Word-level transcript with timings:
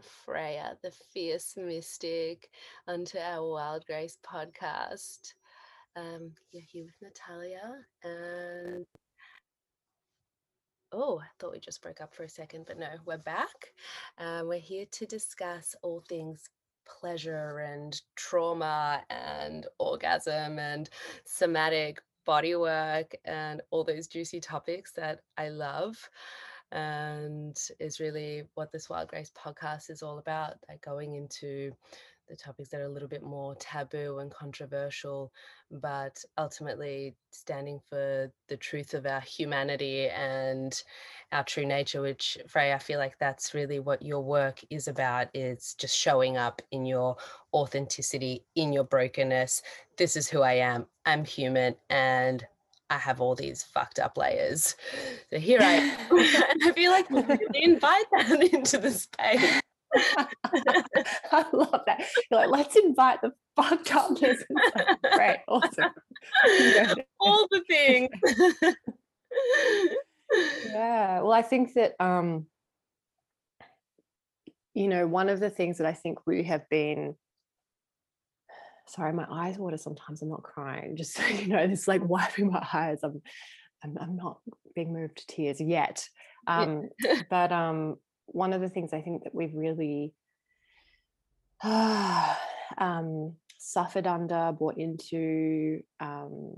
Freya, 0.00 0.76
the 0.82 0.90
fierce 0.90 1.54
mystic, 1.56 2.50
onto 2.86 3.18
our 3.18 3.48
Wild 3.48 3.84
Grace 3.86 4.18
podcast. 4.24 5.34
Um, 5.96 6.32
you're 6.50 6.62
here 6.62 6.84
with 6.84 6.94
Natalia, 7.02 7.84
and 8.02 8.84
oh, 10.92 11.20
I 11.20 11.26
thought 11.38 11.52
we 11.52 11.60
just 11.60 11.82
broke 11.82 12.00
up 12.00 12.14
for 12.14 12.24
a 12.24 12.28
second, 12.28 12.64
but 12.66 12.78
no, 12.78 12.88
we're 13.04 13.18
back. 13.18 13.72
Um, 14.18 14.48
we're 14.48 14.58
here 14.58 14.86
to 14.92 15.06
discuss 15.06 15.74
all 15.82 16.02
things 16.08 16.48
pleasure 16.86 17.58
and 17.58 18.00
trauma 18.16 19.02
and 19.10 19.66
orgasm 19.78 20.58
and 20.58 20.90
somatic 21.24 22.00
body 22.24 22.54
work 22.54 23.14
and 23.24 23.60
all 23.70 23.84
those 23.84 24.06
juicy 24.06 24.40
topics 24.40 24.92
that 24.92 25.20
I 25.36 25.48
love 25.48 26.08
and 26.74 27.56
is 27.78 28.00
really 28.00 28.44
what 28.54 28.72
this 28.72 28.90
Wild 28.90 29.08
Grace 29.08 29.32
podcast 29.36 29.88
is 29.88 30.02
all 30.02 30.18
about, 30.18 30.54
like 30.68 30.82
going 30.82 31.14
into 31.14 31.72
the 32.28 32.36
topics 32.36 32.70
that 32.70 32.80
are 32.80 32.86
a 32.86 32.88
little 32.92 33.08
bit 33.08 33.22
more 33.22 33.54
taboo 33.56 34.18
and 34.18 34.30
controversial, 34.30 35.30
but 35.70 36.16
ultimately 36.38 37.14
standing 37.30 37.78
for 37.88 38.32
the 38.48 38.56
truth 38.56 38.94
of 38.94 39.06
our 39.06 39.20
humanity 39.20 40.08
and 40.08 40.82
our 41.32 41.44
true 41.44 41.66
nature, 41.66 42.00
which 42.00 42.38
Freya, 42.48 42.76
I 42.76 42.78
feel 42.78 42.98
like 42.98 43.18
that's 43.18 43.54
really 43.54 43.78
what 43.78 44.02
your 44.02 44.20
work 44.20 44.60
is 44.70 44.88
about. 44.88 45.28
It's 45.34 45.74
just 45.74 45.96
showing 45.96 46.36
up 46.36 46.62
in 46.70 46.86
your 46.86 47.16
authenticity, 47.52 48.44
in 48.56 48.72
your 48.72 48.84
brokenness. 48.84 49.62
This 49.96 50.16
is 50.16 50.28
who 50.28 50.42
I 50.42 50.54
am. 50.54 50.86
I'm 51.04 51.24
human 51.24 51.76
and 51.90 52.46
I 52.90 52.98
have 52.98 53.20
all 53.20 53.34
these 53.34 53.62
fucked 53.62 53.98
up 53.98 54.16
layers. 54.16 54.76
So 55.30 55.38
here 55.38 55.60
I 55.60 55.72
am. 55.72 55.98
and 56.10 56.62
I 56.64 56.72
feel 56.74 56.90
like 56.90 57.10
really 57.10 57.38
invite 57.54 58.04
that 58.12 58.42
into 58.52 58.78
the 58.78 58.90
space. 58.90 59.60
I 59.96 61.44
love 61.52 61.82
that. 61.86 62.04
You're 62.30 62.40
like, 62.40 62.50
let's 62.50 62.76
invite 62.76 63.20
the 63.22 63.32
fucked 63.56 63.94
upness. 63.94 64.42
Great, 65.12 65.38
awesome. 65.48 65.92
all 67.20 67.46
the 67.50 67.62
things. 67.68 68.10
yeah. 70.66 71.20
Well, 71.20 71.32
I 71.32 71.42
think 71.42 71.74
that 71.74 71.94
um, 72.00 72.46
you 74.74 74.88
know, 74.88 75.06
one 75.06 75.28
of 75.28 75.40
the 75.40 75.50
things 75.50 75.78
that 75.78 75.86
I 75.86 75.92
think 75.92 76.26
we 76.26 76.42
have 76.44 76.68
been 76.68 77.14
sorry, 78.86 79.12
my 79.12 79.26
eyes 79.30 79.58
water 79.58 79.76
sometimes. 79.76 80.22
I'm 80.22 80.30
not 80.30 80.42
crying, 80.42 80.96
just 80.96 81.14
so 81.16 81.26
you 81.26 81.48
know, 81.48 81.58
it's 81.58 81.88
like 81.88 82.06
wiping 82.06 82.50
my 82.50 82.66
eyes. 82.72 82.98
I'm, 83.02 83.22
I'm, 83.82 83.96
I'm 84.00 84.16
not 84.16 84.38
being 84.74 84.92
moved 84.92 85.18
to 85.18 85.26
tears 85.26 85.60
yet. 85.60 86.08
Um, 86.46 86.88
but 87.30 87.52
um, 87.52 87.96
one 88.26 88.52
of 88.52 88.60
the 88.60 88.68
things 88.68 88.92
I 88.92 89.00
think 89.00 89.24
that 89.24 89.34
we've 89.34 89.54
really 89.54 90.12
uh, 91.62 92.34
um, 92.78 93.34
suffered 93.58 94.06
under, 94.06 94.52
bought 94.52 94.76
into, 94.78 95.80
um, 96.00 96.54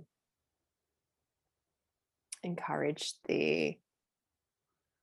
encouraged 2.43 3.17
the 3.27 3.77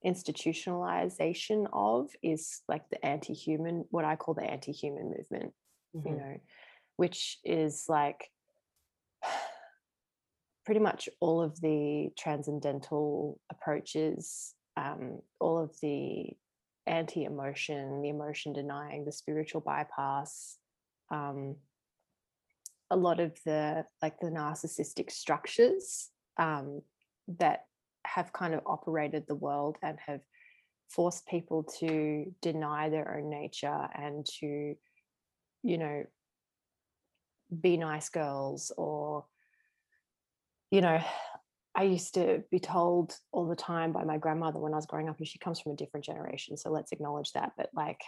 institutionalization 0.05 1.67
of 1.71 2.09
is 2.21 2.61
like 2.67 2.89
the 2.89 3.05
anti-human 3.05 3.85
what 3.89 4.03
i 4.03 4.15
call 4.15 4.33
the 4.33 4.43
anti-human 4.43 5.05
movement 5.05 5.53
mm-hmm. 5.95 6.07
you 6.07 6.15
know 6.15 6.35
which 6.97 7.39
is 7.43 7.85
like 7.87 8.29
pretty 10.65 10.79
much 10.79 11.09
all 11.19 11.41
of 11.41 11.59
the 11.61 12.09
transcendental 12.17 13.39
approaches, 13.51 14.53
um, 14.77 15.19
all 15.39 15.57
of 15.57 15.71
the 15.81 16.29
anti 16.85 17.23
emotion, 17.23 18.01
the 18.01 18.09
emotion 18.09 18.53
denying, 18.53 19.05
the 19.05 19.11
spiritual 19.11 19.61
bypass, 19.61 20.57
um, 21.11 21.55
a 22.89 22.95
lot 22.95 23.19
of 23.19 23.37
the 23.45 23.85
like 24.01 24.19
the 24.19 24.27
narcissistic 24.27 25.11
structures 25.11 26.09
um, 26.37 26.81
that 27.39 27.65
have 28.05 28.33
kind 28.33 28.53
of 28.53 28.61
operated 28.65 29.23
the 29.27 29.35
world 29.35 29.77
and 29.81 29.97
have 30.05 30.19
forced 30.89 31.25
people 31.27 31.63
to 31.63 32.25
deny 32.41 32.89
their 32.89 33.17
own 33.17 33.29
nature 33.29 33.87
and 33.95 34.25
to 34.25 34.75
you 35.63 35.77
know 35.77 36.03
be 37.61 37.77
nice 37.77 38.09
girls 38.09 38.71
or 38.77 39.25
you 40.71 40.81
know 40.81 41.01
i 41.75 41.83
used 41.83 42.13
to 42.13 42.43
be 42.51 42.59
told 42.59 43.15
all 43.31 43.47
the 43.47 43.55
time 43.55 43.91
by 43.91 44.03
my 44.03 44.17
grandmother 44.17 44.59
when 44.59 44.73
i 44.73 44.75
was 44.75 44.85
growing 44.85 45.09
up 45.09 45.17
and 45.17 45.27
she 45.27 45.39
comes 45.39 45.59
from 45.59 45.71
a 45.71 45.75
different 45.75 46.05
generation 46.05 46.55
so 46.55 46.69
let's 46.69 46.91
acknowledge 46.91 47.31
that 47.31 47.51
but 47.57 47.69
like 47.73 48.01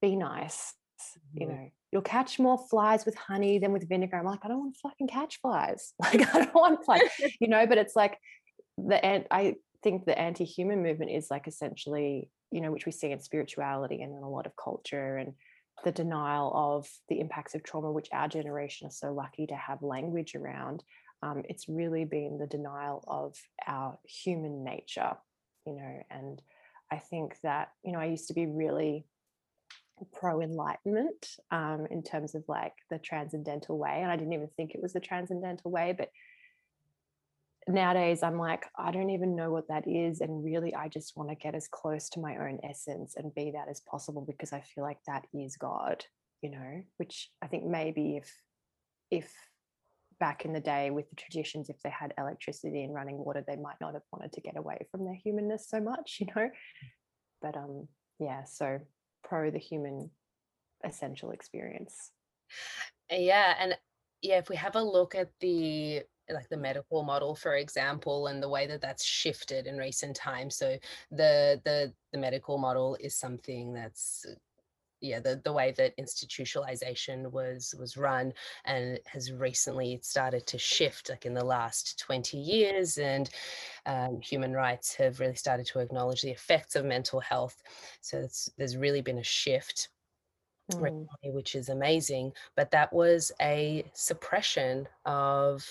be 0.00 0.16
nice 0.16 0.74
mm-hmm. 1.00 1.42
you 1.42 1.48
know. 1.48 1.70
You'll 1.92 2.02
catch 2.02 2.38
more 2.38 2.58
flies 2.68 3.06
with 3.06 3.14
honey 3.14 3.58
than 3.58 3.72
with 3.72 3.88
vinegar. 3.88 4.16
I'm 4.18 4.26
like 4.26 4.40
i 4.44 4.48
don't 4.48 4.58
want 4.58 4.74
to 4.74 4.80
fucking 4.80 5.08
catch 5.08 5.40
flies. 5.40 5.94
Like 6.02 6.34
i 6.34 6.44
don't 6.44 6.54
want 6.54 6.84
flies 6.84 7.00
you 7.40 7.48
know 7.48 7.66
but 7.66 7.78
it's 7.78 7.96
like 7.96 8.18
the 8.78 9.02
and 9.04 9.24
i 9.30 9.54
think 9.82 10.04
the 10.04 10.18
anti-human 10.18 10.82
movement 10.82 11.10
is 11.10 11.28
like 11.30 11.46
essentially 11.46 12.28
you 12.50 12.60
know 12.60 12.72
which 12.72 12.86
we 12.86 12.92
see 12.92 13.10
in 13.10 13.20
spirituality 13.20 14.02
and 14.02 14.12
in 14.14 14.22
a 14.22 14.28
lot 14.28 14.46
of 14.46 14.52
culture 14.56 15.16
and 15.16 15.34
the 15.84 15.92
denial 15.92 16.52
of 16.54 16.88
the 17.08 17.20
impacts 17.20 17.54
of 17.54 17.62
trauma, 17.62 17.92
which 17.92 18.08
our 18.12 18.28
generation 18.28 18.88
is 18.88 18.98
so 18.98 19.12
lucky 19.12 19.46
to 19.46 19.54
have 19.54 19.82
language 19.82 20.34
around. 20.34 20.82
Um, 21.22 21.42
it's 21.48 21.68
really 21.68 22.04
been 22.04 22.38
the 22.38 22.46
denial 22.46 23.04
of 23.06 23.36
our 23.66 23.98
human 24.04 24.64
nature, 24.64 25.16
you 25.66 25.74
know. 25.74 26.02
And 26.10 26.42
I 26.90 26.98
think 26.98 27.40
that, 27.42 27.70
you 27.84 27.92
know, 27.92 27.98
I 27.98 28.06
used 28.06 28.28
to 28.28 28.34
be 28.34 28.46
really 28.46 29.06
pro 30.12 30.42
enlightenment 30.42 31.36
um, 31.50 31.86
in 31.90 32.02
terms 32.02 32.34
of 32.34 32.44
like 32.48 32.74
the 32.90 32.98
transcendental 32.98 33.78
way. 33.78 34.00
And 34.02 34.10
I 34.10 34.16
didn't 34.16 34.34
even 34.34 34.50
think 34.56 34.74
it 34.74 34.82
was 34.82 34.92
the 34.92 35.00
transcendental 35.00 35.70
way, 35.70 35.94
but 35.96 36.10
nowadays 37.68 38.22
I'm 38.22 38.38
like, 38.38 38.64
I 38.78 38.90
don't 38.90 39.10
even 39.10 39.36
know 39.36 39.50
what 39.50 39.68
that 39.68 39.88
is. 39.88 40.20
And 40.20 40.44
really, 40.44 40.74
I 40.74 40.88
just 40.88 41.16
want 41.16 41.30
to 41.30 41.34
get 41.34 41.54
as 41.54 41.68
close 41.68 42.08
to 42.10 42.20
my 42.20 42.36
own 42.36 42.58
essence 42.62 43.14
and 43.16 43.34
be 43.34 43.52
that 43.52 43.68
as 43.68 43.80
possible 43.80 44.24
because 44.26 44.52
I 44.52 44.60
feel 44.60 44.84
like 44.84 44.98
that 45.06 45.26
is 45.34 45.56
God, 45.56 46.04
you 46.42 46.50
know, 46.50 46.82
which 46.98 47.30
I 47.42 47.46
think 47.46 47.64
maybe 47.64 48.16
if, 48.16 48.32
if 49.10 49.32
back 50.18 50.44
in 50.44 50.52
the 50.52 50.60
day 50.60 50.90
with 50.90 51.08
the 51.10 51.16
traditions, 51.16 51.68
if 51.68 51.80
they 51.82 51.90
had 51.90 52.14
electricity 52.18 52.84
and 52.84 52.94
running 52.94 53.18
water, 53.18 53.44
they 53.46 53.56
might 53.56 53.80
not 53.80 53.94
have 53.94 54.02
wanted 54.12 54.32
to 54.32 54.40
get 54.40 54.56
away 54.56 54.86
from 54.90 55.04
their 55.04 55.14
humanness 55.14 55.66
so 55.68 55.80
much, 55.80 56.16
you 56.20 56.26
know. 56.34 56.50
But 57.42 57.56
um, 57.56 57.88
yeah, 58.18 58.44
so 58.44 58.80
pro 59.24 59.50
the 59.50 59.58
human 59.58 60.10
essential 60.84 61.32
experience. 61.32 62.12
Yeah. 63.10 63.54
And 63.58 63.76
yeah, 64.22 64.38
if 64.38 64.48
we 64.48 64.56
have 64.56 64.76
a 64.76 64.82
look 64.82 65.14
at 65.14 65.30
the 65.40 66.02
like 66.30 66.48
the 66.48 66.56
medical 66.56 67.02
model 67.02 67.34
for 67.34 67.56
example 67.56 68.28
and 68.28 68.42
the 68.42 68.48
way 68.48 68.66
that 68.66 68.80
that's 68.80 69.04
shifted 69.04 69.66
in 69.66 69.76
recent 69.76 70.16
times. 70.16 70.56
So 70.56 70.78
the 71.10 71.60
the 71.64 71.92
the 72.12 72.18
medical 72.18 72.58
model 72.58 72.96
is 73.00 73.14
something 73.14 73.72
that's 73.72 74.26
yeah 75.02 75.20
the, 75.20 75.40
the 75.44 75.52
way 75.52 75.74
that 75.76 75.96
institutionalization 75.98 77.30
was 77.30 77.74
was 77.78 77.96
run 77.96 78.32
and 78.64 78.98
has 79.06 79.30
recently 79.30 80.00
started 80.02 80.46
to 80.46 80.58
shift 80.58 81.10
like 81.10 81.26
in 81.26 81.34
the 81.34 81.44
last 81.44 81.98
20 81.98 82.36
years. 82.38 82.98
And 82.98 83.28
um, 83.84 84.20
human 84.20 84.52
rights 84.52 84.94
have 84.94 85.20
really 85.20 85.34
started 85.34 85.66
to 85.66 85.80
acknowledge 85.80 86.22
the 86.22 86.30
effects 86.30 86.76
of 86.76 86.84
mental 86.84 87.20
health. 87.20 87.62
So 88.00 88.26
there's 88.56 88.76
really 88.76 89.02
been 89.02 89.18
a 89.18 89.24
shift 89.24 89.88
mm. 90.72 91.06
which 91.24 91.54
is 91.54 91.68
amazing. 91.68 92.32
But 92.56 92.70
that 92.70 92.92
was 92.92 93.32
a 93.40 93.84
suppression 93.94 94.88
of 95.04 95.66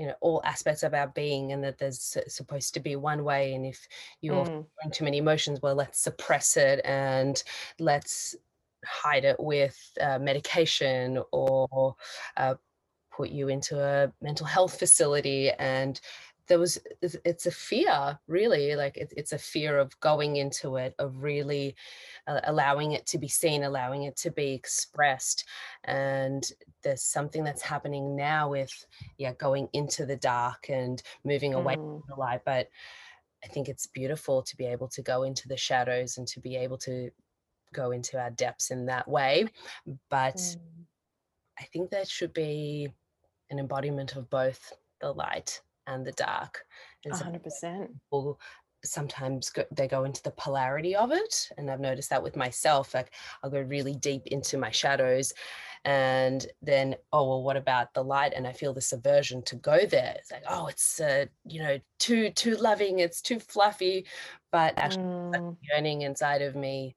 you 0.00 0.06
know 0.06 0.14
all 0.22 0.40
aspects 0.46 0.82
of 0.82 0.94
our 0.94 1.08
being 1.08 1.52
and 1.52 1.62
that 1.62 1.78
there's 1.78 2.16
supposed 2.26 2.72
to 2.72 2.80
be 2.80 2.96
one 2.96 3.22
way 3.22 3.52
and 3.52 3.66
if 3.66 3.86
you're 4.22 4.46
mm. 4.46 4.46
feeling 4.46 4.90
too 4.90 5.04
many 5.04 5.18
emotions 5.18 5.60
well 5.60 5.74
let's 5.74 6.00
suppress 6.00 6.56
it 6.56 6.80
and 6.86 7.42
let's 7.78 8.34
hide 8.82 9.26
it 9.26 9.38
with 9.38 9.78
uh, 10.00 10.18
medication 10.18 11.22
or 11.32 11.94
uh, 12.38 12.54
put 13.12 13.28
you 13.28 13.48
into 13.48 13.78
a 13.78 14.10
mental 14.22 14.46
health 14.46 14.78
facility 14.78 15.50
and 15.58 16.00
there 16.50 16.58
was 16.58 16.80
it's 17.00 17.46
a 17.46 17.50
fear 17.50 18.18
really 18.26 18.74
like 18.74 18.96
it, 18.96 19.14
it's 19.16 19.32
a 19.32 19.38
fear 19.38 19.78
of 19.78 19.98
going 20.00 20.34
into 20.34 20.76
it 20.76 20.96
of 20.98 21.22
really 21.22 21.76
uh, 22.26 22.40
allowing 22.44 22.90
it 22.90 23.06
to 23.06 23.18
be 23.18 23.28
seen 23.28 23.62
allowing 23.62 24.02
it 24.02 24.16
to 24.16 24.32
be 24.32 24.52
expressed 24.52 25.46
and 25.84 26.50
there's 26.82 27.04
something 27.04 27.44
that's 27.44 27.62
happening 27.62 28.16
now 28.16 28.50
with 28.50 28.84
yeah 29.16 29.32
going 29.34 29.68
into 29.74 30.04
the 30.04 30.16
dark 30.16 30.68
and 30.68 31.04
moving 31.24 31.54
away 31.54 31.76
mm. 31.76 32.00
from 32.00 32.02
the 32.08 32.20
light 32.20 32.40
but 32.44 32.68
i 33.44 33.46
think 33.46 33.68
it's 33.68 33.86
beautiful 33.86 34.42
to 34.42 34.56
be 34.56 34.66
able 34.66 34.88
to 34.88 35.02
go 35.02 35.22
into 35.22 35.46
the 35.46 35.56
shadows 35.56 36.18
and 36.18 36.26
to 36.26 36.40
be 36.40 36.56
able 36.56 36.76
to 36.76 37.10
go 37.72 37.92
into 37.92 38.20
our 38.20 38.30
depths 38.30 38.72
in 38.72 38.86
that 38.86 39.06
way 39.06 39.46
but 40.10 40.34
mm. 40.34 40.56
i 41.60 41.62
think 41.72 41.90
that 41.90 42.08
should 42.08 42.32
be 42.32 42.92
an 43.50 43.60
embodiment 43.60 44.16
of 44.16 44.28
both 44.28 44.72
the 45.00 45.12
light 45.12 45.60
and 45.86 46.06
the 46.06 46.12
dark. 46.12 46.64
And 47.04 47.14
100%. 47.14 47.88
People 48.10 48.38
sometimes 48.84 49.50
go, 49.50 49.64
they 49.70 49.86
go 49.86 50.04
into 50.04 50.22
the 50.22 50.30
polarity 50.30 50.96
of 50.96 51.12
it 51.12 51.50
and 51.58 51.70
i've 51.70 51.80
noticed 51.80 52.10
that 52.10 52.22
with 52.22 52.36
myself 52.36 52.94
like 52.94 53.12
i'll 53.42 53.50
go 53.50 53.60
really 53.60 53.94
deep 53.94 54.26
into 54.28 54.56
my 54.56 54.70
shadows 54.70 55.32
and 55.84 56.46
then 56.62 56.94
oh 57.12 57.28
well 57.28 57.42
what 57.42 57.56
about 57.56 57.92
the 57.94 58.02
light 58.02 58.32
and 58.34 58.46
i 58.46 58.52
feel 58.52 58.72
this 58.72 58.92
aversion 58.92 59.42
to 59.42 59.56
go 59.56 59.84
there 59.86 60.14
it's 60.18 60.30
like 60.30 60.42
oh 60.48 60.66
it's 60.66 61.00
uh, 61.00 61.24
you 61.46 61.62
know 61.62 61.78
too 61.98 62.30
too 62.30 62.56
loving 62.56 62.98
it's 62.98 63.20
too 63.20 63.38
fluffy 63.38 64.06
but 64.52 64.74
actually 64.78 65.02
mm. 65.02 65.56
yearning 65.70 66.02
inside 66.02 66.42
of 66.42 66.54
me 66.54 66.94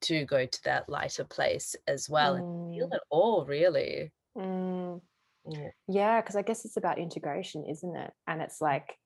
to 0.00 0.24
go 0.24 0.44
to 0.44 0.64
that 0.64 0.88
lighter 0.88 1.24
place 1.24 1.74
as 1.86 2.08
well 2.10 2.34
mm. 2.34 2.38
and 2.38 2.74
feel 2.74 2.88
mm. 2.88 2.94
it 2.94 3.00
all 3.10 3.44
really 3.46 4.12
mm. 4.36 4.73
Yeah 5.88 6.20
because 6.20 6.36
i 6.36 6.42
guess 6.42 6.64
it's 6.64 6.76
about 6.76 6.98
integration 6.98 7.64
isn't 7.68 7.96
it? 7.96 8.12
And 8.26 8.40
it's 8.40 8.60
like 8.60 8.96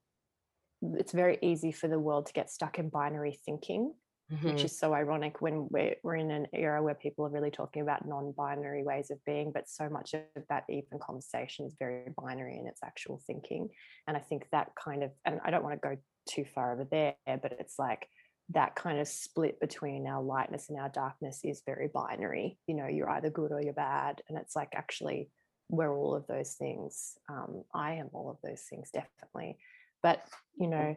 it's 0.83 1.13
very 1.13 1.39
easy 1.43 1.73
for 1.73 1.89
the 1.89 1.99
world 1.99 2.27
to 2.27 2.33
get 2.33 2.51
stuck 2.51 2.79
in 2.79 2.89
binary 2.89 3.39
thinking 3.45 3.93
mm-hmm. 4.33 4.49
which 4.49 4.65
is 4.65 4.79
so 4.79 4.95
ironic 4.95 5.41
when 5.41 5.67
we're, 5.71 5.97
we're 6.03 6.17
in 6.17 6.31
an 6.31 6.47
era 6.53 6.83
where 6.83 6.95
people 6.95 7.27
are 7.27 7.31
really 7.31 7.51
talking 7.51 7.83
about 7.83 8.07
non-binary 8.07 8.85
ways 8.85 9.11
of 9.11 9.25
being 9.25 9.51
but 9.53 9.69
so 9.69 9.89
much 9.89 10.15
of 10.15 10.43
that 10.49 10.65
even 10.69 10.99
conversation 11.01 11.67
is 11.67 11.75
very 11.79 12.05
binary 12.17 12.59
in 12.59 12.67
its 12.67 12.81
actual 12.85 13.21
thinking. 13.27 13.69
And 14.07 14.17
i 14.17 14.21
think 14.21 14.47
that 14.53 14.69
kind 14.83 15.03
of 15.03 15.11
and 15.25 15.41
i 15.45 15.51
don't 15.51 15.65
want 15.65 15.81
to 15.81 15.89
go 15.89 15.97
too 16.29 16.45
far 16.55 16.73
over 16.73 16.87
there 16.91 17.15
but 17.27 17.57
it's 17.59 17.79
like 17.79 18.07
that 18.51 18.75
kind 18.75 18.99
of 18.99 19.09
split 19.09 19.61
between 19.61 20.07
our 20.07 20.23
lightness 20.23 20.71
and 20.71 20.79
our 20.79 20.89
darkness 20.89 21.41
is 21.45 21.63
very 21.67 21.89
binary 21.93 22.59
you 22.67 22.75
know 22.75 22.87
you're 22.87 23.11
either 23.11 23.31
good 23.31 23.53
or 23.53 23.61
you're 23.61 23.73
bad 23.73 24.23
and 24.29 24.39
it's 24.39 24.57
like 24.57 24.71
actually 24.75 25.29
we're 25.69 25.95
all 25.95 26.15
of 26.15 26.27
those 26.27 26.55
things 26.55 27.17
um, 27.29 27.63
i 27.75 27.95
am 27.95 28.09
all 28.13 28.31
of 28.31 28.39
those 28.43 28.63
things 28.63 28.91
definitely 28.91 29.59
but 30.03 30.23
you 30.59 30.69
know 30.69 30.97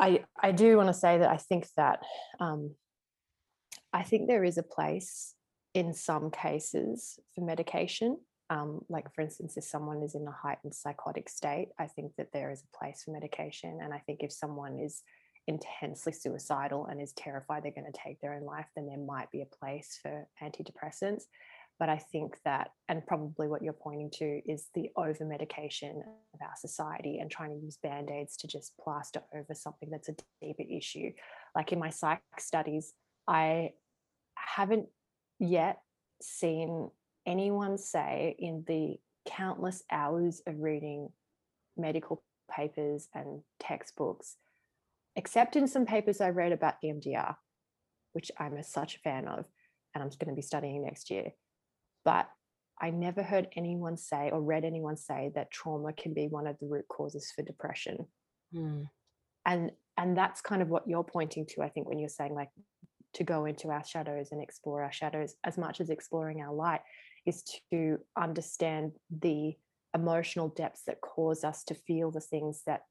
I 0.00 0.24
I 0.42 0.50
do 0.52 0.78
want 0.78 0.88
to 0.88 0.94
say 0.94 1.18
that 1.18 1.30
I 1.30 1.36
think 1.36 1.68
that 1.76 2.00
um, 2.40 2.74
I 3.92 4.02
think 4.02 4.26
there 4.26 4.44
is 4.44 4.56
a 4.56 4.62
place 4.62 5.34
in 5.74 5.92
some 5.92 6.30
cases 6.30 7.20
for 7.34 7.42
medication. 7.42 8.18
Um, 8.48 8.80
like 8.88 9.14
for 9.14 9.20
instance, 9.20 9.56
if 9.56 9.64
someone 9.64 10.02
is 10.02 10.14
in 10.14 10.26
a 10.26 10.32
heightened 10.32 10.74
psychotic 10.74 11.28
state, 11.28 11.68
I 11.78 11.86
think 11.86 12.12
that 12.16 12.32
there 12.32 12.50
is 12.50 12.62
a 12.62 12.76
place 12.76 13.02
for 13.04 13.12
medication. 13.12 13.78
And 13.80 13.94
I 13.94 13.98
think 13.98 14.22
if 14.22 14.32
someone 14.32 14.80
is 14.80 15.02
intensely 15.46 16.12
suicidal 16.12 16.86
and 16.86 17.00
is 17.00 17.12
terrified 17.12 17.62
they're 17.62 17.70
going 17.70 17.90
to 17.92 18.00
take 18.04 18.20
their 18.20 18.34
own 18.34 18.44
life, 18.44 18.66
then 18.74 18.86
there 18.86 18.98
might 18.98 19.30
be 19.30 19.42
a 19.42 19.46
place 19.46 19.98
for 20.02 20.26
antidepressants. 20.42 21.24
But 21.80 21.88
I 21.88 21.96
think 21.96 22.36
that, 22.44 22.72
and 22.90 23.06
probably 23.06 23.48
what 23.48 23.62
you're 23.62 23.72
pointing 23.72 24.10
to, 24.18 24.42
is 24.46 24.68
the 24.74 24.90
over 24.96 25.24
medication 25.24 26.02
of 26.34 26.40
our 26.42 26.54
society 26.54 27.18
and 27.18 27.30
trying 27.30 27.58
to 27.58 27.64
use 27.64 27.78
band 27.82 28.10
aids 28.10 28.36
to 28.36 28.46
just 28.46 28.76
plaster 28.76 29.22
over 29.34 29.54
something 29.54 29.88
that's 29.88 30.10
a 30.10 30.14
deeper 30.42 30.62
issue. 30.70 31.10
Like 31.56 31.72
in 31.72 31.78
my 31.78 31.88
psych 31.88 32.20
studies, 32.38 32.92
I 33.26 33.70
haven't 34.34 34.88
yet 35.38 35.80
seen 36.20 36.90
anyone 37.24 37.78
say 37.78 38.36
in 38.38 38.62
the 38.66 38.96
countless 39.26 39.82
hours 39.90 40.42
of 40.46 40.60
reading 40.60 41.08
medical 41.78 42.22
papers 42.54 43.08
and 43.14 43.40
textbooks, 43.58 44.36
except 45.16 45.56
in 45.56 45.66
some 45.66 45.86
papers 45.86 46.20
I 46.20 46.28
read 46.28 46.52
about 46.52 46.74
EMDR, 46.84 47.36
which 48.12 48.30
I'm 48.38 48.58
a, 48.58 48.64
such 48.64 48.96
a 48.96 48.98
fan 48.98 49.26
of, 49.26 49.46
and 49.94 50.04
I'm 50.04 50.10
going 50.10 50.28
to 50.28 50.34
be 50.34 50.42
studying 50.42 50.82
next 50.82 51.10
year 51.10 51.32
but 52.04 52.28
I 52.80 52.90
never 52.90 53.22
heard 53.22 53.48
anyone 53.56 53.96
say 53.96 54.30
or 54.30 54.40
read 54.40 54.64
anyone 54.64 54.96
say 54.96 55.30
that 55.34 55.50
trauma 55.50 55.92
can 55.92 56.14
be 56.14 56.28
one 56.28 56.46
of 56.46 56.58
the 56.58 56.66
root 56.66 56.86
causes 56.88 57.30
for 57.34 57.42
depression. 57.42 58.06
Mm. 58.54 58.88
And 59.46 59.72
and 59.96 60.16
that's 60.16 60.40
kind 60.40 60.62
of 60.62 60.68
what 60.68 60.88
you're 60.88 61.04
pointing 61.04 61.44
to, 61.50 61.62
I 61.62 61.68
think, 61.68 61.86
when 61.86 61.98
you're 61.98 62.08
saying 62.08 62.34
like 62.34 62.48
to 63.14 63.24
go 63.24 63.44
into 63.44 63.68
our 63.68 63.84
shadows 63.84 64.28
and 64.32 64.40
explore 64.40 64.82
our 64.82 64.92
shadows 64.92 65.34
as 65.44 65.58
much 65.58 65.80
as 65.80 65.90
exploring 65.90 66.40
our 66.40 66.54
light 66.54 66.80
is 67.26 67.44
to 67.70 67.98
understand 68.16 68.92
the 69.10 69.54
emotional 69.94 70.48
depths 70.48 70.82
that 70.86 71.00
cause 71.00 71.44
us 71.44 71.64
to 71.64 71.74
feel 71.74 72.10
the 72.10 72.20
things 72.20 72.62
that 72.66 72.82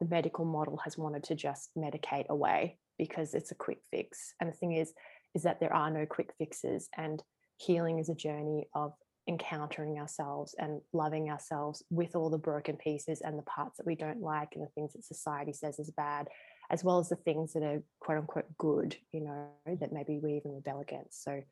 the 0.00 0.08
medical 0.08 0.44
model 0.44 0.76
has 0.78 0.98
wanted 0.98 1.22
to 1.22 1.34
just 1.34 1.70
medicate 1.78 2.26
away 2.28 2.76
because 2.98 3.34
it's 3.34 3.52
a 3.52 3.56
quick 3.56 3.78
fix. 3.90 4.34
And 4.40 4.50
the 4.50 4.56
thing 4.56 4.72
is, 4.72 4.92
is 5.34 5.44
that 5.44 5.60
there 5.60 5.72
are 5.72 5.90
no 5.90 6.04
quick 6.06 6.32
fixes. 6.36 6.88
And 6.96 7.22
healing 7.64 7.98
is 7.98 8.08
a 8.08 8.14
journey 8.14 8.66
of 8.74 8.92
encountering 9.28 9.98
ourselves 9.98 10.54
and 10.58 10.80
loving 10.92 11.30
ourselves 11.30 11.84
with 11.90 12.16
all 12.16 12.28
the 12.28 12.38
broken 12.38 12.76
pieces 12.76 13.20
and 13.20 13.38
the 13.38 13.42
parts 13.42 13.76
that 13.76 13.86
we 13.86 13.94
don't 13.94 14.20
like 14.20 14.48
and 14.54 14.64
the 14.64 14.70
things 14.70 14.92
that 14.92 15.04
society 15.04 15.52
says 15.52 15.78
is 15.78 15.90
bad 15.92 16.26
as 16.70 16.82
well 16.82 16.98
as 16.98 17.08
the 17.08 17.16
things 17.16 17.52
that 17.52 17.62
are 17.62 17.82
quote 18.00 18.18
unquote 18.18 18.46
good 18.58 18.96
you 19.12 19.20
know 19.20 19.46
that 19.80 19.92
maybe 19.92 20.18
we 20.18 20.34
even 20.34 20.52
rebel 20.52 20.80
against. 20.80 21.22
So 21.22 21.42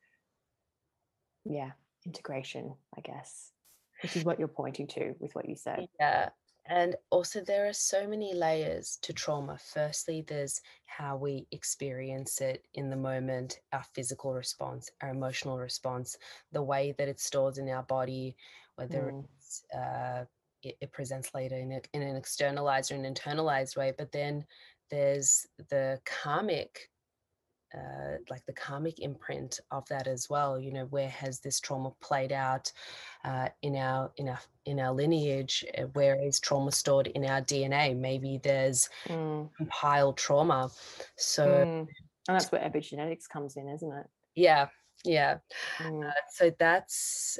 yeah 1.45 1.71
integration 2.05 2.73
i 2.97 3.01
guess 3.01 3.51
which 4.01 4.15
is 4.15 4.23
what 4.23 4.39
you're 4.39 4.47
pointing 4.47 4.87
to 4.87 5.13
with 5.19 5.33
what 5.35 5.47
you 5.47 5.55
said. 5.55 5.87
Yeah 5.99 6.29
and 6.67 6.95
also, 7.09 7.41
there 7.41 7.67
are 7.67 7.73
so 7.73 8.07
many 8.07 8.33
layers 8.35 8.99
to 9.01 9.13
trauma. 9.13 9.57
Firstly, 9.73 10.23
there's 10.27 10.61
how 10.85 11.17
we 11.17 11.47
experience 11.51 12.39
it 12.39 12.65
in 12.75 12.89
the 12.89 12.95
moment, 12.95 13.59
our 13.73 13.83
physical 13.95 14.33
response, 14.33 14.89
our 15.01 15.09
emotional 15.09 15.57
response, 15.57 16.17
the 16.51 16.61
way 16.61 16.93
that 16.97 17.07
it 17.07 17.19
stores 17.19 17.57
in 17.57 17.67
our 17.67 17.83
body, 17.83 18.35
whether 18.75 19.11
mm. 19.11 19.25
it's, 19.37 19.63
uh, 19.73 20.25
it, 20.61 20.77
it, 20.81 20.91
presents 20.91 21.33
later 21.33 21.57
in, 21.57 21.71
a, 21.71 21.81
in 21.93 22.03
an 22.03 22.15
externalized 22.15 22.91
or 22.91 22.95
an 22.95 23.11
internalized 23.11 23.75
way. 23.75 23.93
But 23.97 24.11
then 24.11 24.45
there's 24.91 25.47
the 25.69 25.99
karmic 26.05 26.90
uh, 27.73 28.17
like 28.29 28.45
the 28.45 28.53
karmic 28.53 28.99
imprint 28.99 29.59
of 29.71 29.87
that 29.87 30.07
as 30.07 30.29
well 30.29 30.59
you 30.59 30.71
know 30.71 30.85
where 30.85 31.09
has 31.09 31.39
this 31.39 31.59
trauma 31.59 31.91
played 32.01 32.31
out 32.31 32.71
uh, 33.23 33.47
in 33.61 33.75
our 33.75 34.11
in 34.17 34.27
our 34.27 34.39
in 34.65 34.79
our 34.79 34.93
lineage 34.93 35.65
uh, 35.77 35.83
where 35.93 36.21
is 36.21 36.39
trauma 36.39 36.71
stored 36.71 37.07
in 37.07 37.25
our 37.25 37.41
dna 37.41 37.95
maybe 37.95 38.39
there's 38.43 38.89
mm. 39.07 39.49
compiled 39.55 40.17
trauma 40.17 40.69
so 41.15 41.47
mm. 41.47 41.79
and 41.79 41.87
that's 42.27 42.51
where 42.51 42.61
epigenetics 42.61 43.27
comes 43.27 43.55
in 43.55 43.69
isn't 43.69 43.91
it 43.93 44.07
yeah 44.35 44.67
yeah 45.05 45.37
mm. 45.79 46.07
uh, 46.07 46.11
so 46.33 46.51
that's 46.59 47.39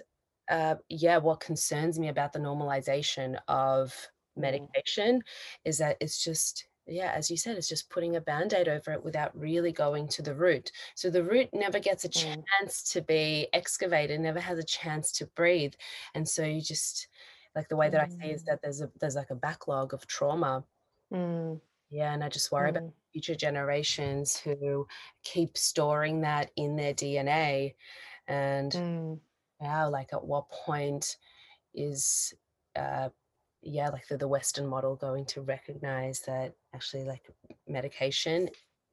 uh, 0.50 0.76
yeah 0.90 1.18
what 1.18 1.40
concerns 1.40 2.00
me 2.00 2.10
about 2.10 2.34
the 2.34 2.40
normalization 2.40 3.38
of 3.48 3.90
mm. 4.38 4.42
medication 4.42 5.22
is 5.66 5.78
that 5.78 5.98
it's 6.00 6.24
just 6.24 6.68
yeah, 6.88 7.12
as 7.16 7.30
you 7.30 7.38
said, 7.38 7.58
it's 7.58 7.70
just 7.70 7.90
putting 7.90 8.16
a 8.16 8.22
band 8.22 8.54
aid 8.54 8.68
over 8.68 8.92
it 8.92 9.04
without 9.04 9.38
really 9.38 9.72
going 9.72 10.08
to 10.10 10.22
the 10.22 10.34
root. 10.34 10.72
So 10.96 11.10
the 11.10 11.24
root 11.24 11.50
never 11.54 11.80
gets 11.80 12.06
a 12.06 12.10
mm. 12.10 12.44
chance 12.60 12.84
to 12.94 13.02
be 13.02 13.48
excavated, 13.54 14.20
never 14.20 14.40
has 14.40 14.58
a 14.60 14.64
chance 14.64 15.12
to 15.14 15.28
breathe. 15.28 15.74
And 16.16 16.28
so 16.28 16.44
you 16.44 16.62
just, 16.62 17.08
like 17.56 17.70
the 17.70 17.76
way 17.76 17.90
that 17.90 18.02
mm. 18.02 18.06
I 18.06 18.26
see 18.26 18.32
is 18.32 18.44
that 18.44 18.62
there's 18.62 18.82
a 18.82 18.90
there's 19.00 19.16
like 19.16 19.30
a 19.30 19.36
backlog 19.36 19.94
of 19.94 20.08
trauma. 20.08 20.64
Mm. 21.14 21.60
Yeah, 21.90 22.14
and 22.14 22.24
I 22.24 22.30
just 22.30 22.52
worry 22.52 22.70
about 22.70 22.84
mm. 22.84 22.94
future 23.12 23.36
generations 23.36 24.38
who 24.38 24.88
keep 25.24 25.58
storing 25.58 26.22
that 26.22 26.52
in 26.56 26.76
their 26.76 26.94
DNA. 26.94 27.76
And 28.28 28.72
mm. 28.72 29.20
wow, 29.60 29.90
like 29.90 30.14
at 30.14 30.24
what 30.24 30.50
point 30.50 31.18
is 31.74 32.34
uh, 32.76 33.10
yeah 33.62 33.90
like 33.90 34.08
the, 34.08 34.18
the 34.18 34.28
western 34.28 34.68
model 34.68 34.96
going 34.96 35.26
to 35.26 35.42
recognize 35.42 36.20
that 36.22 36.54
actually 36.74 37.04
like 37.04 37.30
medication 37.68 38.50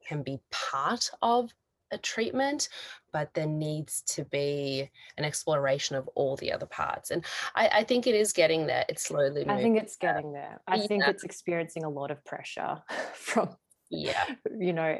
can 0.07 0.21
be 0.21 0.39
part 0.51 1.09
of 1.21 1.51
a 1.91 1.97
treatment 1.97 2.69
but 3.11 3.33
there 3.33 3.47
needs 3.47 4.03
to 4.03 4.23
be 4.25 4.87
an 5.17 5.25
exploration 5.25 5.95
of 5.95 6.07
all 6.09 6.35
the 6.37 6.51
other 6.51 6.67
parts 6.67 7.09
and 7.09 7.25
i, 7.55 7.67
I 7.67 7.83
think 7.83 8.05
it 8.05 8.13
is 8.13 8.31
getting 8.31 8.67
there 8.67 8.85
it's 8.87 9.03
slowly 9.03 9.41
moving. 9.41 9.49
i 9.49 9.61
think 9.61 9.81
it's 9.81 9.95
getting 9.95 10.31
there 10.31 10.61
i 10.67 10.75
yeah. 10.75 10.87
think 10.87 11.07
it's 11.07 11.23
experiencing 11.23 11.83
a 11.83 11.89
lot 11.89 12.11
of 12.11 12.23
pressure 12.25 12.77
from 13.13 13.49
yeah 13.89 14.25
you 14.55 14.73
know 14.73 14.99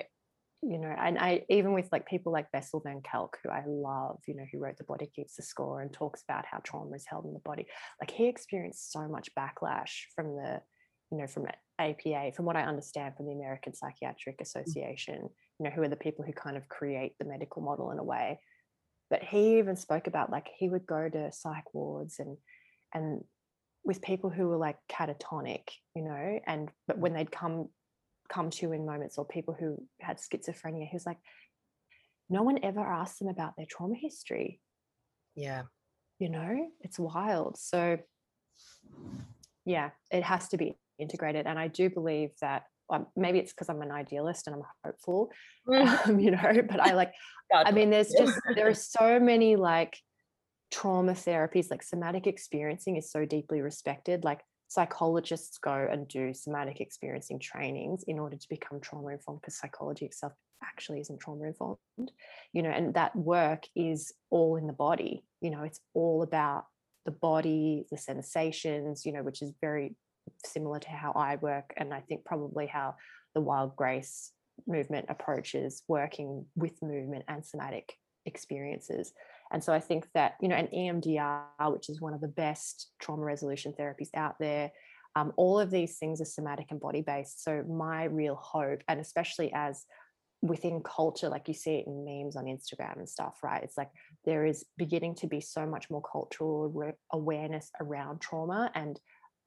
you 0.62 0.78
know, 0.78 0.94
and 0.98 1.18
I 1.18 1.46
even 1.50 1.74
with 1.74 1.88
like 1.92 2.06
people 2.08 2.34
like 2.34 2.52
Bessel 2.52 2.82
van 2.82 3.02
Kolk, 3.02 3.38
who 3.44 3.50
I 3.50 3.64
love, 3.66 4.20
you 4.28 4.36
know, 4.36 4.44
who 4.52 4.60
wrote 4.60 4.78
The 4.78 4.84
Body 4.84 5.10
Keeps 5.16 5.36
the 5.36 5.44
Score 5.44 5.82
and 5.82 5.92
talks 5.92 6.22
about 6.24 6.46
how 6.46 6.60
trauma 6.64 6.96
is 6.96 7.06
held 7.08 7.26
in 7.26 7.34
the 7.34 7.40
body. 7.40 7.66
Like 8.02 8.12
he 8.12 8.28
experienced 8.28 8.92
so 8.92 9.08
much 9.08 9.30
backlash 9.38 9.92
from 10.16 10.36
the, 10.36 10.62
you 11.12 11.18
know, 11.18 11.28
from 11.28 11.46
APA, 11.80 12.34
from 12.36 12.46
what 12.46 12.58
I 12.58 12.64
understand 12.64 13.16
from 13.16 13.28
the 13.28 13.34
American 13.34 13.74
Psychiatric 13.74 14.38
mm. 14.38 14.42
Association, 14.42 15.30
you 15.60 15.64
know, 15.64 15.70
who 15.70 15.82
are 15.82 15.90
the 15.90 15.96
people 15.96 16.26
who 16.26 16.34
kind 16.34 16.58
of 16.58 16.68
create 16.68 17.14
the 17.20 17.26
medical 17.26 17.62
model 17.62 17.92
in 17.92 18.00
a 18.00 18.04
way. 18.04 18.40
But 19.10 19.24
he 19.24 19.60
even 19.60 19.78
spoke 19.78 20.08
about 20.08 20.30
like 20.30 20.50
he 20.58 20.68
would 20.68 20.86
go 20.86 21.08
to 21.10 21.32
psych 21.32 21.74
wards 21.74 22.20
and 22.20 22.38
and 22.94 23.24
with 23.86 24.02
people 24.02 24.30
who 24.30 24.50
were 24.50 24.58
like 24.58 24.78
catatonic, 24.92 25.70
you 25.96 26.04
know, 26.04 26.40
and 26.46 26.70
but 26.86 26.98
when 26.98 27.14
they'd 27.14 27.32
come 27.32 27.70
come 28.30 28.50
to 28.50 28.72
in 28.72 28.86
moments 28.86 29.18
or 29.18 29.26
people 29.26 29.56
who 29.60 29.78
had 30.00 30.18
schizophrenia 30.18 30.90
who's 30.90 31.06
like 31.06 31.18
no 32.30 32.44
one 32.44 32.60
ever 32.64 32.82
asked 32.82 33.20
them 33.20 33.28
about 33.28 33.56
their 33.58 33.66
trauma 33.70 33.96
history 33.96 34.60
yeah 35.36 35.64
you 36.20 36.30
know 36.30 36.68
it's 36.82 37.00
wild 37.00 37.58
so 37.58 37.98
yeah 39.66 39.90
it 40.12 40.24
has 40.24 40.48
to 40.50 40.58
be 40.58 40.78
integrated 41.00 41.48
and 41.48 41.58
i 41.58 41.68
do 41.68 41.90
believe 41.90 42.30
that 42.42 42.64
um, 42.92 43.06
maybe 43.16 43.40
it's 43.40 43.54
because 43.54 43.70
I'm 43.70 43.82
an 43.82 43.92
idealist 43.92 44.48
and 44.48 44.56
I'm 44.56 44.64
hopeful, 44.84 45.32
mm. 45.68 46.08
um, 46.08 46.20
you 46.20 46.32
know, 46.32 46.62
but 46.70 46.80
I 46.80 46.94
like, 46.94 47.14
God. 47.52 47.68
I 47.68 47.72
mean, 47.72 47.90
there's 47.90 48.12
just, 48.12 48.40
there 48.56 48.68
are 48.68 48.74
so 48.74 49.20
many 49.20 49.56
like 49.56 49.98
trauma 50.72 51.14
therapies, 51.14 51.70
like 51.70 51.84
somatic 51.84 52.28
experiencing 52.28 52.96
is 52.96 53.12
so 53.12 53.26
deeply 53.26 53.62
respected. 53.62 54.24
Like 54.24 54.42
psychologists 54.70 55.58
go 55.58 55.88
and 55.92 56.08
do 56.08 56.34
somatic 56.34 56.80
experiencing 56.80 57.40
trainings 57.40 58.04
in 58.04 58.20
order 58.20 58.38
to 58.38 58.50
become 58.50 58.80
trauma 58.80 59.10
informed 59.10 59.42
because 59.42 59.58
psychology 59.58 60.06
itself 60.06 60.32
actually 60.64 61.02
isn't 61.02 61.20
trauma 61.20 61.46
informed, 61.46 61.78
you 62.54 62.62
know, 62.62 62.70
and 62.70 62.94
that 62.94 63.16
work 63.16 63.64
is 63.76 64.14
all 64.30 64.56
in 64.56 64.68
the 64.68 64.74
body, 64.74 65.24
you 65.42 65.50
know, 65.50 65.64
it's 65.64 65.82
all 65.94 66.22
about 66.22 66.66
the 67.06 67.12
body, 67.12 67.86
the 67.92 67.98
sensations, 67.98 69.06
you 69.06 69.12
know, 69.12 69.24
which 69.24 69.42
is 69.42 69.52
very 69.60 69.96
similar 70.46 70.80
to 70.80 70.90
how 70.90 71.12
I 71.14 71.38
work. 71.38 71.74
And 71.76 71.94
I 71.94 72.02
think 72.02 72.24
probably 72.24 72.68
how 72.68 72.96
the 73.34 73.42
wild 73.42 73.76
grace 73.76 74.32
movement 74.68 75.08
approaches 75.10 75.82
working 75.88 76.46
with 76.56 76.82
movement 76.84 77.26
and 77.28 77.44
somatic 77.44 77.94
experiences. 78.26 79.14
And 79.52 79.64
so 79.64 79.74
I 79.74 79.80
think 79.80 80.08
that, 80.14 80.36
you 80.42 80.48
know, 80.48 80.56
an 80.56 80.68
EMDR, 80.68 81.72
which 81.72 81.90
is 81.90 82.02
one 82.02 82.14
of 82.14 82.22
the 82.22 82.28
best 82.28 82.92
trauma 83.00 83.24
resolution 83.24 83.74
therapies 83.78 84.10
out 84.14 84.36
there, 84.40 84.72
um, 85.16 85.34
all 85.38 85.60
of 85.60 85.72
these 85.72 85.98
things 85.98 86.22
are 86.22 86.26
somatic 86.26 86.68
and 86.70 86.80
body 86.80 87.02
based. 87.02 87.44
So 87.44 87.64
my 87.64 88.06
real 88.06 88.36
hope, 88.36 88.84
and 88.88 89.00
especially 89.00 89.52
as 89.54 89.86
within 90.42 90.82
culture, 90.82 91.30
like 91.30 91.48
you 91.48 91.54
see 91.54 91.78
it 91.78 91.88
in 91.88 92.06
memes 92.06 92.36
on 92.36 92.46
Instagram 92.46 92.98
and 92.98 93.10
stuff, 93.10 93.40
right? 93.44 93.64
It's 93.64 93.78
like 93.78 93.90
there 94.26 94.46
is 94.46 94.66
beginning 94.78 95.16
to 95.16 95.28
be 95.28 95.42
so 95.42 95.66
much 95.66 95.90
more 95.90 96.02
cultural 96.02 96.94
awareness 97.12 97.72
around 97.82 98.22
trauma 98.22 98.72
and 98.76 99.00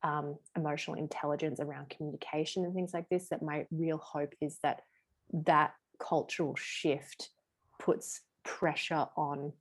um, 0.02 0.36
emotional 0.56 0.98
intelligence 0.98 1.60
around 1.60 1.90
communication 1.90 2.64
and 2.64 2.74
things 2.74 2.92
like 2.92 3.08
this. 3.08 3.28
That 3.28 3.42
my 3.42 3.66
real 3.70 3.98
hope 3.98 4.34
is 4.40 4.58
that 4.62 4.82
that 5.32 5.72
cultural 6.00 6.56
shift 6.56 7.30
puts 7.78 8.20
pressure 8.44 9.06
on 9.16 9.52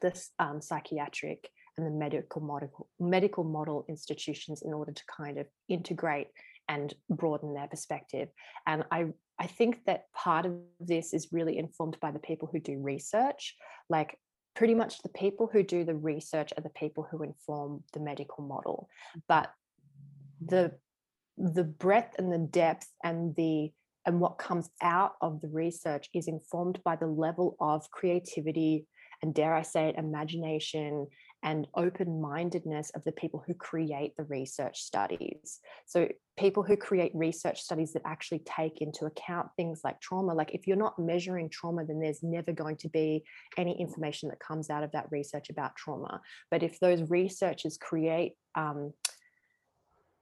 the 0.00 0.20
um, 0.38 0.60
psychiatric 0.60 1.48
and 1.76 1.86
the 1.86 1.90
medical 1.90 2.40
model 2.40 2.88
medical 3.00 3.44
model 3.44 3.84
institutions 3.88 4.62
in 4.62 4.72
order 4.72 4.92
to 4.92 5.02
kind 5.16 5.38
of 5.38 5.46
integrate 5.68 6.28
and 6.68 6.94
broaden 7.10 7.54
their 7.54 7.66
perspective. 7.66 8.28
And 8.66 8.84
I 8.90 9.06
I 9.38 9.46
think 9.46 9.80
that 9.86 10.04
part 10.14 10.46
of 10.46 10.54
this 10.78 11.12
is 11.12 11.32
really 11.32 11.58
informed 11.58 11.98
by 12.00 12.10
the 12.12 12.20
people 12.20 12.48
who 12.50 12.60
do 12.60 12.80
research. 12.80 13.56
Like 13.88 14.18
pretty 14.54 14.74
much 14.74 15.02
the 15.02 15.08
people 15.08 15.48
who 15.52 15.62
do 15.62 15.84
the 15.84 15.96
research 15.96 16.52
are 16.56 16.62
the 16.62 16.70
people 16.70 17.06
who 17.10 17.22
inform 17.22 17.82
the 17.92 18.00
medical 18.00 18.44
model. 18.44 18.88
But 19.28 19.50
the 20.44 20.72
the 21.36 21.64
breadth 21.64 22.14
and 22.18 22.32
the 22.32 22.38
depth 22.38 22.86
and 23.02 23.34
the 23.34 23.72
and 24.06 24.20
what 24.20 24.38
comes 24.38 24.68
out 24.82 25.12
of 25.20 25.40
the 25.40 25.48
research 25.48 26.08
is 26.14 26.28
informed 26.28 26.78
by 26.84 26.94
the 26.94 27.06
level 27.06 27.56
of 27.58 27.90
creativity 27.90 28.86
and 29.24 29.34
dare 29.34 29.54
I 29.54 29.62
say 29.62 29.88
it, 29.88 29.96
imagination 29.96 31.06
and 31.42 31.66
open 31.74 32.20
mindedness 32.20 32.90
of 32.94 33.02
the 33.04 33.12
people 33.12 33.42
who 33.46 33.54
create 33.54 34.14
the 34.18 34.24
research 34.24 34.82
studies. 34.82 35.60
So, 35.86 36.08
people 36.38 36.62
who 36.62 36.76
create 36.76 37.10
research 37.14 37.62
studies 37.62 37.94
that 37.94 38.02
actually 38.04 38.40
take 38.40 38.82
into 38.82 39.06
account 39.06 39.48
things 39.56 39.80
like 39.82 39.98
trauma, 40.00 40.34
like 40.34 40.54
if 40.54 40.66
you're 40.66 40.76
not 40.76 40.98
measuring 40.98 41.48
trauma, 41.48 41.86
then 41.86 42.00
there's 42.00 42.22
never 42.22 42.52
going 42.52 42.76
to 42.76 42.88
be 42.90 43.24
any 43.56 43.80
information 43.80 44.28
that 44.28 44.40
comes 44.40 44.68
out 44.68 44.84
of 44.84 44.92
that 44.92 45.06
research 45.10 45.48
about 45.48 45.74
trauma. 45.74 46.20
But 46.50 46.62
if 46.62 46.78
those 46.78 47.08
researchers 47.08 47.78
create, 47.78 48.32
um, 48.54 48.92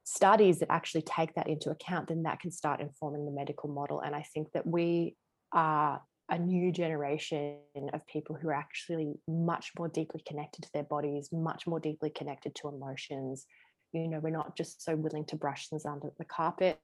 studies 0.05 0.59
that 0.59 0.71
actually 0.71 1.01
take 1.01 1.33
that 1.35 1.47
into 1.47 1.71
account, 1.71 2.07
then 2.07 2.23
that 2.23 2.39
can 2.39 2.51
start 2.51 2.79
informing 2.79 3.25
the 3.25 3.31
medical 3.31 3.69
model. 3.69 3.99
And 3.99 4.15
I 4.15 4.25
think 4.33 4.51
that 4.53 4.65
we 4.65 5.15
are 5.51 6.01
a 6.33 6.39
new 6.39 6.71
generation 6.71 7.59
of 7.93 8.07
people 8.07 8.35
who 8.35 8.47
are 8.49 8.55
actually 8.55 9.13
much 9.27 9.71
more 9.77 9.87
deeply 9.87 10.19
connected 10.27 10.63
to 10.63 10.69
their 10.73 10.83
bodies, 10.83 11.29
much 11.31 11.67
more 11.67 11.79
deeply 11.79 12.09
connected 12.09 12.55
to 12.55 12.69
emotions. 12.69 13.45
You 13.91 14.07
know, 14.07 14.19
we're 14.19 14.31
not 14.31 14.57
just 14.57 14.83
so 14.83 14.95
willing 14.95 15.25
to 15.25 15.35
brush 15.35 15.67
things 15.67 15.85
under 15.85 16.09
the 16.17 16.25
carpet. 16.25 16.79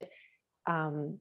Um, 0.67 1.17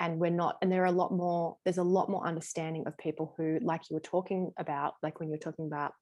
and 0.00 0.18
we're 0.18 0.30
not, 0.30 0.56
and 0.62 0.72
there 0.72 0.84
are 0.84 0.86
a 0.86 0.92
lot 0.92 1.12
more, 1.12 1.58
there's 1.64 1.76
a 1.76 1.82
lot 1.82 2.08
more 2.08 2.26
understanding 2.26 2.84
of 2.86 2.96
people 2.96 3.34
who, 3.36 3.58
like 3.60 3.90
you 3.90 3.94
were 3.94 4.00
talking 4.00 4.50
about, 4.58 4.94
like 5.02 5.20
when 5.20 5.28
you 5.28 5.34
were 5.34 5.38
talking 5.38 5.66
about 5.66 5.92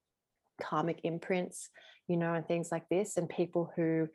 karmic 0.63 1.01
imprints, 1.03 1.71
you 2.07 2.19
know, 2.19 2.35
and 2.35 2.47
things 2.47 2.69
like 2.71 2.89
this, 2.89 3.17
and 3.17 3.29
people 3.29 3.73
who 3.75 4.07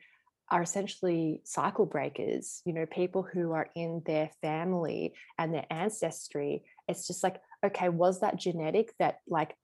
are 0.50 0.62
essentially 0.62 1.42
cycle 1.44 1.84
breakers, 1.84 2.62
you 2.64 2.72
know, 2.72 2.86
people 2.86 3.22
who 3.22 3.52
are 3.52 3.68
in 3.76 4.02
their 4.06 4.30
family 4.40 5.12
and 5.36 5.52
their 5.52 5.66
ancestry 5.70 6.62
it's 6.88 7.06
just 7.06 7.22
like 7.22 7.40
okay 7.64 7.88
was 7.88 8.20
that 8.20 8.36
genetic 8.36 8.92
that 8.98 9.16
like 9.28 9.54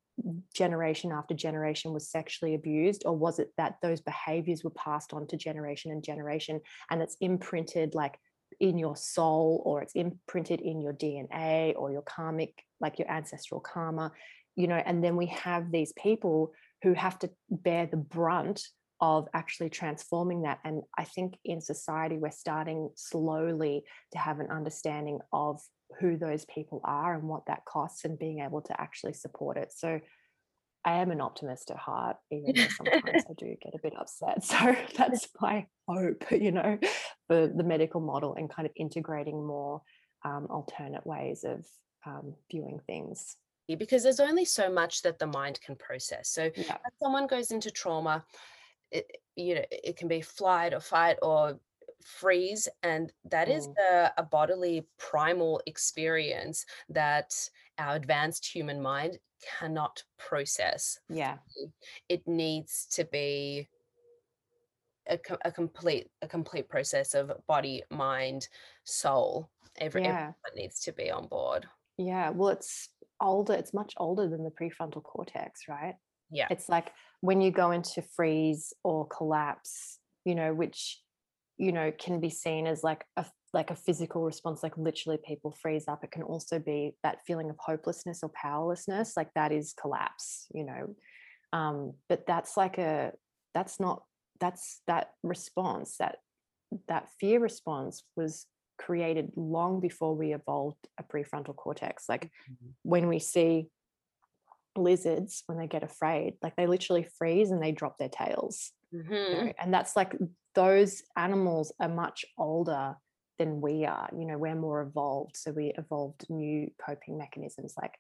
generation 0.55 1.11
after 1.11 1.35
generation 1.35 1.93
was 1.93 2.09
sexually 2.09 2.55
abused 2.55 3.03
or 3.05 3.17
was 3.17 3.39
it 3.39 3.51
that 3.57 3.77
those 3.83 4.01
behaviors 4.01 4.63
were 4.63 4.71
passed 4.71 5.13
on 5.13 5.27
to 5.27 5.37
generation 5.37 5.91
and 5.91 6.05
generation 6.05 6.61
and 6.91 7.03
it's 7.03 7.17
imprinted 7.21 7.95
like 7.95 8.17
in 8.61 8.79
your 8.79 8.95
soul 8.95 9.61
or 9.65 9.83
it's 9.83 9.95
imprinted 9.95 10.61
in 10.61 10.81
your 10.81 10.93
dna 10.93 11.75
or 11.77 11.91
your 11.91 12.03
karmic 12.03 12.63
like 12.81 13.01
your 13.01 13.11
ancestral 13.11 13.61
karma 13.61 14.13
you 14.57 14.67
know? 14.67 14.81
And 14.85 15.03
then 15.03 15.17
we 15.17 15.27
have 15.27 15.71
these 15.71 15.93
people 15.93 16.53
who 16.83 16.95
have 16.95 17.19
to 17.21 17.31
bear 17.51 17.87
the 17.87 17.97
brunt 17.97 18.63
of 19.01 19.29
actually 19.35 19.69
transforming 19.69 20.43
that 20.43 20.59
and 20.65 20.83
i 20.97 21.05
think 21.05 21.35
in 21.45 21.61
society 21.61 22.17
we're 22.17 22.31
starting 22.31 22.89
slowly 22.95 23.83
to 24.13 24.19
have 24.19 24.39
an 24.41 24.51
understanding 24.51 25.19
of 25.33 25.61
who 26.01 26.17
those 26.17 26.45
people 26.47 26.81
are 26.85 27.15
and 27.15 27.25
what 27.25 27.47
that 27.47 27.65
costs 27.65 28.05
and 28.05 28.19
being 28.19 28.41
able 28.41 28.61
to 28.63 28.81
actually 28.81 29.13
support 29.13 29.57
it. 29.57 29.73
So 29.75 30.01
I 30.85 30.97
am 30.97 31.11
an 31.11 31.21
optimist 31.21 31.71
at 31.71 31.79
heart, 31.79 32.17
even 32.31 32.55
though 32.55 32.69
sometimes 32.69 33.25
I 33.31 33.33
do 33.37 33.55
get 33.63 33.75
a 33.75 33.79
bit 33.83 33.95
upset. 33.99 34.45
So 34.45 34.77
that's 34.97 35.29
my 35.41 35.67
hope, 35.89 36.31
you 36.31 36.53
know, 36.53 36.79
for 37.27 37.47
the 37.47 37.65
medical 37.65 38.01
model 38.01 38.35
and 38.35 38.51
kind 38.51 38.67
of 38.67 38.73
integrating 38.77 39.47
more 39.47 39.83
um, 40.25 40.47
alternate 40.51 41.07
ways 41.07 41.45
of 41.45 41.67
um, 42.07 42.35
viewing 42.51 42.81
things. 42.87 43.37
Because 43.67 44.03
there's 44.03 44.21
only 44.21 44.45
so 44.45 44.71
much 44.71 45.01
that 45.03 45.19
the 45.19 45.27
mind 45.27 45.59
can 45.65 45.75
process. 45.77 46.29
So 46.29 46.51
yeah. 46.55 46.75
if 46.75 46.93
someone 47.03 47.27
goes 47.27 47.51
into 47.51 47.71
trauma, 47.71 48.23
it, 48.95 49.11
you 49.37 49.57
know, 49.57 49.65
it 49.71 49.97
can 49.97 50.09
be 50.09 50.23
flight 50.23 50.73
or 50.73 50.81
fight 50.81 51.19
or 51.21 51.59
freeze 52.03 52.69
and 52.83 53.13
that 53.25 53.49
is 53.49 53.67
mm. 53.67 53.75
a, 53.91 54.13
a 54.19 54.23
bodily 54.23 54.87
primal 54.99 55.61
experience 55.67 56.65
that 56.89 57.35
our 57.79 57.97
advanced 57.97 58.47
human 58.47 58.81
mind 58.81 59.19
cannot 59.59 60.03
process. 60.19 60.99
Yeah. 61.09 61.37
It 62.09 62.23
needs 62.27 62.87
to 62.93 63.05
be 63.05 63.69
a, 65.09 65.19
a, 65.45 65.51
complete 65.51 66.09
a 66.23 66.29
complete 66.29 66.69
process 66.69 67.15
of 67.15 67.33
body 67.47 67.83
mind 67.91 68.49
soul 68.85 69.51
every 69.79 70.05
yeah. 70.05 70.33
needs 70.55 70.81
to 70.81 70.93
be 70.93 71.11
on 71.11 71.27
board. 71.27 71.67
Yeah 71.99 72.31
well 72.31 72.51
it's 72.51 72.89
older 73.21 73.55
it's 73.55 73.75
much 73.75 73.95
older 73.97 74.29
than 74.29 74.45
the 74.45 74.51
prefrontal 74.51 75.03
cortex 75.03 75.63
right? 75.69 75.95
Yeah. 76.31 76.49
It's 76.51 76.69
like 76.69 76.93
when 77.25 77.41
you 77.41 77.51
go 77.51 77.71
into 77.71 78.03
freeze 78.03 78.75
or 78.83 79.09
collapse 79.09 79.99
you 80.27 80.35
know 80.35 80.53
which 80.53 81.01
you 81.57 81.73
know 81.73 81.91
can 81.99 82.21
be 82.21 82.29
seen 82.29 82.67
as 82.67 82.85
like 82.85 83.03
a 83.17 83.25
like 83.55 83.71
a 83.71 83.77
physical 83.77 84.23
response 84.23 84.63
like 84.63 84.77
literally 84.77 85.19
people 85.27 85.51
freeze 85.51 85.89
up 85.89 86.05
it 86.05 86.11
can 86.11 86.23
also 86.23 86.59
be 86.59 86.95
that 87.03 87.21
feeling 87.27 87.49
of 87.49 87.57
hopelessness 87.59 88.21
or 88.23 88.31
powerlessness 88.35 89.17
like 89.17 89.31
that 89.35 89.53
is 89.53 89.73
collapse 89.81 90.47
you 90.53 90.67
know 90.67 90.95
um 91.55 91.95
but 92.11 92.27
that's 92.27 92.59
like 92.59 92.77
a 92.77 93.11
that's 93.55 93.81
not 93.81 94.03
that's 94.39 94.83
that 94.87 95.13
response 95.23 95.97
that 95.97 96.17
that 96.89 97.09
fear 97.19 97.41
response 97.41 98.03
was 98.17 98.45
created 98.77 99.31
long 99.35 99.81
before 99.81 100.15
we 100.15 100.35
evolved 100.35 100.89
a 100.99 101.03
prefrontal 101.03 101.57
cortex 101.57 102.05
like 102.07 102.25
mm-hmm. 102.25 102.71
when 102.83 103.09
we 103.09 103.19
see 103.19 103.69
lizards 104.77 105.43
when 105.47 105.59
they 105.59 105.67
get 105.67 105.83
afraid 105.83 106.35
like 106.43 106.57
they 106.57 106.67
literally 106.67 107.07
freeze 107.19 107.51
and 107.51 107.63
they 107.63 107.73
drop 107.73 107.99
their 107.99 108.09
tails 108.09 108.73
mm-hmm. 108.95 109.13
you 109.13 109.45
know? 109.45 109.53
and 109.59 109.73
that's 109.73 109.97
like 109.97 110.15
those 110.55 111.03
animals 111.17 111.73
are 111.81 111.89
much 111.89 112.25
older 112.39 112.97
than 113.39 113.61
we 113.61 113.85
are 113.85 114.09
you 114.17 114.25
know 114.25 114.39
we're 114.39 114.55
more 114.55 114.83
evolved 114.83 115.37
so 115.37 115.51
we 115.51 115.73
evolved 115.77 116.25
new 116.29 116.71
coping 116.85 117.19
mechanisms 117.19 117.75
like 117.81 117.95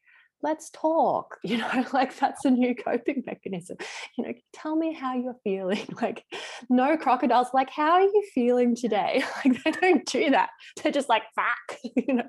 let's 0.44 0.70
talk 0.70 1.38
you 1.44 1.56
know 1.56 1.84
like 1.92 2.16
that's 2.16 2.44
a 2.44 2.50
new 2.50 2.74
coping 2.74 3.24
mechanism 3.26 3.76
you 4.16 4.24
know 4.24 4.32
tell 4.52 4.76
me 4.76 4.92
how 4.92 5.14
you're 5.14 5.36
feeling 5.42 5.86
like 6.02 6.24
no 6.70 6.96
crocodiles 6.96 7.48
like 7.52 7.70
how 7.70 7.92
are 7.92 8.02
you 8.02 8.24
feeling 8.32 8.76
today 8.76 9.24
like 9.44 9.64
they 9.64 9.70
don't 9.72 10.06
do 10.06 10.30
that 10.30 10.50
they're 10.82 10.92
just 10.92 11.08
like 11.08 11.22
fuck 11.34 11.78
you 11.96 12.14
know, 12.14 12.28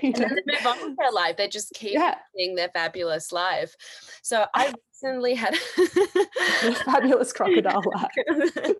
you 0.00 0.12
know? 0.12 0.28
they 0.28 0.54
move 0.54 0.66
on 0.66 0.78
with 0.82 0.96
their 0.96 1.12
life 1.12 1.36
they 1.36 1.48
just 1.48 1.72
keep 1.74 1.94
yeah. 1.94 2.14
living 2.34 2.54
their 2.54 2.70
fabulous 2.72 3.32
life 3.32 3.74
so 4.22 4.46
i 4.54 4.72
recently 5.02 5.34
had 5.34 5.54
a 5.54 6.74
fabulous 6.84 7.32
crocodile 7.32 7.82
life 7.94 8.74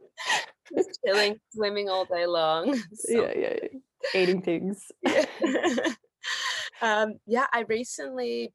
just 0.77 1.01
chilling 1.05 1.37
swimming 1.53 1.89
all 1.89 2.05
day 2.05 2.27
long 2.27 2.75
so. 2.95 3.23
yeah 3.23 3.33
yeah 3.37 3.69
eating 4.15 4.43
things. 4.43 4.91
yeah. 5.03 5.25
Um, 6.83 7.15
yeah, 7.27 7.47
I 7.53 7.61
recently 7.63 8.53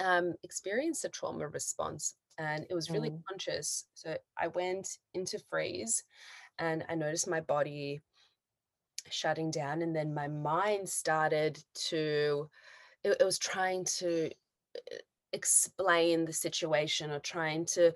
um, 0.00 0.34
experienced 0.42 1.04
a 1.04 1.08
trauma 1.08 1.48
response 1.48 2.16
and 2.38 2.66
it 2.70 2.74
was 2.74 2.92
really 2.92 3.12
Mm, 3.12 3.24
conscious. 3.28 3.86
So 3.94 4.16
I 4.38 4.48
went 4.48 4.88
into 5.14 5.38
freeze 5.50 6.04
and 6.58 6.84
I 6.88 6.94
noticed 6.96 7.28
my 7.28 7.40
body 7.40 8.02
shutting 9.10 9.50
down 9.50 9.82
and 9.82 9.94
then 9.94 10.14
my 10.14 10.28
mind 10.28 10.88
started 10.88 11.62
to 11.74 12.48
it, 13.04 13.16
it 13.20 13.24
was 13.24 13.38
trying 13.38 13.84
to 13.84 14.26
uh, 14.28 14.96
explain 15.34 16.24
the 16.24 16.32
situation 16.32 17.10
or 17.10 17.18
trying 17.18 17.66
to 17.66 17.92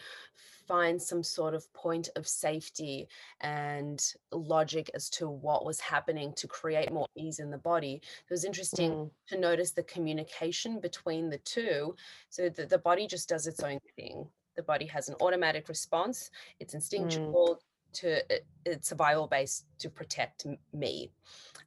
find 0.66 1.00
some 1.00 1.23
sort 1.23 1.54
of 1.54 1.73
point 1.73 2.11
of 2.16 2.28
safety 2.28 3.09
and 3.40 4.12
logic 4.33 4.90
as 4.95 5.09
to 5.09 5.28
what 5.28 5.64
was 5.64 5.80
happening 5.80 6.33
to 6.35 6.47
create 6.47 6.92
more 6.92 7.07
ease 7.16 7.38
in 7.38 7.50
the 7.50 7.59
body. 7.59 7.95
It 7.95 8.30
was 8.30 8.45
interesting 8.45 8.92
mm, 8.92 9.11
to 9.28 9.38
notice 9.38 9.73
the 9.73 9.83
communication 9.85 10.78
between 10.80 11.30
the 11.30 11.38
two. 11.38 11.97
So 12.28 12.50
the, 12.50 12.66
the 12.66 12.78
body 12.78 13.07
just 13.07 13.28
does 13.28 13.47
its 13.47 13.62
own 13.62 13.78
thing. 13.97 14.26
The 14.57 14.62
body 14.62 14.87
has 14.87 15.09
an 15.09 15.14
automatic 15.21 15.68
response. 15.68 16.30
It's 16.61 16.75
mm, 16.75 16.76
instinctual 16.76 17.61
to 17.95 18.35
it- 18.35 18.47
it's 18.66 18.88
survival 18.88 19.26
based 19.26 19.64
to 19.78 19.88
protect 19.88 20.47
me 20.75 21.11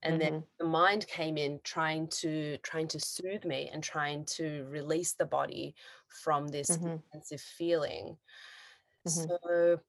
and 0.03 0.19
then 0.21 0.31
mhm, 0.31 0.43
the 0.59 0.65
mind 0.65 1.07
came 1.07 1.37
in 1.37 1.59
trying 1.63 2.07
to 2.09 2.57
trying 2.59 2.87
to 2.89 2.99
soothe 2.99 3.45
me 3.45 3.69
and 3.69 3.83
trying 3.83 4.25
to 4.25 4.65
release 4.69 5.13
the 5.13 5.25
body 5.25 5.75
from 6.07 6.47
this 6.49 6.77
mhm, 6.77 7.03
intensive 7.13 7.41
feeling. 7.41 8.17
Mhm, 9.05 9.31
so 9.39 9.81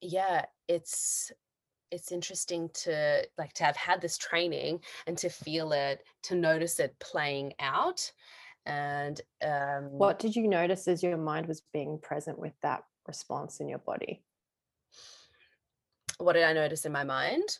yeah 0.00 0.44
it's 0.68 1.32
it's 1.90 2.12
interesting 2.12 2.70
to 2.70 3.26
like 3.38 3.52
to 3.54 3.64
have 3.64 3.76
had 3.76 4.00
this 4.00 4.18
training 4.18 4.82
and 5.06 5.18
to 5.18 5.28
feel 5.30 5.72
it 5.72 6.04
to 6.22 6.36
notice 6.36 6.80
it 6.80 6.98
playing 7.00 7.54
out 7.60 8.12
and 8.66 9.20
um 9.42 9.92
What 9.96 10.18
did 10.18 10.34
you 10.34 10.48
notice 10.48 10.88
as 10.88 11.02
your 11.04 11.16
mind 11.16 11.46
was 11.46 11.60
being 11.60 11.98
present 12.00 12.38
with 12.38 12.58
that 12.62 12.84
response 13.06 13.60
in 13.60 13.68
your 13.68 13.78
body? 13.78 14.24
what 16.18 16.34
did 16.34 16.44
i 16.44 16.52
notice 16.52 16.84
in 16.84 16.92
my 16.92 17.04
mind 17.04 17.58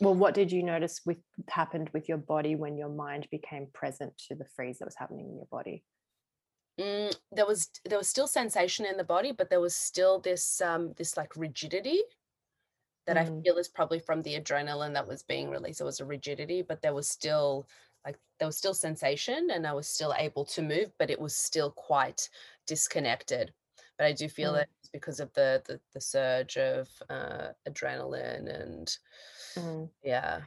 Well, 0.00 0.14
what 0.14 0.34
did 0.34 0.50
you 0.52 0.62
notice 0.62 1.04
with 1.06 1.18
happened 1.48 1.90
with 1.90 2.08
your 2.08 2.18
body 2.18 2.54
when 2.56 2.76
your 2.76 2.88
mind 2.88 3.28
became 3.30 3.66
present 3.68 4.16
to 4.28 4.34
the 4.34 4.44
freeze 4.44 4.78
that 4.78 4.84
was 4.86 4.96
happening 4.96 5.28
in 5.28 5.36
your 5.36 5.46
body? 5.46 5.84
Mm, 6.78 7.16
there 7.32 7.46
was 7.46 7.70
there 7.84 7.98
was 7.98 8.08
still 8.08 8.28
sensation 8.28 8.86
in 8.86 8.96
the 8.96 9.04
body 9.04 9.32
but 9.32 9.50
there 9.50 9.60
was 9.60 9.74
still 9.74 10.20
this 10.20 10.60
um 10.60 10.92
this 10.96 11.16
like 11.16 11.34
rigidity 11.36 12.02
that 13.06 13.16
I 13.16 13.26
Mm, 13.26 13.42
feel 13.42 13.56
is 13.56 13.68
probably 13.68 13.98
from 13.98 14.22
the 14.22 14.38
adrenaline 14.38 14.92
that 14.94 15.08
was 15.08 15.22
being 15.22 15.50
released. 15.50 15.80
It 15.80 15.84
was 15.84 16.00
a 16.00 16.04
rigidity, 16.04 16.62
but 16.62 16.82
there 16.82 16.94
was 16.94 17.08
still 17.08 17.68
like 18.04 18.18
there 18.38 18.46
was 18.48 18.56
still 18.58 18.74
sensation 18.74 19.50
and 19.50 19.66
I 19.66 19.72
was 19.72 19.88
still 19.88 20.14
able 20.16 20.44
to 20.46 20.62
move, 20.62 20.92
but 20.98 21.10
it 21.10 21.20
was 21.20 21.34
still 21.34 21.70
quite 21.72 22.28
disconnected. 22.66 23.52
But 23.96 24.06
I 24.06 24.12
do 24.12 24.28
feel 24.28 24.52
mm, 24.52 24.54
that 24.54 24.68
it's 24.80 24.90
because 24.90 25.20
of 25.20 25.32
the 25.34 25.62
the, 25.66 25.80
the 25.94 26.00
surge 26.00 26.56
of 26.58 26.88
uh, 27.08 27.48
adrenaline 27.68 28.48
and 28.48 28.96
mm. 29.58 29.90
yeah. 30.02 30.40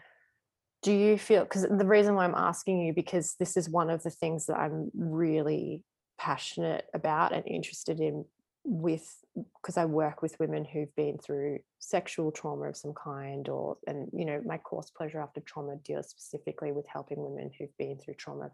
Do 0.83 0.91
you 0.91 1.17
feel 1.17 1.43
because 1.43 1.63
the 1.63 1.85
reason 1.85 2.15
why 2.15 2.25
I'm 2.25 2.35
asking 2.35 2.81
you 2.81 2.93
because 2.93 3.35
this 3.35 3.55
is 3.55 3.69
one 3.69 3.89
of 3.89 4.01
the 4.03 4.09
things 4.09 4.47
that 4.47 4.57
I'm 4.57 4.89
really 4.95 5.83
passionate 6.17 6.85
about 6.93 7.33
and 7.33 7.45
interested 7.47 7.99
in 7.99 8.25
with 8.63 9.23
because 9.61 9.77
I 9.77 9.85
work 9.85 10.21
with 10.21 10.39
women 10.39 10.65
who've 10.65 10.95
been 10.95 11.17
through 11.17 11.59
sexual 11.79 12.31
trauma 12.31 12.69
of 12.69 12.77
some 12.77 12.93
kind 12.93 13.49
or 13.49 13.77
and 13.87 14.09
you 14.13 14.25
know 14.25 14.41
my 14.45 14.57
course 14.57 14.91
pleasure 14.91 15.19
after 15.19 15.41
trauma 15.41 15.75
deals 15.77 16.09
specifically 16.09 16.71
with 16.71 16.85
helping 16.87 17.17
women 17.21 17.51
who've 17.57 17.75
been 17.77 17.97
through 17.97 18.15
trauma 18.15 18.51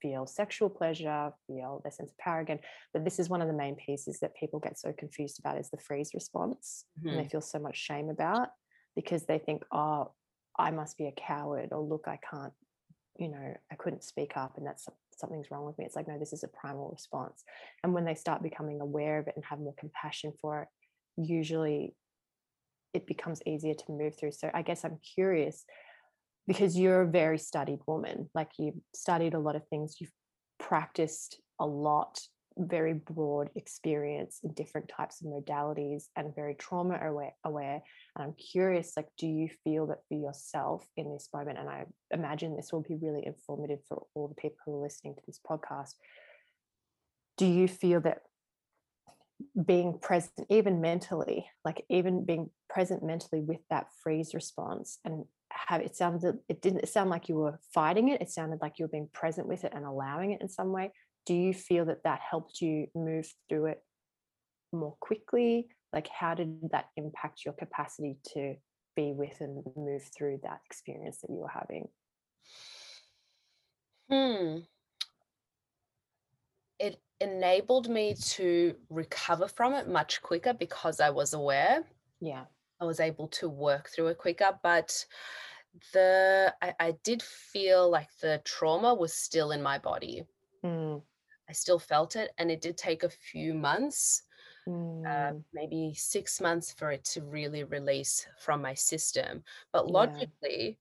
feel 0.00 0.26
sexual 0.26 0.68
pleasure 0.68 1.32
feel 1.46 1.80
their 1.82 1.90
sense 1.90 2.10
of 2.10 2.18
power 2.18 2.40
again 2.40 2.58
but 2.92 3.04
this 3.04 3.18
is 3.18 3.28
one 3.28 3.40
of 3.40 3.48
the 3.48 3.54
main 3.54 3.74
pieces 3.74 4.20
that 4.20 4.36
people 4.36 4.60
get 4.60 4.78
so 4.78 4.92
confused 4.92 5.38
about 5.40 5.58
is 5.58 5.70
the 5.70 5.78
freeze 5.78 6.12
response 6.14 6.84
and 7.04 7.18
they 7.18 7.22
Mhm. 7.24 7.30
feel 7.30 7.40
so 7.40 7.58
much 7.58 7.76
shame 7.76 8.10
about 8.10 8.50
because 8.96 9.24
they 9.24 9.38
think 9.38 9.62
oh 9.72 10.12
I 10.58 10.70
must 10.70 10.96
be 10.98 11.06
a 11.06 11.12
coward 11.12 11.70
or 11.72 11.80
look 11.80 12.04
I 12.06 12.18
can't 12.30 12.52
you 13.18 13.28
know 13.28 13.54
I 13.70 13.74
couldn't 13.76 14.04
speak 14.04 14.36
up 14.36 14.56
and 14.56 14.66
that's 14.66 14.88
something's 15.16 15.50
wrong 15.50 15.64
with 15.64 15.78
me. 15.78 15.84
It's 15.84 15.96
like 15.96 16.08
no 16.08 16.18
this 16.18 16.32
is 16.32 16.44
a 16.44 16.48
primal 16.48 16.90
response. 16.90 17.44
And 17.82 17.94
when 17.94 18.04
they 18.04 18.14
start 18.14 18.42
becoming 18.42 18.80
aware 18.80 19.18
of 19.18 19.28
it 19.28 19.34
and 19.36 19.44
have 19.44 19.60
more 19.60 19.74
compassion 19.78 20.32
for 20.40 20.62
it 20.62 20.68
usually 21.16 21.94
it 22.92 23.06
becomes 23.06 23.42
easier 23.44 23.74
to 23.74 23.84
move 23.92 24.16
through. 24.18 24.32
So 24.32 24.50
I 24.54 24.62
guess 24.62 24.84
I'm 24.84 24.98
curious 25.14 25.64
because 26.46 26.78
you're 26.78 27.02
a 27.02 27.10
very 27.10 27.38
studied 27.38 27.80
woman 27.86 28.28
like 28.34 28.50
you 28.58 28.82
studied 28.94 29.34
a 29.34 29.38
lot 29.38 29.56
of 29.56 29.66
things 29.68 29.96
you've 30.00 30.12
practiced 30.58 31.40
a 31.60 31.66
lot 31.66 32.20
very 32.56 32.92
broad 32.92 33.50
experience 33.56 34.40
in 34.44 34.52
different 34.52 34.88
types 34.88 35.20
of 35.20 35.26
modalities 35.26 36.04
and 36.16 36.34
very 36.34 36.54
trauma 36.54 36.98
aware, 37.02 37.34
aware 37.44 37.82
and 38.14 38.24
i'm 38.24 38.34
curious 38.34 38.92
like 38.96 39.08
do 39.18 39.26
you 39.26 39.48
feel 39.64 39.86
that 39.86 39.98
for 40.08 40.14
yourself 40.14 40.86
in 40.96 41.12
this 41.12 41.28
moment 41.34 41.58
and 41.58 41.68
i 41.68 41.84
imagine 42.12 42.54
this 42.54 42.72
will 42.72 42.82
be 42.82 42.96
really 43.00 43.26
informative 43.26 43.80
for 43.88 44.06
all 44.14 44.28
the 44.28 44.34
people 44.34 44.58
who 44.64 44.78
are 44.78 44.82
listening 44.82 45.14
to 45.14 45.22
this 45.26 45.40
podcast 45.48 45.94
do 47.36 47.46
you 47.46 47.66
feel 47.66 48.00
that 48.00 48.22
being 49.66 49.98
present 49.98 50.46
even 50.48 50.80
mentally 50.80 51.46
like 51.64 51.84
even 51.88 52.24
being 52.24 52.50
present 52.70 53.02
mentally 53.02 53.40
with 53.40 53.60
that 53.68 53.88
freeze 54.02 54.32
response 54.32 54.98
and 55.04 55.24
have 55.50 55.80
it 55.80 55.96
sounded 55.96 56.38
it 56.48 56.62
didn't 56.62 56.88
sound 56.88 57.10
like 57.10 57.28
you 57.28 57.34
were 57.34 57.58
fighting 57.72 58.08
it 58.08 58.20
it 58.20 58.30
sounded 58.30 58.60
like 58.62 58.78
you 58.78 58.84
were 58.84 58.90
being 58.90 59.08
present 59.12 59.46
with 59.46 59.64
it 59.64 59.72
and 59.74 59.84
allowing 59.84 60.30
it 60.30 60.40
in 60.40 60.48
some 60.48 60.72
way 60.72 60.92
do 61.26 61.34
you 61.34 61.54
feel 61.54 61.84
that 61.86 62.04
that 62.04 62.20
helped 62.20 62.60
you 62.60 62.86
move 62.94 63.32
through 63.48 63.66
it 63.66 63.82
more 64.72 64.96
quickly 65.00 65.68
like 65.92 66.08
how 66.08 66.34
did 66.34 66.70
that 66.70 66.86
impact 66.96 67.44
your 67.44 67.54
capacity 67.54 68.16
to 68.32 68.54
be 68.96 69.12
with 69.12 69.40
and 69.40 69.62
move 69.76 70.02
through 70.16 70.38
that 70.42 70.60
experience 70.66 71.18
that 71.20 71.30
you 71.30 71.38
were 71.38 71.48
having 71.48 71.88
Hmm. 74.10 74.58
It 76.78 77.00
enabled 77.20 77.88
me 77.88 78.14
to 78.14 78.74
recover 78.90 79.48
from 79.48 79.72
it 79.74 79.88
much 79.88 80.20
quicker 80.22 80.52
because 80.52 81.00
I 81.00 81.10
was 81.10 81.32
aware. 81.32 81.84
yeah 82.20 82.44
I 82.80 82.84
was 82.84 83.00
able 83.00 83.28
to 83.28 83.48
work 83.48 83.88
through 83.88 84.08
it 84.08 84.18
quicker, 84.18 84.58
but 84.62 85.06
the 85.92 86.54
I, 86.60 86.74
I 86.78 86.94
did 87.02 87.22
feel 87.22 87.88
like 87.90 88.08
the 88.20 88.42
trauma 88.44 88.94
was 88.94 89.14
still 89.14 89.52
in 89.52 89.62
my 89.62 89.78
body. 89.78 90.24
mm, 90.64 91.02
still 91.54 91.78
felt 91.78 92.16
it, 92.16 92.32
and 92.38 92.50
it 92.50 92.60
did 92.60 92.76
take 92.76 93.02
a 93.02 93.08
few 93.08 93.54
months, 93.54 94.22
uh, 94.68 94.70
mm, 94.70 95.44
maybe 95.52 95.94
six 95.96 96.40
months, 96.40 96.72
for 96.72 96.90
it 96.90 97.04
to 97.04 97.22
really 97.22 97.64
release 97.64 98.26
from 98.38 98.60
my 98.60 98.74
system. 98.74 99.42
But 99.72 99.86
yeah 99.86 99.92
logically, 99.92 100.78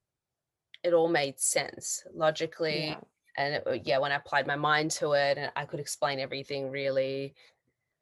it 0.83 0.93
all 0.93 1.09
made 1.09 1.39
sense. 1.39 2.03
Logically, 2.13 2.88
yeah 2.89 2.99
and 3.38 3.55
it, 3.55 3.81
yeah, 3.86 3.97
when 3.97 4.12
I 4.12 4.15
applied 4.15 4.47
my 4.47 4.55
mind 4.55 4.91
to 4.91 5.13
it, 5.13 5.38
and 5.38 5.51
I 5.55 5.65
could 5.65 5.79
explain 5.79 6.19
everything 6.19 6.69
really 6.69 7.33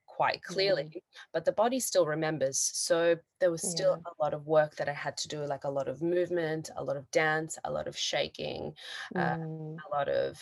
quite 0.05 0.43
clearly, 0.43 0.83
mm, 0.83 1.01
but 1.33 1.45
the 1.45 1.53
body 1.53 1.79
still 1.79 2.05
remembers. 2.05 2.59
So 2.59 3.17
there 3.39 3.51
was 3.51 3.63
still 3.63 3.97
yeah 3.97 4.11
a 4.11 4.23
lot 4.23 4.33
of 4.33 4.45
work 4.45 4.75
that 4.75 4.89
I 4.89 4.93
had 4.93 5.17
to 5.17 5.27
do, 5.27 5.45
like 5.45 5.63
a 5.63 5.69
lot 5.69 5.87
of 5.87 6.01
movement, 6.01 6.69
a 6.75 6.83
lot 6.83 6.97
of 6.97 7.09
dance, 7.11 7.57
a 7.63 7.71
lot 7.71 7.87
of 7.87 7.97
shaking, 7.97 8.73
uh, 9.15 9.37
mm, 9.37 9.77
a 9.77 9.95
lot 9.95 10.09
of 10.09 10.39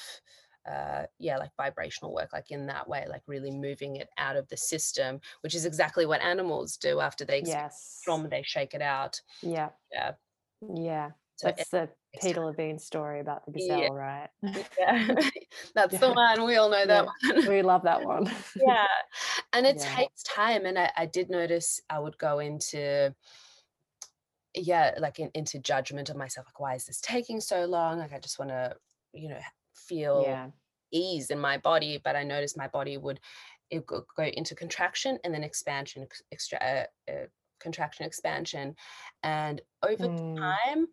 uh, 0.67 1.05
yeah, 1.17 1.37
like 1.37 1.51
vibrational 1.57 2.13
work, 2.13 2.33
like 2.33 2.51
in 2.51 2.67
that 2.67 2.87
way, 2.87 3.05
like 3.09 3.23
really 3.27 3.51
moving 3.51 3.95
it 3.97 4.09
out 4.17 4.35
of 4.35 4.47
the 4.49 4.57
system, 4.57 5.19
which 5.41 5.55
is 5.55 5.65
exactly 5.65 6.05
what 6.05 6.21
animals 6.21 6.77
do 6.77 6.99
after 6.99 7.25
they 7.25 7.43
yes 7.43 8.01
trauma, 8.03 8.27
they 8.29 8.43
shake 8.43 8.73
it 8.73 8.81
out. 8.81 9.21
yeah 9.41 9.69
Yeah. 9.91 10.13
Yeah, 10.61 11.11
So 11.37 11.47
that's 11.47 11.69
the. 11.69 11.89
Peter 12.21 12.45
Levine 12.45 12.79
story 12.79 13.19
about 13.21 13.45
the 13.45 13.51
Yeah. 13.53 13.59
gazelle, 13.59 13.93
right? 13.93 14.29
Yeah. 14.77 15.15
That's 15.75 15.99
the 15.99 16.11
one. 16.11 16.43
We 16.45 16.55
all 16.57 16.69
know 16.69 16.85
that 16.85 17.05
yeah, 17.05 17.33
one. 17.33 17.47
we 17.47 17.61
love 17.61 17.83
that 17.83 18.03
one. 18.03 18.29
Yeah. 18.55 18.87
And 19.53 19.65
it 19.65 19.77
Yeah, 19.77 19.95
takes 19.95 20.23
time. 20.23 20.65
And 20.65 20.77
I, 20.77 20.91
I 20.97 21.05
did 21.05 21.29
notice 21.29 21.81
I 21.89 21.99
would 21.99 22.17
go 22.17 22.39
into 22.39 23.15
yeah, 24.55 24.95
like 24.97 25.19
in, 25.19 25.29
into 25.33 25.59
judgment 25.59 26.09
of 26.09 26.17
myself, 26.17 26.47
like, 26.47 26.59
why 26.59 26.75
is 26.75 26.85
this 26.85 26.99
taking 26.99 27.39
so 27.39 27.65
long? 27.65 27.99
Like, 27.99 28.11
I 28.13 28.19
just 28.19 28.39
want 28.39 28.49
to, 28.49 28.75
you 29.13 29.29
know, 29.29 29.39
feel 29.89 30.21
yeah, 30.21 30.51
ease 30.91 31.29
in 31.31 31.39
my 31.39 31.57
body. 31.57 31.99
But 32.03 32.15
I 32.15 32.23
noticed 32.23 32.57
my 32.57 32.67
body 32.67 32.97
would 32.97 33.19
it 33.69 33.85
go, 33.85 34.03
into 34.17 34.55
contraction 34.55 35.19
and 35.23 35.33
then 35.33 35.43
expansion, 35.43 36.07
extra, 36.31 36.59
uh, 36.59 37.11
uh, 37.11 37.25
contraction, 37.59 38.05
expansion. 38.05 38.75
And 39.23 39.61
over 39.83 40.07
mm, 40.07 40.35
time, 40.39 40.87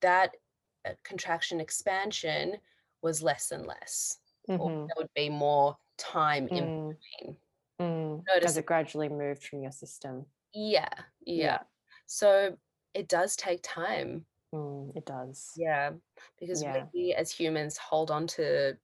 that 0.00 0.36
uh, 0.84 0.92
contraction, 1.04 1.60
expansion 1.60 2.56
was 3.02 3.22
less 3.22 3.50
and 3.50 3.66
less, 3.66 4.18
or 4.58 4.70
mhm, 4.70 4.86
there 4.88 4.94
would 4.98 5.10
be 5.14 5.28
more 5.28 5.76
time 5.98 6.48
in 6.48 6.64
mm, 6.64 6.96
between. 7.20 7.36
mm, 7.80 8.20
as 8.20 8.26
Notice 8.34 8.56
it 8.56 8.66
gradually 8.66 9.08
moved 9.08 9.42
from 9.44 9.62
your 9.62 9.72
system. 9.72 10.26
Yeah, 10.54 10.88
yeah. 11.20 11.44
Yeah, 11.46 11.58
So 12.06 12.56
it 12.94 13.08
does 13.08 13.36
take 13.36 13.60
time. 13.62 14.26
Mm, 14.56 14.96
it 14.96 15.04
does. 15.06 15.52
Yeah, 15.56 15.92
because 16.38 16.62
Yeah. 16.62 16.86
we 16.92 17.14
as 17.14 17.32
humans 17.32 17.76
hold 17.78 18.10
on 18.10 18.26
to 18.28 18.78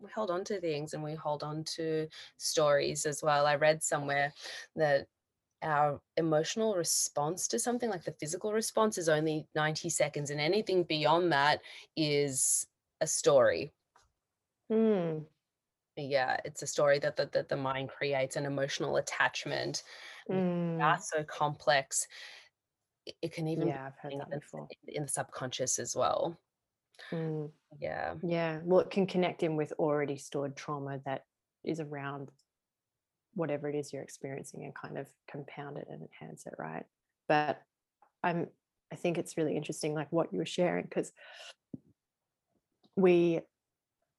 we 0.00 0.10
hold 0.12 0.30
on 0.30 0.44
to 0.46 0.60
things 0.60 0.94
and 0.94 1.04
we 1.04 1.14
hold 1.14 1.42
on 1.44 1.64
to 1.64 2.08
stories 2.38 3.06
as 3.06 3.22
well. 3.22 3.46
I 3.46 3.56
read 3.56 3.82
somewhere 3.82 4.34
that 4.76 5.08
our 5.62 6.02
emotional 6.16 6.76
response 6.76 7.48
to 7.48 7.58
something 7.60 7.90
like 7.90 8.04
the 8.04 8.12
physical 8.12 8.52
response 8.52 8.98
is 8.98 9.08
only 9.08 9.48
90 9.54 9.90
seconds 9.90 10.30
and 10.30 10.40
anything 10.40 10.84
beyond 10.84 11.32
that 11.32 11.62
is 11.96 12.68
a 13.00 13.06
story. 13.08 13.74
Mm, 14.70 15.26
Yeah, 15.96 16.40
it's 16.44 16.62
a 16.62 16.66
story 16.66 16.98
that 17.00 17.16
the, 17.16 17.26
that 17.26 17.48
the 17.48 17.56
mind 17.56 17.88
creates 17.90 18.34
an 18.36 18.46
emotional 18.46 18.96
attachment. 18.96 19.84
Mm. 20.28 20.98
so 21.00 21.22
complex. 21.24 22.08
It, 23.06 23.14
it 23.22 23.32
can 23.32 23.48
even 23.48 23.68
Yeah, 23.68 23.86
I've 23.86 23.98
heard 24.00 24.12
in 24.12 24.18
that 24.18 24.30
the, 24.30 24.38
before. 24.38 24.68
in 24.88 25.02
the 25.02 25.08
subconscious 25.08 25.78
as 25.78 25.94
well. 25.94 26.38
Mm. 27.12 27.50
Yeah. 27.78 28.14
Yeah. 28.22 28.60
Well, 28.64 28.80
it 28.80 28.90
can 28.90 29.06
connect 29.06 29.42
in 29.42 29.56
with 29.56 29.72
already 29.78 30.16
stored 30.16 30.56
trauma 30.56 31.00
that 31.04 31.24
is 31.64 31.80
around 31.80 32.30
whatever 33.34 33.68
it 33.68 33.74
is 33.74 33.92
you're 33.92 34.02
experiencing 34.02 34.64
and 34.64 34.74
kind 34.74 34.96
of 34.96 35.08
compound 35.30 35.76
it 35.76 35.88
and 35.90 36.02
enhance 36.02 36.46
it, 36.46 36.54
right? 36.58 36.84
But 37.28 37.60
I'm 38.22 38.48
I 38.92 38.96
think 38.96 39.18
it's 39.18 39.36
really 39.36 39.56
interesting 39.56 39.92
like 39.92 40.12
what 40.12 40.32
you 40.32 40.38
were 40.38 40.46
sharing 40.46 40.84
because 40.84 41.10
we 42.96 43.40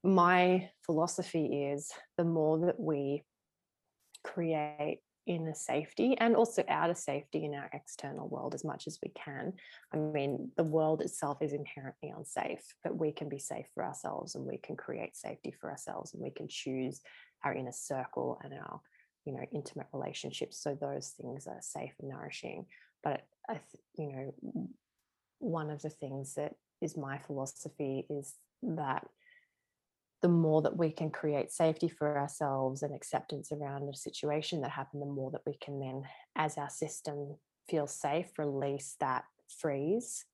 my 0.03 0.69
philosophy 0.85 1.63
is 1.63 1.91
the 2.17 2.25
more 2.25 2.59
that 2.65 2.79
we 2.79 3.23
create 4.23 4.99
inner 5.27 5.53
safety 5.53 6.15
and 6.19 6.35
also 6.35 6.63
outer 6.67 6.93
safety 6.93 7.45
in 7.45 7.53
our 7.53 7.69
external 7.73 8.27
world 8.27 8.53
as 8.53 8.63
much 8.63 8.87
as 8.87 8.99
we 9.01 9.09
can. 9.09 9.53
I 9.93 9.97
mean, 9.97 10.51
the 10.57 10.63
world 10.63 11.01
itself 11.01 11.41
is 11.41 11.53
inherently 11.53 12.13
unsafe, 12.15 12.63
but 12.83 12.97
we 12.97 13.11
can 13.11 13.29
be 13.29 13.39
safe 13.39 13.67
for 13.73 13.83
ourselves 13.83 14.35
and 14.35 14.45
we 14.45 14.57
can 14.57 14.75
create 14.75 15.15
safety 15.15 15.51
for 15.51 15.69
ourselves 15.69 16.13
and 16.13 16.21
we 16.21 16.29
can 16.29 16.47
choose 16.47 17.01
our 17.43 17.53
inner 17.53 17.71
circle 17.71 18.39
and 18.43 18.53
our, 18.53 18.81
you 19.25 19.33
know, 19.33 19.45
intimate 19.51 19.87
relationships. 19.93 20.61
So 20.61 20.77
those 20.79 21.13
things 21.19 21.47
are 21.47 21.61
safe 21.61 21.93
and 21.99 22.09
nourishing. 22.09 22.65
But 23.03 23.21
I, 23.49 23.59
you 23.97 24.11
know, 24.11 24.69
one 25.39 25.69
of 25.69 25.81
the 25.81 25.89
things 25.89 26.35
that 26.35 26.55
is 26.81 26.97
my 26.97 27.17
philosophy 27.17 28.05
is 28.09 28.35
that 28.61 29.07
the 30.21 30.29
more 30.29 30.61
that 30.61 30.77
we 30.77 30.91
can 30.91 31.11
create 31.11 31.51
safety 31.51 31.87
for 31.87 32.17
ourselves 32.17 32.83
and 32.83 32.95
acceptance 32.95 33.51
around 33.51 33.87
a 33.89 33.95
situation 33.95 34.61
that 34.61 34.71
happened, 34.71 35.01
the 35.01 35.07
more 35.07 35.31
that 35.31 35.45
we 35.45 35.57
can 35.61 35.79
then, 35.79 36.03
as 36.35 36.57
our 36.57 36.69
system 36.69 37.35
feels 37.69 37.93
safe, 37.93 38.27
release 38.37 38.95
that 38.99 39.25
freeze 39.59 40.25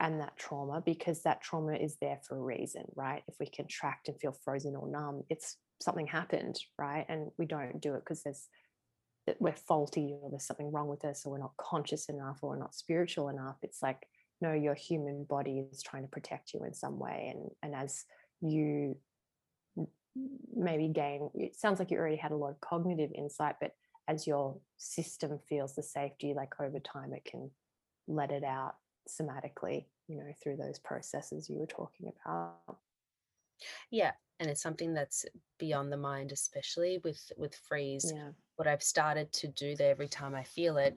and 0.00 0.20
that 0.20 0.36
trauma 0.36 0.82
because 0.84 1.22
that 1.22 1.42
trauma 1.42 1.74
is 1.74 1.96
there 2.00 2.18
for 2.26 2.36
a 2.36 2.42
reason, 2.42 2.84
right? 2.94 3.22
If 3.28 3.36
we 3.38 3.46
contract 3.46 4.08
and 4.08 4.18
feel 4.20 4.36
frozen 4.44 4.74
or 4.76 4.88
numb, 4.88 5.22
it's 5.30 5.56
something 5.80 6.06
happened, 6.06 6.56
right? 6.78 7.04
And 7.08 7.30
we 7.38 7.46
don't 7.46 7.80
do 7.80 7.94
it 7.94 8.00
because 8.00 8.22
there's 8.22 8.48
that 9.26 9.40
we're 9.40 9.54
faulty 9.54 10.14
or 10.20 10.28
there's 10.30 10.46
something 10.46 10.70
wrong 10.70 10.88
with 10.88 11.04
us 11.04 11.24
or 11.24 11.32
we're 11.32 11.38
not 11.38 11.56
conscious 11.56 12.10
enough 12.10 12.40
or 12.42 12.50
we're 12.50 12.58
not 12.58 12.74
spiritual 12.74 13.30
enough. 13.30 13.56
It's 13.62 13.82
like, 13.82 14.06
no, 14.42 14.52
your 14.52 14.74
human 14.74 15.24
body 15.24 15.66
is 15.72 15.82
trying 15.82 16.02
to 16.02 16.08
protect 16.08 16.52
you 16.52 16.64
in 16.64 16.74
some 16.74 16.98
way. 16.98 17.32
And 17.34 17.50
and 17.62 17.74
as 17.74 18.04
you 18.44 18.96
maybe 20.54 20.88
gain 20.88 21.28
it 21.34 21.56
sounds 21.56 21.78
like 21.78 21.90
you 21.90 21.98
already 21.98 22.16
had 22.16 22.30
a 22.30 22.36
lot 22.36 22.50
of 22.50 22.60
cognitive 22.60 23.10
insight 23.14 23.56
but 23.60 23.72
as 24.06 24.26
your 24.26 24.56
system 24.76 25.38
feels 25.48 25.74
the 25.74 25.82
safety 25.82 26.34
like 26.34 26.52
over 26.60 26.78
time 26.78 27.12
it 27.12 27.24
can 27.24 27.50
let 28.06 28.30
it 28.30 28.44
out 28.44 28.76
somatically 29.08 29.86
you 30.06 30.16
know 30.16 30.32
through 30.42 30.56
those 30.56 30.78
processes 30.78 31.50
you 31.50 31.58
were 31.58 31.66
talking 31.66 32.12
about 32.24 32.78
Yeah, 33.90 34.12
and 34.40 34.50
it's 34.50 34.62
something 34.62 34.94
that's 34.94 35.24
beyond 35.58 35.92
the 35.92 35.96
mind, 35.96 36.32
especially 36.32 36.98
with 37.04 37.32
with 37.36 37.54
freeze. 37.54 38.12
yeah 38.14 38.30
What 38.56 38.68
I've 38.68 38.82
started 38.82 39.32
to 39.34 39.48
do 39.48 39.74
there 39.76 39.90
every 39.90 40.08
time 40.08 40.34
I 40.34 40.44
feel 40.44 40.76
it, 40.76 40.96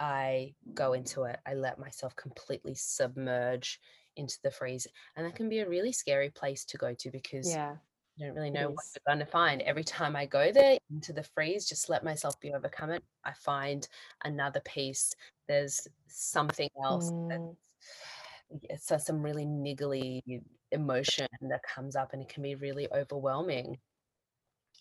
I 0.00 0.54
go 0.74 0.92
into 0.92 1.24
it. 1.24 1.38
I 1.46 1.54
let 1.54 1.78
myself 1.78 2.14
completely 2.16 2.74
submerge 2.74 3.80
into 4.18 4.38
the 4.42 4.50
freeze. 4.50 4.86
And 5.16 5.26
that 5.26 5.34
can 5.34 5.48
be 5.48 5.60
a 5.60 5.68
really 5.68 5.92
scary 5.92 6.30
place 6.30 6.64
to 6.66 6.76
go 6.78 6.94
to 6.94 7.10
because 7.10 7.48
yeah 7.48 7.76
you 8.16 8.26
don't 8.26 8.34
really 8.34 8.50
know 8.50 8.70
what 8.70 8.84
you're 8.94 9.14
going 9.14 9.24
to 9.24 9.30
find. 9.30 9.62
Every 9.62 9.84
time 9.84 10.16
I 10.16 10.26
go 10.26 10.50
there 10.50 10.76
into 10.90 11.12
the 11.12 11.22
freeze, 11.22 11.68
just 11.68 11.88
let 11.88 12.02
myself 12.02 12.38
be 12.40 12.52
overcome 12.52 12.90
it. 12.90 13.04
I 13.24 13.32
find 13.32 13.86
another 14.24 14.60
piece. 14.64 15.14
There's 15.46 15.86
something 16.08 16.68
else 16.84 17.12
mm, 17.12 17.54
it's 18.62 18.90
uh, 18.90 18.98
some 18.98 19.22
really 19.22 19.44
niggly 19.44 20.42
emotion 20.72 21.28
that 21.42 21.60
comes 21.62 21.96
up 21.96 22.12
and 22.12 22.22
it 22.22 22.28
can 22.28 22.42
be 22.42 22.54
really 22.54 22.88
overwhelming. 22.92 23.78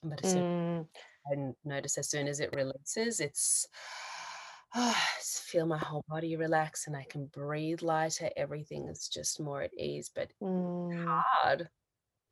But 0.04 0.24
as 0.24 0.32
soon 0.32 0.44
mm, 0.44 0.88
I 1.32 1.54
notice 1.66 1.98
as 1.98 2.10
soon 2.10 2.28
as 2.28 2.40
it 2.40 2.56
releases, 2.56 3.20
it's 3.20 3.68
I 4.74 4.96
just 5.18 5.44
feel 5.44 5.66
my 5.66 5.78
whole 5.78 6.04
body 6.08 6.36
relax 6.36 6.88
and 6.88 6.96
I 6.96 7.06
can 7.10 7.26
breathe 7.28 7.82
lighter. 7.82 8.30
Everything 8.36 8.88
is 8.88 9.08
just 9.08 9.40
more 9.40 9.62
at 9.62 9.78
ease, 9.78 10.12
but 10.14 10.30
mm, 10.42 11.06
hard. 11.06 11.70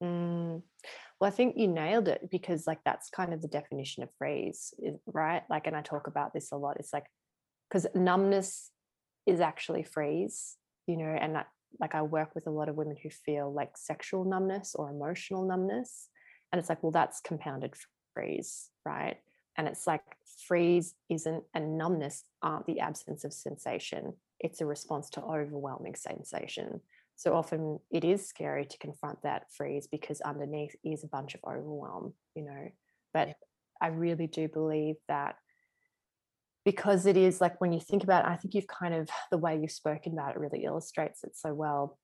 mm. 0.04 0.62
well 1.19 1.28
i 1.28 1.32
think 1.32 1.56
you 1.58 1.67
nailed 1.67 2.08
it 2.08 2.30
because 2.30 2.67
like 2.67 2.80
that's 2.84 3.10
kind 3.10 3.34
of 3.34 3.41
the 3.41 3.48
definition 3.48 4.04
of 4.04 4.10
freeze 4.17 4.74
right 5.08 5.43
like 5.50 5.67
and 5.67 5.76
i 5.76 5.82
talk 5.82 6.08
about 6.08 6.34
this 6.34 6.52
a 6.52 6.58
lot 6.58 6.76
it's 6.78 6.91
like 6.91 7.06
because 7.69 7.88
numbness 7.95 8.71
is 9.26 9.39
actually 9.39 9.84
freeze, 9.84 10.56
you 10.88 10.98
know, 10.98 11.06
and 11.06 11.36
that, 11.36 11.48
like 11.80 11.95
I 11.95 12.04
work 12.04 12.36
with 12.36 12.48
a 12.48 12.52
lot 12.52 12.69
of 12.69 12.76
women 12.76 12.95
who 13.02 13.10
feel 13.10 13.52
like 13.52 13.71
sexual 13.76 14.24
numbness 14.24 14.76
or 14.76 14.89
emotional 14.89 15.45
numbness. 15.45 16.08
And 16.52 16.60
it's 16.60 16.69
like, 16.69 16.82
well, 16.84 16.91
that's 16.91 17.21
compounded 17.21 17.74
freeze, 18.13 18.69
right? 18.86 19.17
And 19.58 19.68
it's 19.68 19.88
like 19.88 20.04
freeze 20.48 20.96
isn't 21.10 21.44
and 21.54 21.78
numbness 21.78 22.24
aren't 22.41 22.65
the 22.65 22.80
absence 22.80 23.24
of 23.24 23.34
sensation. 23.34 24.13
It's 24.39 24.62
a 24.62 24.65
response 24.65 25.10
to 25.12 25.22
overwhelming 25.22 25.96
sensation. 25.96 26.82
So 27.15 27.34
often 27.34 27.80
it 27.91 28.04
is 28.04 28.28
scary 28.28 28.65
to 28.65 28.78
confront 28.78 29.22
that 29.24 29.52
freeze 29.52 29.88
because 29.88 30.20
underneath 30.22 30.76
is 30.84 31.04
a 31.04 31.08
bunch 31.08 31.36
of 31.36 31.41
overwhelm, 31.48 32.13
you 32.36 32.44
know. 32.44 32.52
Yeah. 32.54 32.70
But 33.13 33.36
I 33.82 33.88
really 33.88 34.28
do 34.28 34.48
believe 34.48 34.96
that 35.08 35.36
because 36.65 37.06
it 37.06 37.15
is 37.15 37.39
like 37.39 37.62
when 37.62 37.72
you 37.72 37.80
think 37.80 38.04
about 38.04 38.26
it, 38.26 38.32
I 38.32 38.36
think 38.36 38.56
you've 38.56 38.68
kind 38.68 38.94
of 38.94 39.10
the 39.32 39.38
way 39.38 39.58
you've 39.58 39.72
spoken 39.72 40.13
about 40.13 40.36
it 40.36 40.39
really 40.39 40.65
illustrates 40.65 41.24
it 41.24 41.38
so 41.38 41.54
well. 41.54 41.98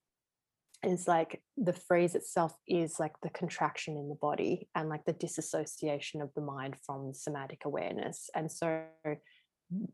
Is 0.83 1.07
like 1.07 1.43
the 1.57 1.73
phrase 1.73 2.15
itself 2.15 2.57
is 2.67 2.99
like 2.99 3.13
the 3.21 3.29
contraction 3.29 3.97
in 3.97 4.09
the 4.09 4.15
body 4.15 4.67
and 4.73 4.89
like 4.89 5.05
the 5.05 5.13
disassociation 5.13 6.21
of 6.23 6.33
the 6.33 6.41
mind 6.41 6.75
from 6.83 7.13
somatic 7.13 7.65
awareness. 7.65 8.31
And 8.33 8.51
so 8.51 8.85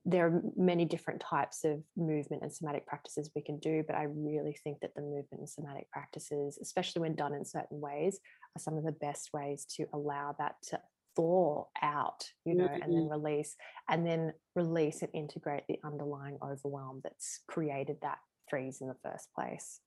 there 0.05 0.27
are 0.27 0.41
many 0.55 0.85
different 0.85 1.19
types 1.19 1.65
of 1.65 1.83
movement 1.97 2.41
and 2.41 2.53
somatic 2.53 2.87
practices 2.87 3.29
we 3.35 3.41
can 3.41 3.59
do, 3.59 3.83
but 3.85 3.97
I 3.97 4.03
really 4.03 4.57
think 4.63 4.79
that 4.79 4.95
the 4.95 5.01
movement 5.01 5.39
and 5.39 5.49
somatic 5.49 5.91
practices, 5.91 6.57
especially 6.61 7.01
when 7.01 7.15
done 7.15 7.33
in 7.33 7.43
certain 7.45 7.81
ways, 7.81 8.19
are 8.55 8.59
some 8.61 8.77
of 8.77 8.85
the 8.85 8.93
best 8.93 9.33
ways 9.33 9.65
to 9.75 9.85
allow 9.93 10.35
that 10.39 10.55
to 10.69 10.79
thaw 11.17 11.65
out, 11.81 12.31
you 12.45 12.55
know, 12.55 12.69
and 12.81 12.93
then 12.95 13.07
Mm. 13.07 13.11
release, 13.11 13.55
and 13.89 14.07
then 14.07 14.33
release 14.55 15.01
and 15.01 15.13
integrate 15.13 15.67
the 15.67 15.79
underlying 15.83 16.37
overwhelm 16.41 17.01
that's 17.03 17.41
created 17.47 17.99
that 18.01 18.19
freeze 18.49 18.79
in 18.81 18.87
the 18.87 18.95
first 19.03 19.33
place. 19.33 19.81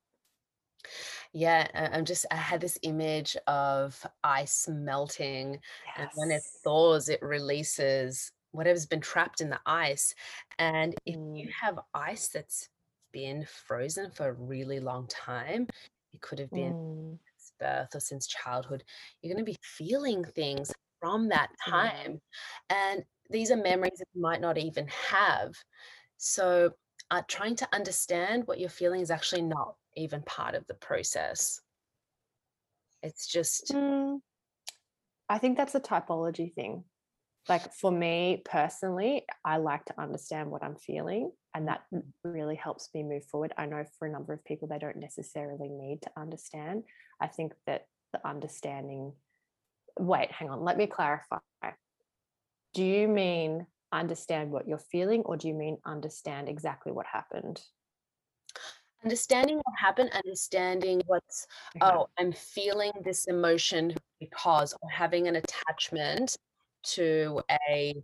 Yeah, 1.33 1.69
I'm 1.75 2.05
just, 2.05 2.27
I 2.31 2.37
had 2.37 2.61
this 2.61 2.79
image 2.83 3.37
of 3.47 4.05
ice 4.25 4.69
melting, 4.69 5.61
and 5.97 6.09
when 6.15 6.31
it 6.31 6.45
thaws, 6.65 7.09
it 7.09 7.23
releases 7.23 8.33
whatever's 8.53 8.87
been 8.87 9.01
trapped 9.01 9.41
in 9.41 9.51
the 9.51 9.61
ice. 9.67 10.15
And 10.59 10.95
if 11.07 11.17
you 11.35 11.47
Mm, 11.47 11.55
have 11.63 11.79
ice 11.95 12.29
that's 12.29 12.69
been 13.13 13.45
frozen 13.47 14.11
for 14.11 14.29
a 14.29 14.33
really 14.33 14.81
long 14.81 15.07
time, 15.09 15.69
it 16.13 16.21
could 16.21 16.39
have 16.39 16.53
been 16.53 16.73
mm, 16.73 17.19
since 17.39 17.53
birth 17.59 17.95
or 17.95 18.01
since 18.01 18.27
childhood, 18.27 18.85
you're 19.23 19.33
going 19.35 19.45
to 19.45 19.51
be 19.51 19.59
feeling 19.63 20.25
things 20.25 20.73
from 21.01 21.29
that 21.29 21.51
time. 21.69 22.21
And 22.71 23.05
these 23.31 23.51
are 23.51 23.57
memories 23.57 23.99
that 23.99 24.07
you 24.15 24.21
might 24.23 24.41
not 24.41 24.59
even 24.59 24.89
have. 24.89 25.55
So, 26.19 26.73
uh, 27.11 27.23
trying 27.29 27.57
to 27.57 27.69
understand 27.75 28.47
what 28.47 28.61
you're 28.61 28.69
feeling 28.71 29.01
is 29.01 29.11
actually 29.11 29.43
not 29.43 29.77
even 29.97 30.23
part 30.23 30.55
of 30.55 30.67
the 30.67 30.75
process. 30.75 31.61
It's 33.03 33.27
just 33.27 33.73
Mm, 33.73 34.21
I 35.29 35.39
think 35.39 35.57
that's 35.57 35.75
a 35.75 35.81
typology 35.81 36.53
thing. 36.55 36.85
like 37.49 37.73
for 37.73 37.91
me 37.91 38.43
personally, 38.45 39.25
I 39.45 39.57
like 39.57 39.85
to 39.87 40.01
understand 40.01 40.51
what 40.51 40.63
I'm 40.63 40.77
feeling, 40.77 41.33
and 41.55 41.69
that 41.69 41.83
really 42.23 42.57
helps 42.57 42.91
me 42.95 43.03
move 43.03 43.25
forward. 43.25 43.53
I 43.57 43.67
know 43.67 43.85
for 43.99 44.07
a 44.07 44.13
number 44.13 44.33
of 44.33 44.45
people, 44.45 44.69
they 44.69 44.79
don't 44.79 44.97
necessarily 44.97 45.69
need 45.69 46.03
to 46.03 46.11
understand. 46.17 46.85
I 47.21 47.27
think 47.27 47.53
that 47.67 47.87
the 48.13 48.27
understanding, 48.27 49.13
wait, 49.99 50.31
hang 50.31 50.51
on, 50.51 50.63
let 50.63 50.77
me 50.77 50.87
clarify. 50.87 51.39
Do 52.75 52.85
you 52.85 53.09
mean 53.09 53.67
understand 53.91 54.53
what 54.53 54.69
you're 54.69 54.79
feeling, 54.79 55.23
or 55.23 55.37
do 55.37 55.49
you 55.49 55.55
mean 55.55 55.79
understand 55.85 56.49
exactly 56.49 56.93
what 56.93 57.07
happened? 57.07 57.61
Understanding 59.03 59.57
what 59.57 59.79
happened, 59.79 60.11
understanding 60.13 61.01
what's, 61.07 61.47
Okay. 61.77 61.87
oh, 61.87 62.09
I'm 62.19 62.33
feeling 62.33 62.93
this 63.03 63.27
emotion 63.27 63.95
because 64.19 64.75
or 64.83 64.91
having 64.91 65.27
an 65.27 65.37
attachment 65.37 66.37
to 66.83 67.43
a 67.51 67.95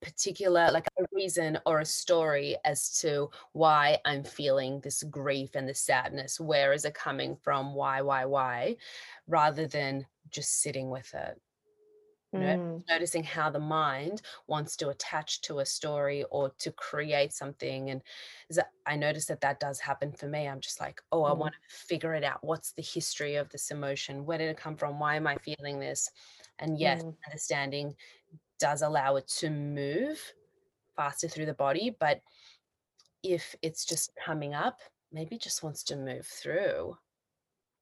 particular 0.00 0.70
like 0.70 0.86
a 0.98 1.04
reason 1.12 1.58
or 1.66 1.80
a 1.80 1.84
story 1.84 2.56
as 2.64 2.98
to 3.00 3.30
why 3.52 3.98
I'm 4.04 4.24
feeling 4.24 4.80
this 4.80 5.02
grief 5.04 5.54
and 5.54 5.68
this 5.68 5.80
sadness. 5.80 6.38
Where 6.38 6.72
is 6.72 6.84
it 6.84 6.94
coming 6.94 7.36
from? 7.36 7.74
Why, 7.74 8.02
why, 8.02 8.24
why? 8.24 8.76
Rather 9.26 9.66
than 9.66 10.06
just 10.30 10.60
sitting 10.60 10.90
with 10.90 11.12
it. 11.14 11.40
You 12.34 12.40
know, 12.40 12.54
Mm, 12.54 12.84
noticing 12.88 13.24
how 13.24 13.50
the 13.50 13.58
mind 13.60 14.22
wants 14.46 14.76
to 14.78 14.88
attach 14.90 15.40
to 15.42 15.58
a 15.58 15.66
story 15.66 16.24
or 16.30 16.50
to 16.58 16.72
create 16.72 17.32
something. 17.32 17.90
And 17.90 18.02
I 18.86 18.96
notice 18.96 19.26
that 19.26 19.40
that 19.42 19.60
does 19.60 19.80
happen 19.80 20.12
for 20.12 20.26
me. 20.26 20.48
I'm 20.48 20.60
just 20.60 20.80
like, 20.80 21.02
oh, 21.12 21.24
I 21.24 21.32
mm, 21.32 21.32
want 21.32 21.54
to 21.54 21.76
figure 21.76 22.14
it 22.14 22.24
out. 22.24 22.42
What's 22.42 22.72
the 22.72 22.82
history 22.82 23.36
of 23.36 23.48
this 23.50 23.70
emotion? 23.70 24.24
Where 24.26 24.38
did 24.38 24.48
it 24.50 24.56
come 24.56 24.76
from? 24.76 24.98
Why 24.98 25.16
am 25.16 25.26
I 25.26 25.36
feeling 25.36 25.80
this? 25.80 26.10
And 26.58 26.78
yes, 26.78 27.02
mm. 27.02 27.16
understanding 27.26 27.96
does 28.58 28.82
allow 28.82 29.16
it 29.16 29.28
to 29.28 29.50
move 29.50 30.34
faster 30.96 31.28
through 31.28 31.46
the 31.46 31.54
body. 31.54 31.90
But 31.98 32.22
if 33.22 33.54
it's 33.62 33.84
just 33.84 34.14
coming 34.16 34.54
up, 34.54 34.80
maybe 35.12 35.36
it 35.36 35.42
just 35.42 35.62
wants 35.62 35.82
to 35.84 35.96
move 35.96 36.26
through 36.26 36.96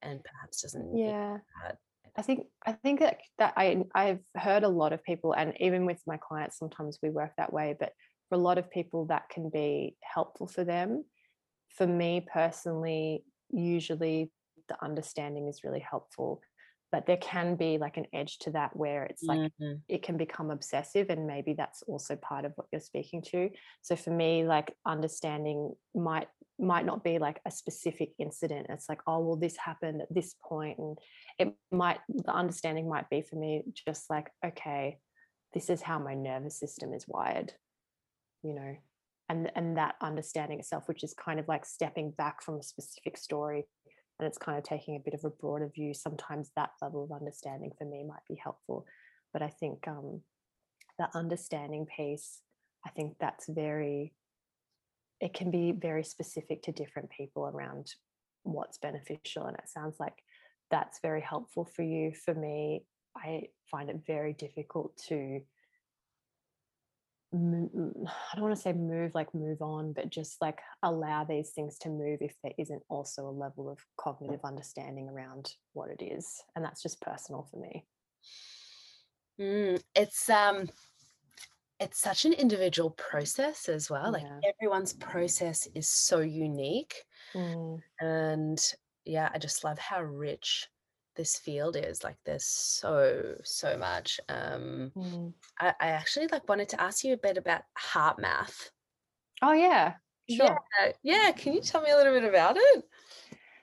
and 0.02 0.24
perhaps 0.24 0.62
doesn't 0.62 0.90
Yeah. 0.92 1.40
that. 1.62 1.78
I 2.18 2.22
think 2.22 2.46
I 2.64 2.72
think 2.72 3.00
that 3.00 3.18
that 3.38 3.54
I 3.56 3.84
I've 3.94 4.24
heard 4.36 4.64
a 4.64 4.68
lot 4.68 4.92
of 4.92 5.04
people, 5.04 5.32
and 5.32 5.52
even 5.60 5.84
with 5.84 6.02
my 6.06 6.16
clients, 6.16 6.58
sometimes 6.58 6.98
we 7.02 7.10
work 7.10 7.32
that 7.36 7.52
way. 7.52 7.74
But 7.78 7.92
for 8.28 8.36
a 8.36 8.40
lot 8.40 8.58
of 8.58 8.70
people, 8.70 9.06
that 9.06 9.28
can 9.28 9.50
be 9.50 9.96
helpful 10.02 10.46
for 10.46 10.64
them. 10.64 11.04
For 11.76 11.86
me 11.86 12.26
personally, 12.32 13.24
usually 13.50 14.30
the 14.68 14.82
understanding 14.82 15.46
is 15.48 15.62
really 15.62 15.84
helpful, 15.88 16.40
but 16.92 17.06
there 17.06 17.16
can 17.16 17.56
be 17.56 17.78
like 17.78 17.96
an 17.96 18.06
edge 18.12 18.38
to 18.40 18.50
that 18.52 18.76
where 18.76 19.04
it's 19.04 19.28
like 19.28 19.42
Mhm. 19.60 19.82
it 19.88 20.02
can 20.02 20.16
become 20.16 20.50
obsessive, 20.50 21.10
and 21.10 21.26
maybe 21.26 21.54
that's 21.54 21.82
also 21.82 22.16
part 22.16 22.44
of 22.44 22.52
what 22.56 22.68
you're 22.72 22.80
speaking 22.80 23.22
to. 23.22 23.50
So 23.82 23.96
for 23.96 24.10
me, 24.10 24.44
like 24.44 24.74
understanding 24.86 25.74
might 25.94 26.28
might 26.58 26.86
not 26.86 27.04
be 27.04 27.18
like 27.18 27.40
a 27.46 27.50
specific 27.50 28.12
incident. 28.18 28.68
It's 28.70 28.88
like, 28.88 29.00
oh 29.06 29.20
well, 29.20 29.36
this 29.36 29.56
happened 29.56 30.00
at 30.02 30.12
this 30.14 30.34
point, 30.42 30.78
and 30.78 30.98
it 31.38 31.54
might 31.70 32.00
the 32.08 32.32
understanding 32.32 32.88
might 32.88 33.10
be 33.10 33.22
for 33.22 33.36
me 33.36 33.62
just 33.86 34.08
like 34.10 34.30
okay 34.44 34.98
this 35.54 35.70
is 35.70 35.80
how 35.82 35.98
my 35.98 36.14
nervous 36.14 36.58
system 36.58 36.92
is 36.92 37.06
wired 37.08 37.54
you 38.42 38.54
know 38.54 38.76
and 39.28 39.50
and 39.54 39.76
that 39.76 39.96
understanding 40.00 40.58
itself 40.58 40.86
which 40.88 41.02
is 41.02 41.14
kind 41.14 41.40
of 41.40 41.48
like 41.48 41.64
stepping 41.64 42.10
back 42.10 42.42
from 42.42 42.58
a 42.58 42.62
specific 42.62 43.16
story 43.16 43.66
and 44.18 44.26
it's 44.26 44.38
kind 44.38 44.56
of 44.58 44.64
taking 44.64 44.96
a 44.96 45.00
bit 45.00 45.14
of 45.14 45.24
a 45.24 45.30
broader 45.30 45.70
view 45.74 45.92
sometimes 45.92 46.50
that 46.56 46.70
level 46.80 47.04
of 47.04 47.12
understanding 47.12 47.70
for 47.76 47.84
me 47.84 48.04
might 48.04 48.26
be 48.28 48.40
helpful. 48.42 48.86
But 49.32 49.42
i 49.42 49.48
think 49.48 49.86
um 49.86 50.22
the 50.98 51.08
understanding 51.14 51.86
piece 51.94 52.40
i 52.86 52.90
think 52.90 53.16
that's 53.20 53.46
very 53.48 54.14
it 55.20 55.34
can 55.34 55.50
be 55.50 55.72
very 55.72 56.04
specific 56.04 56.62
to 56.62 56.72
different 56.72 57.10
people 57.10 57.46
around 57.46 57.94
what's 58.42 58.78
beneficial 58.78 59.46
and 59.46 59.56
it 59.56 59.68
sounds 59.68 59.96
like 59.98 60.14
that's 60.70 61.00
very 61.00 61.20
helpful 61.20 61.64
for 61.64 61.82
you. 61.82 62.12
For 62.12 62.34
me 62.34 62.84
i 63.16 63.42
find 63.70 63.90
it 63.90 64.00
very 64.06 64.32
difficult 64.32 64.96
to 65.08 65.40
mm, 67.36 68.06
i 68.06 68.34
don't 68.34 68.44
want 68.44 68.54
to 68.54 68.60
say 68.60 68.72
move 68.72 69.14
like 69.14 69.34
move 69.34 69.60
on 69.60 69.92
but 69.92 70.08
just 70.10 70.40
like 70.40 70.58
allow 70.82 71.24
these 71.24 71.50
things 71.50 71.78
to 71.78 71.88
move 71.88 72.18
if 72.22 72.34
there 72.42 72.54
isn't 72.58 72.82
also 72.88 73.26
a 73.26 73.30
level 73.30 73.68
of 73.68 73.78
cognitive 73.98 74.40
understanding 74.44 75.08
around 75.08 75.52
what 75.72 75.90
it 75.90 76.02
is 76.02 76.42
and 76.54 76.64
that's 76.64 76.82
just 76.82 77.00
personal 77.00 77.46
for 77.50 77.58
me 77.58 77.84
Mm, 79.38 79.82
it's 79.94 80.30
um 80.30 80.68
it's 81.78 82.00
such 82.00 82.24
an 82.24 82.32
individual 82.32 82.90
process 82.90 83.68
as 83.68 83.90
well. 83.90 84.12
Like 84.12 84.24
everyone's 84.44 84.94
process 84.94 85.68
is 85.74 85.88
so 85.88 86.20
unique. 86.20 87.04
Mm, 87.34 87.82
And 88.00 88.74
yeah, 89.04 89.28
I 89.34 89.38
just 89.38 89.62
love 89.62 89.78
how 89.78 90.02
rich 90.02 90.68
this 91.16 91.38
field 91.38 91.76
is. 91.76 92.04
Like 92.04 92.16
there's 92.24 92.46
so, 92.46 93.34
so 93.42 93.76
much. 93.76 94.20
Um 94.28 94.92
mm. 94.96 95.32
I, 95.60 95.74
I 95.80 95.86
actually 95.88 96.28
like 96.28 96.48
wanted 96.48 96.68
to 96.70 96.80
ask 96.80 97.04
you 97.04 97.14
a 97.14 97.18
bit 97.18 97.38
about 97.38 97.62
HeartMath. 97.78 98.70
oh 99.42 99.52
yeah 99.52 99.94
Yeah, 100.26 100.56
sure 100.80 100.92
yeah. 101.02 101.32
Can 101.32 101.54
you 101.54 101.60
tell 101.60 101.82
me 101.82 101.90
a 101.90 101.96
little 101.96 102.14
bit 102.14 102.28
about 102.28 102.56
it? 102.58 102.84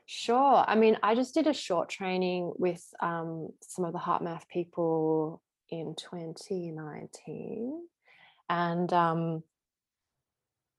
Sure. 0.05 0.63
I 0.67 0.75
mean, 0.75 0.97
I 1.01 1.15
just 1.15 1.33
did 1.33 1.47
a 1.47 1.53
short 1.53 1.89
training 1.89 2.53
with 2.57 2.83
um, 2.99 3.49
some 3.61 3.85
of 3.85 3.93
the 3.93 3.99
HeartMath 3.99 4.47
people 4.49 5.41
in 5.69 5.95
2019. 5.97 7.81
And 8.49 8.93
um, 8.93 9.43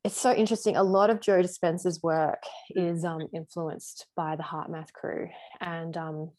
it's 0.04 0.20
so 0.20 0.32
interesting. 0.32 0.76
A 0.76 0.82
lot 0.82 1.10
of 1.10 1.20
Joe 1.20 1.42
Dispenza's 1.42 2.02
work 2.02 2.44
is 2.70 3.04
um, 3.04 3.26
influenced 3.32 4.06
by 4.14 4.36
the 4.36 4.42
heart 4.42 4.70
math 4.70 4.92
crew. 4.92 5.28
And 5.60 5.96
um, 5.96 6.30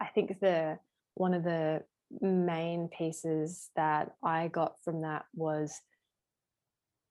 I 0.00 0.06
think 0.06 0.40
the 0.40 0.78
one 1.14 1.34
of 1.34 1.44
the 1.44 1.82
main 2.20 2.88
pieces 2.88 3.70
that 3.76 4.12
I 4.22 4.48
got 4.48 4.74
from 4.84 5.02
that 5.02 5.24
was 5.34 5.80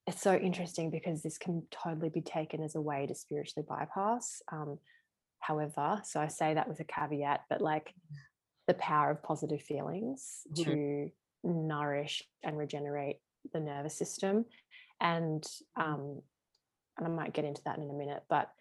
it's 0.07 0.21
so 0.21 0.35
interesting 0.35 0.91
because 0.91 1.23
this 1.23 1.37
can 1.39 1.63
totally 1.71 2.09
be 2.09 2.21
taken 2.21 2.61
as 2.63 2.75
a 2.75 2.81
way 2.81 3.07
to 3.07 3.15
spiritually 3.15 3.65
bypass. 3.67 4.41
Um, 4.51 4.77
however, 5.39 6.01
so 6.03 6.19
I 6.21 6.27
say 6.27 6.53
that 6.53 6.67
with 6.67 6.79
a 6.79 6.83
caveat, 6.83 7.41
but 7.49 7.59
like 7.59 7.93
the 8.67 8.75
power 8.75 9.11
of 9.11 9.23
positive 9.23 9.61
feelings 9.61 10.45
Mhm. 10.51 10.63
to 10.63 11.11
nourish 11.43 12.23
and 12.43 12.57
regenerate 12.57 13.19
the 13.53 13.59
nervous 13.59 13.97
system, 13.97 14.45
and 15.01 15.45
um, 15.75 16.21
and 16.97 17.07
I 17.07 17.09
might 17.09 17.33
get 17.33 17.45
into 17.45 17.61
that 17.63 17.77
in 17.77 17.89
a 17.89 17.93
minute, 17.93 18.23
but 18.29 18.51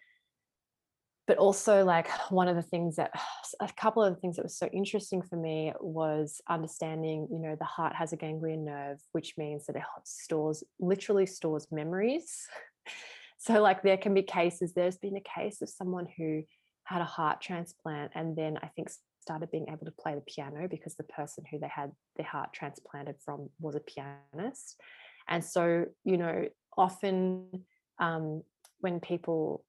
but 1.27 1.37
also 1.37 1.83
like 1.83 2.07
one 2.29 2.47
of 2.47 2.55
the 2.55 2.61
things 2.61 2.95
that 2.95 3.11
a 3.59 3.69
couple 3.77 4.03
of 4.03 4.13
the 4.13 4.19
things 4.19 4.35
that 4.35 4.43
was 4.43 4.57
so 4.57 4.67
interesting 4.67 5.21
for 5.21 5.35
me 5.35 5.73
was 5.79 6.41
understanding 6.49 7.27
you 7.31 7.39
know 7.39 7.55
the 7.57 7.65
heart 7.65 7.95
has 7.95 8.13
a 8.13 8.17
ganglion 8.17 8.65
nerve 8.65 8.99
which 9.11 9.35
means 9.37 9.65
that 9.65 9.75
it 9.75 9.83
stores 10.03 10.63
literally 10.79 11.25
stores 11.25 11.67
memories. 11.71 12.47
So 13.37 13.61
like 13.61 13.83
there 13.83 13.97
can 13.97 14.13
be 14.13 14.23
cases 14.23 14.73
there's 14.73 14.97
been 14.97 15.17
a 15.17 15.21
case 15.21 15.61
of 15.61 15.69
someone 15.69 16.07
who 16.17 16.43
had 16.85 17.01
a 17.01 17.05
heart 17.05 17.41
transplant 17.41 18.13
and 18.15 18.35
then 18.35 18.57
i 18.63 18.67
think 18.67 18.89
started 19.25 19.49
being 19.49 19.65
able 19.69 19.85
to 19.85 19.91
play 19.91 20.13
the 20.13 20.21
piano 20.21 20.67
because 20.69 20.95
the 20.95 21.03
person 21.03 21.43
who 21.49 21.57
they 21.57 21.67
had 21.67 21.91
their 22.15 22.27
heart 22.27 22.53
transplanted 22.53 23.15
from 23.25 23.49
was 23.59 23.75
a 23.75 23.79
pianist. 23.79 24.79
And 25.27 25.43
so 25.43 25.85
you 26.03 26.17
know 26.17 26.47
often 26.77 27.65
um, 27.99 28.43
when 28.81 28.99
people 28.99 29.65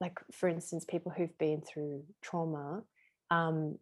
like 0.00 0.18
for 0.32 0.48
instance 0.48 0.84
people 0.88 1.12
who've 1.14 1.36
been 1.38 1.60
through 1.62 2.02
trauma 2.22 2.82
um, 3.30 3.76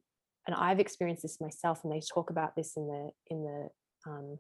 and 0.46 0.57
i've 0.57 0.81
experienced 0.81 1.22
this 1.22 1.40
myself 1.40 1.81
and 1.85 1.92
they 1.92 2.00
talk 2.00 2.31
about 2.31 2.55
this 2.57 2.76
in 2.76 2.87
the 2.87 3.11
in 3.31 3.44
the 3.44 3.68
um, 4.11 4.38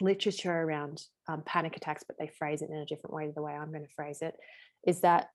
literature 0.00 0.62
around 0.62 1.02
um, 1.28 1.42
panic 1.44 1.76
attacks 1.76 2.04
but 2.06 2.16
they 2.18 2.30
phrase 2.38 2.62
it 2.62 2.70
in 2.70 2.76
a 2.76 2.86
different 2.86 3.14
way 3.14 3.26
to 3.26 3.32
the 3.32 3.42
way 3.42 3.52
i'm 3.52 3.70
going 3.70 3.86
to 3.86 3.94
phrase 3.94 4.18
it 4.22 4.34
is 4.86 5.00
that 5.00 5.28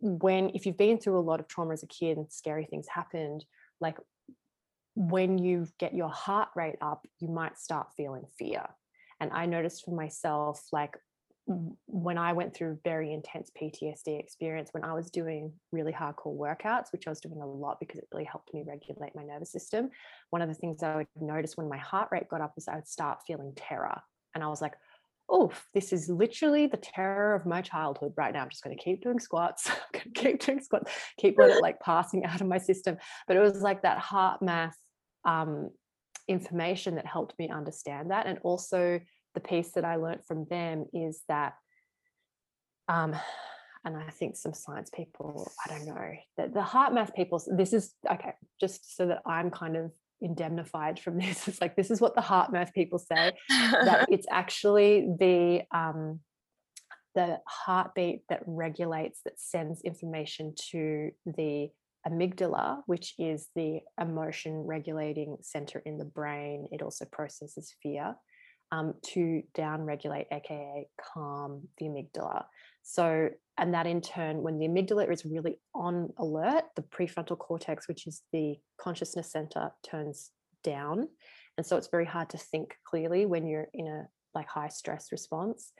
when 0.00 0.50
if 0.54 0.66
you've 0.66 0.78
been 0.78 0.98
through 0.98 1.18
a 1.18 1.20
lot 1.20 1.40
of 1.40 1.46
trauma 1.46 1.72
as 1.72 1.82
a 1.82 1.86
kid 1.86 2.16
and 2.16 2.30
scary 2.32 2.64
things 2.64 2.86
happened 2.88 3.44
like 3.80 3.96
when 4.94 5.38
you 5.38 5.64
get 5.78 5.94
your 5.94 6.08
heart 6.08 6.48
rate 6.56 6.78
up 6.80 7.06
you 7.20 7.28
might 7.28 7.56
start 7.56 7.86
feeling 7.96 8.24
fear. 8.36 8.64
And 9.20 9.30
i 9.32 9.46
noticed 9.46 9.84
for 9.84 9.94
myself 9.94 10.66
like 10.72 10.96
when 11.86 12.18
I 12.18 12.34
went 12.34 12.54
through 12.54 12.78
very 12.84 13.12
intense 13.12 13.50
PTSD 13.60 14.20
experience, 14.20 14.68
when 14.72 14.84
I 14.84 14.92
was 14.92 15.10
doing 15.10 15.52
really 15.72 15.92
hardcore 15.92 16.36
workouts, 16.36 16.92
which 16.92 17.06
I 17.06 17.10
was 17.10 17.20
doing 17.20 17.40
a 17.40 17.46
lot 17.46 17.80
because 17.80 17.98
it 17.98 18.08
really 18.12 18.24
helped 18.24 18.52
me 18.52 18.64
regulate 18.66 19.14
my 19.14 19.24
nervous 19.24 19.50
system, 19.50 19.88
one 20.28 20.42
of 20.42 20.48
the 20.48 20.54
things 20.54 20.82
I 20.82 20.96
would 20.96 21.06
notice 21.18 21.56
when 21.56 21.68
my 21.68 21.78
heart 21.78 22.08
rate 22.12 22.28
got 22.28 22.42
up 22.42 22.52
was 22.54 22.68
I 22.68 22.74
would 22.74 22.86
start 22.86 23.20
feeling 23.26 23.54
terror. 23.56 23.98
And 24.34 24.44
I 24.44 24.48
was 24.48 24.60
like, 24.60 24.74
oh, 25.30 25.50
this 25.72 25.92
is 25.92 26.10
literally 26.10 26.66
the 26.66 26.76
terror 26.76 27.34
of 27.34 27.46
my 27.46 27.62
childhood 27.62 28.12
right 28.16 28.34
now. 28.34 28.42
I'm 28.42 28.50
just 28.50 28.62
going 28.62 28.76
to 28.76 28.82
keep 28.82 29.02
doing 29.02 29.18
squats, 29.18 29.70
I'm 29.70 29.76
going 29.92 30.12
to 30.14 30.20
keep 30.20 30.44
doing 30.44 30.60
squats, 30.60 30.92
keep 31.18 31.38
let 31.38 31.50
it 31.56 31.62
like 31.62 31.80
passing 31.80 32.26
out 32.26 32.42
of 32.42 32.46
my 32.46 32.58
system. 32.58 32.98
But 33.26 33.38
it 33.38 33.40
was 33.40 33.62
like 33.62 33.82
that 33.82 33.98
HeartMath 33.98 34.74
um, 35.24 35.70
information 36.28 36.96
that 36.96 37.06
helped 37.06 37.38
me 37.38 37.48
understand 37.48 38.10
that. 38.10 38.26
And 38.26 38.38
also, 38.42 39.00
the 39.38 39.48
piece 39.48 39.70
that 39.72 39.84
I 39.84 39.96
learned 39.96 40.24
from 40.26 40.46
them 40.50 40.86
is 40.92 41.22
that, 41.28 41.54
um, 42.88 43.14
and 43.84 43.96
I 43.96 44.10
think 44.10 44.36
some 44.36 44.52
science 44.52 44.90
people, 44.92 45.50
I 45.64 45.70
don't 45.70 45.86
know, 45.86 46.10
that 46.36 46.52
the 46.52 46.60
HeartMath 46.60 47.14
people, 47.14 47.40
this 47.56 47.72
is 47.72 47.94
okay, 48.10 48.32
just 48.60 48.96
so 48.96 49.06
that 49.06 49.22
I'm 49.24 49.52
kind 49.52 49.76
of 49.76 49.92
indemnified 50.20 50.98
from 50.98 51.18
this. 51.20 51.46
It's 51.46 51.60
like 51.60 51.76
this 51.76 51.92
is 51.92 52.00
what 52.00 52.16
the 52.16 52.20
HeartMath 52.20 52.72
people 52.74 52.98
say 52.98 53.32
that 53.48 54.08
it's 54.10 54.26
actually 54.28 55.06
the 55.20 55.62
um, 55.70 56.18
the 57.14 57.38
heartbeat 57.46 58.22
that 58.28 58.42
regulates 58.44 59.20
that 59.24 59.38
sends 59.38 59.82
information 59.82 60.54
to 60.72 61.10
the 61.26 61.68
amygdala, 62.06 62.80
which 62.86 63.14
is 63.18 63.48
the 63.54 63.80
emotion 64.00 64.54
regulating 64.66 65.36
center 65.42 65.80
in 65.86 65.96
the 65.96 66.04
brain. 66.04 66.66
It 66.72 66.82
also 66.82 67.04
processes 67.04 67.72
fear 67.80 68.16
um, 68.72 68.94
to 69.02 69.42
down 69.54 69.82
regulate, 69.82 70.26
aka 70.30 70.88
calm 71.14 71.68
the 71.78 71.86
amygdala. 71.86 72.44
So, 72.82 73.30
and 73.56 73.74
that 73.74 73.86
in 73.86 74.00
turn, 74.00 74.42
when 74.42 74.58
the 74.58 74.66
amygdala 74.66 75.10
is 75.12 75.24
really 75.24 75.58
on 75.74 76.10
alert, 76.18 76.64
the 76.76 76.82
prefrontal 76.82 77.38
cortex, 77.38 77.88
which 77.88 78.06
is 78.06 78.22
the 78.32 78.56
consciousness 78.80 79.32
center, 79.32 79.72
turns 79.88 80.30
down. 80.64 81.08
And 81.56 81.66
so 81.66 81.76
it's 81.76 81.88
very 81.88 82.06
hard 82.06 82.30
to 82.30 82.38
think 82.38 82.76
clearly 82.84 83.26
when 83.26 83.46
you're 83.46 83.68
in 83.74 83.86
a 83.86 84.08
like 84.34 84.48
high 84.48 84.68
stress 84.68 85.10
response. 85.10 85.72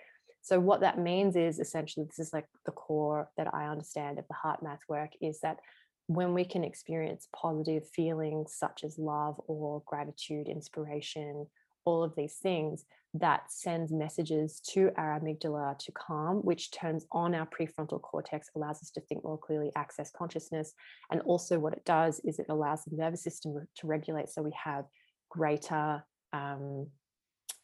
So 0.42 0.58
what 0.58 0.80
that 0.80 0.98
means 0.98 1.36
is 1.36 1.58
essentially 1.58 2.06
this 2.06 2.18
is 2.18 2.32
like 2.32 2.46
the 2.64 2.72
core 2.72 3.28
that 3.36 3.52
I 3.54 3.66
understand 3.66 4.18
of 4.18 4.24
the 4.28 4.36
HeartMath 4.44 4.80
work 4.88 5.10
is 5.20 5.40
that 5.40 5.58
when 6.06 6.32
we 6.32 6.44
can 6.44 6.64
experience 6.64 7.28
positive 7.36 7.86
feelings 7.94 8.54
such 8.56 8.82
as 8.82 8.98
love 8.98 9.38
or 9.46 9.82
gratitude, 9.86 10.48
inspiration, 10.48 11.46
all 11.88 12.04
of 12.04 12.14
these 12.16 12.36
things, 12.42 12.84
that 13.14 13.50
sends 13.50 13.90
messages 13.90 14.60
to 14.60 14.90
our 14.98 15.18
amygdala 15.18 15.78
to 15.78 15.90
calm, 15.92 16.36
which 16.38 16.70
turns 16.70 17.06
on 17.10 17.34
our 17.34 17.46
prefrontal 17.46 18.00
cortex, 18.02 18.50
allows 18.54 18.82
us 18.82 18.90
to 18.90 19.00
think 19.00 19.24
more 19.24 19.38
clearly, 19.38 19.70
access 19.74 20.10
consciousness. 20.10 20.74
And 21.10 21.22
also, 21.22 21.58
what 21.58 21.72
it 21.72 21.84
does 21.86 22.20
is 22.24 22.38
it 22.38 22.46
allows 22.50 22.84
the 22.84 22.96
nervous 22.96 23.22
system 23.22 23.66
to 23.78 23.86
regulate 23.86 24.28
so 24.28 24.42
we 24.42 24.52
have 24.62 24.84
greater 25.30 26.04
um, 26.34 26.88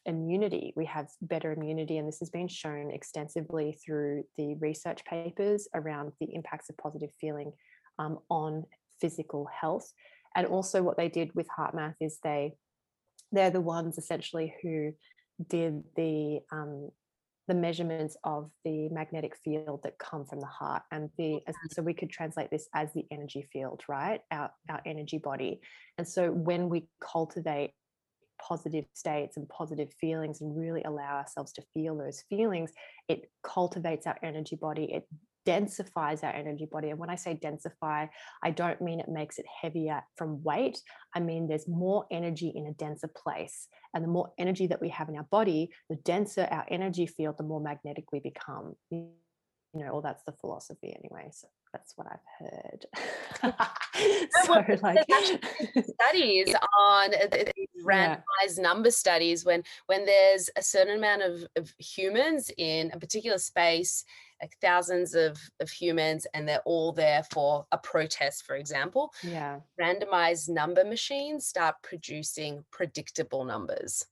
immunity. 0.07 0.73
We 0.75 0.85
have 0.85 1.07
better 1.21 1.53
immunity, 1.53 1.97
and 1.99 2.07
this 2.07 2.19
has 2.19 2.31
been 2.31 2.47
shown 2.47 2.89
extensively 2.89 3.77
through 3.85 4.23
the 4.37 4.55
research 4.55 5.05
papers 5.05 5.67
around 5.75 6.13
the 6.19 6.33
impacts 6.33 6.69
of 6.71 6.77
positive 6.77 7.11
feeling 7.21 7.51
um, 7.99 8.17
on 8.29 8.63
physical 8.99 9.47
health. 9.61 9.93
And 10.35 10.47
also, 10.47 10.81
what 10.81 10.97
they 10.97 11.09
did 11.09 11.29
with 11.35 11.47
HeartMath 11.55 11.95
is 12.01 12.17
they 12.23 12.55
they're 13.35 13.51
the 13.51 13.61
ones 13.61 13.97
essentially 13.97 14.53
who 14.61 14.93
did 15.49 15.83
the 15.95 16.39
um, 16.51 16.89
the 17.47 17.53
measurements 17.53 18.17
of 18.23 18.49
the 18.63 18.89
magnetic 18.89 19.35
field 19.43 19.81
that 19.83 19.99
come 19.99 20.25
from 20.25 20.39
the 20.39 20.47
heart 20.47 20.81
and 20.91 21.09
the 21.17 21.39
so 21.69 21.83
we 21.83 21.93
could 21.93 22.09
translate 22.09 22.49
this 22.49 22.67
as 22.73 22.91
the 22.93 23.05
energy 23.11 23.47
field 23.53 23.83
right? 23.87 24.21
Our 24.31 24.49
our 24.69 24.81
energy 24.85 25.17
body. 25.17 25.61
And 25.97 26.07
so 26.07 26.31
when 26.31 26.69
we 26.69 26.87
cultivate 27.01 27.71
positive 28.41 28.85
states 28.93 29.37
and 29.37 29.47
positive 29.47 29.93
feelings 29.99 30.41
and 30.41 30.57
really 30.57 30.83
allow 30.83 31.15
ourselves 31.15 31.53
to 31.53 31.63
feel 31.73 31.97
those 31.97 32.21
feelings 32.29 32.71
it 33.07 33.31
cultivates 33.43 34.07
our 34.07 34.17
energy 34.23 34.55
body. 34.55 34.91
It 34.91 35.07
densifies 35.45 36.23
our 36.23 36.31
energy 36.31 36.67
body. 36.69 36.89
And 36.89 36.99
when 36.99 37.09
I 37.09 37.15
say 37.15 37.39
densify, 37.41 38.09
I 38.43 38.51
don't 38.51 38.81
mean 38.81 38.99
it 38.99 39.09
makes 39.09 39.37
it 39.37 39.45
heavier 39.61 40.03
from 40.15 40.43
weight. 40.43 40.79
I 41.13 41.19
mean 41.19 41.47
there's 41.47 41.67
more 41.67 42.05
energy 42.11 42.51
in 42.55 42.67
a 42.67 42.73
denser 42.73 43.09
place. 43.09 43.67
And 43.93 44.03
the 44.03 44.09
more 44.09 44.33
energy 44.37 44.67
that 44.67 44.81
we 44.81 44.89
have 44.89 45.09
in 45.09 45.17
our 45.17 45.27
body, 45.31 45.69
the 45.89 45.95
denser 45.97 46.47
our 46.51 46.65
energy 46.69 47.07
field, 47.07 47.37
the 47.37 47.43
more 47.43 47.61
magnetic 47.61 48.11
we 48.11 48.19
become. 48.19 48.75
You 48.89 49.09
know, 49.73 49.89
or 49.89 50.01
that's 50.01 50.23
the 50.23 50.31
philosophy 50.31 50.95
anyway. 50.97 51.29
So 51.31 51.47
that's 51.73 51.93
what 51.97 52.07
I've 52.07 52.19
heard. 52.39 52.85
so, 54.45 54.63
like 54.81 55.05
studies 55.05 56.55
on 56.79 57.13
uh, 57.13 57.27
randomized 57.85 58.57
yeah. 58.57 58.61
number 58.61 58.91
studies 58.91 59.45
when 59.45 59.63
when 59.87 60.05
there's 60.05 60.49
a 60.55 60.61
certain 60.61 60.97
amount 60.97 61.21
of, 61.21 61.45
of 61.57 61.73
humans 61.77 62.49
in 62.57 62.91
a 62.93 62.99
particular 62.99 63.37
space 63.37 64.05
like 64.41 64.55
thousands 64.61 65.15
of, 65.15 65.37
of 65.59 65.69
humans 65.69 66.27
and 66.33 66.47
they're 66.47 66.61
all 66.65 66.91
there 66.91 67.23
for 67.31 67.65
a 67.71 67.77
protest 67.77 68.45
for 68.45 68.55
example 68.55 69.11
yeah. 69.23 69.59
randomized 69.79 70.49
number 70.49 70.83
machines 70.83 71.47
start 71.47 71.75
producing 71.83 72.63
predictable 72.71 73.45
numbers. 73.45 74.05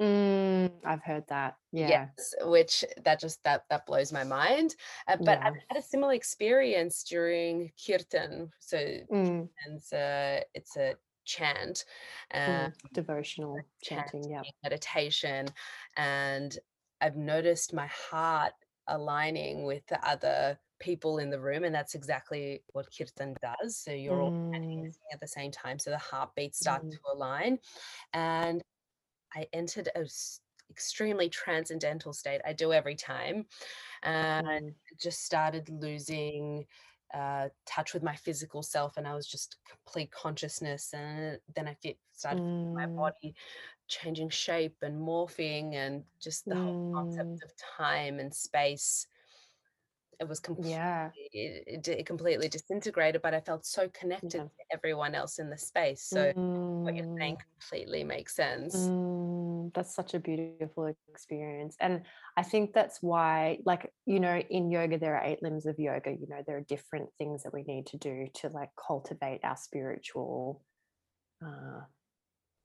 Mm, 0.00 0.70
i've 0.84 1.02
heard 1.02 1.24
that 1.28 1.54
yeah. 1.70 1.88
Yes 1.88 2.34
which 2.42 2.84
that 3.04 3.20
just 3.20 3.42
that 3.44 3.64
that 3.70 3.86
blows 3.86 4.12
my 4.12 4.24
mind. 4.24 4.74
Uh, 5.06 5.16
but 5.18 5.38
yeah. 5.38 5.48
i've 5.48 5.54
had 5.68 5.78
a 5.78 5.82
similar 5.82 6.14
experience 6.14 7.04
during 7.04 7.70
kirtan 7.86 8.50
so 8.58 8.78
mm. 8.78 9.48
and 9.66 9.78
uh, 9.92 10.42
it's 10.54 10.76
a 10.76 10.94
chant 11.24 11.84
mm, 12.34 12.66
um, 12.66 12.72
devotional 12.92 13.60
chanting 13.82 14.28
yeah. 14.28 14.42
meditation 14.64 15.46
and 15.96 16.58
I've 17.02 17.16
noticed 17.16 17.74
my 17.74 17.88
heart 17.88 18.52
aligning 18.88 19.64
with 19.64 19.86
the 19.86 20.08
other 20.08 20.58
people 20.80 21.18
in 21.18 21.30
the 21.30 21.40
room 21.40 21.62
and 21.64 21.74
that's 21.74 21.94
exactly 21.94 22.62
what 22.72 22.86
kirtan 22.96 23.36
does 23.40 23.76
so 23.76 23.92
you're 23.92 24.16
mm. 24.16 24.84
all 24.84 24.90
at 25.12 25.20
the 25.20 25.28
same 25.28 25.50
time 25.50 25.78
so 25.78 25.90
the 25.90 25.98
heartbeats 25.98 26.58
start 26.58 26.84
mm. 26.84 26.90
to 26.90 26.98
align 27.14 27.56
and 28.14 28.62
i 29.36 29.46
entered 29.52 29.88
a 29.94 30.04
extremely 30.70 31.28
transcendental 31.28 32.12
state 32.12 32.40
i 32.44 32.52
do 32.52 32.72
every 32.72 32.96
time 32.96 33.44
and 34.02 34.46
mm. 34.46 34.74
just 35.00 35.24
started 35.24 35.68
losing 35.68 36.66
uh, 37.14 37.48
touch 37.66 37.92
with 37.92 38.02
my 38.02 38.16
physical 38.16 38.62
self 38.62 38.96
and 38.96 39.06
I 39.06 39.14
was 39.14 39.26
just 39.26 39.58
complete 39.68 40.10
consciousness 40.10 40.94
and 40.94 41.38
then 41.54 41.68
I 41.68 41.76
get 41.82 41.98
started 42.12 42.42
mm. 42.42 42.74
my 42.74 42.86
body 42.86 43.34
changing 43.88 44.30
shape 44.30 44.76
and 44.82 45.00
morphing 45.00 45.74
and 45.74 46.02
just 46.20 46.44
the 46.44 46.54
mm. 46.54 46.62
whole 46.62 46.92
concept 46.94 47.28
mm. 47.28 47.44
of 47.44 47.50
time 47.78 48.18
and 48.18 48.34
space 48.34 49.06
it 50.22 50.28
was 50.28 50.38
completely 50.38 50.72
yeah. 50.72 51.10
it, 51.32 51.88
it, 51.88 52.06
completely 52.06 52.48
disintegrated 52.48 53.20
but 53.22 53.34
i 53.34 53.40
felt 53.40 53.66
so 53.66 53.88
connected 53.92 54.34
yeah. 54.34 54.42
to 54.42 54.50
everyone 54.72 55.14
else 55.14 55.38
in 55.38 55.50
the 55.50 55.58
space 55.58 56.02
so 56.02 56.32
mm. 56.32 56.82
what 56.82 56.94
you're 56.94 57.16
saying 57.18 57.36
mm. 57.36 57.38
completely 57.58 58.04
makes 58.04 58.34
sense 58.34 58.76
mm, 58.76 59.72
that's 59.74 59.94
such 59.94 60.14
a 60.14 60.20
beautiful 60.20 60.94
experience 61.10 61.76
and 61.80 62.02
i 62.36 62.42
think 62.42 62.72
that's 62.72 63.02
why 63.02 63.58
like 63.66 63.92
you 64.06 64.20
know 64.20 64.38
in 64.38 64.70
yoga 64.70 64.96
there 64.96 65.16
are 65.16 65.24
eight 65.24 65.42
limbs 65.42 65.66
of 65.66 65.78
yoga 65.78 66.12
you 66.12 66.26
know 66.28 66.42
there 66.46 66.56
are 66.56 66.66
different 66.68 67.08
things 67.18 67.42
that 67.42 67.52
we 67.52 67.64
need 67.64 67.86
to 67.86 67.96
do 67.96 68.28
to 68.32 68.48
like 68.48 68.70
cultivate 68.86 69.40
our 69.42 69.56
spiritual 69.56 70.62
uh, 71.44 71.80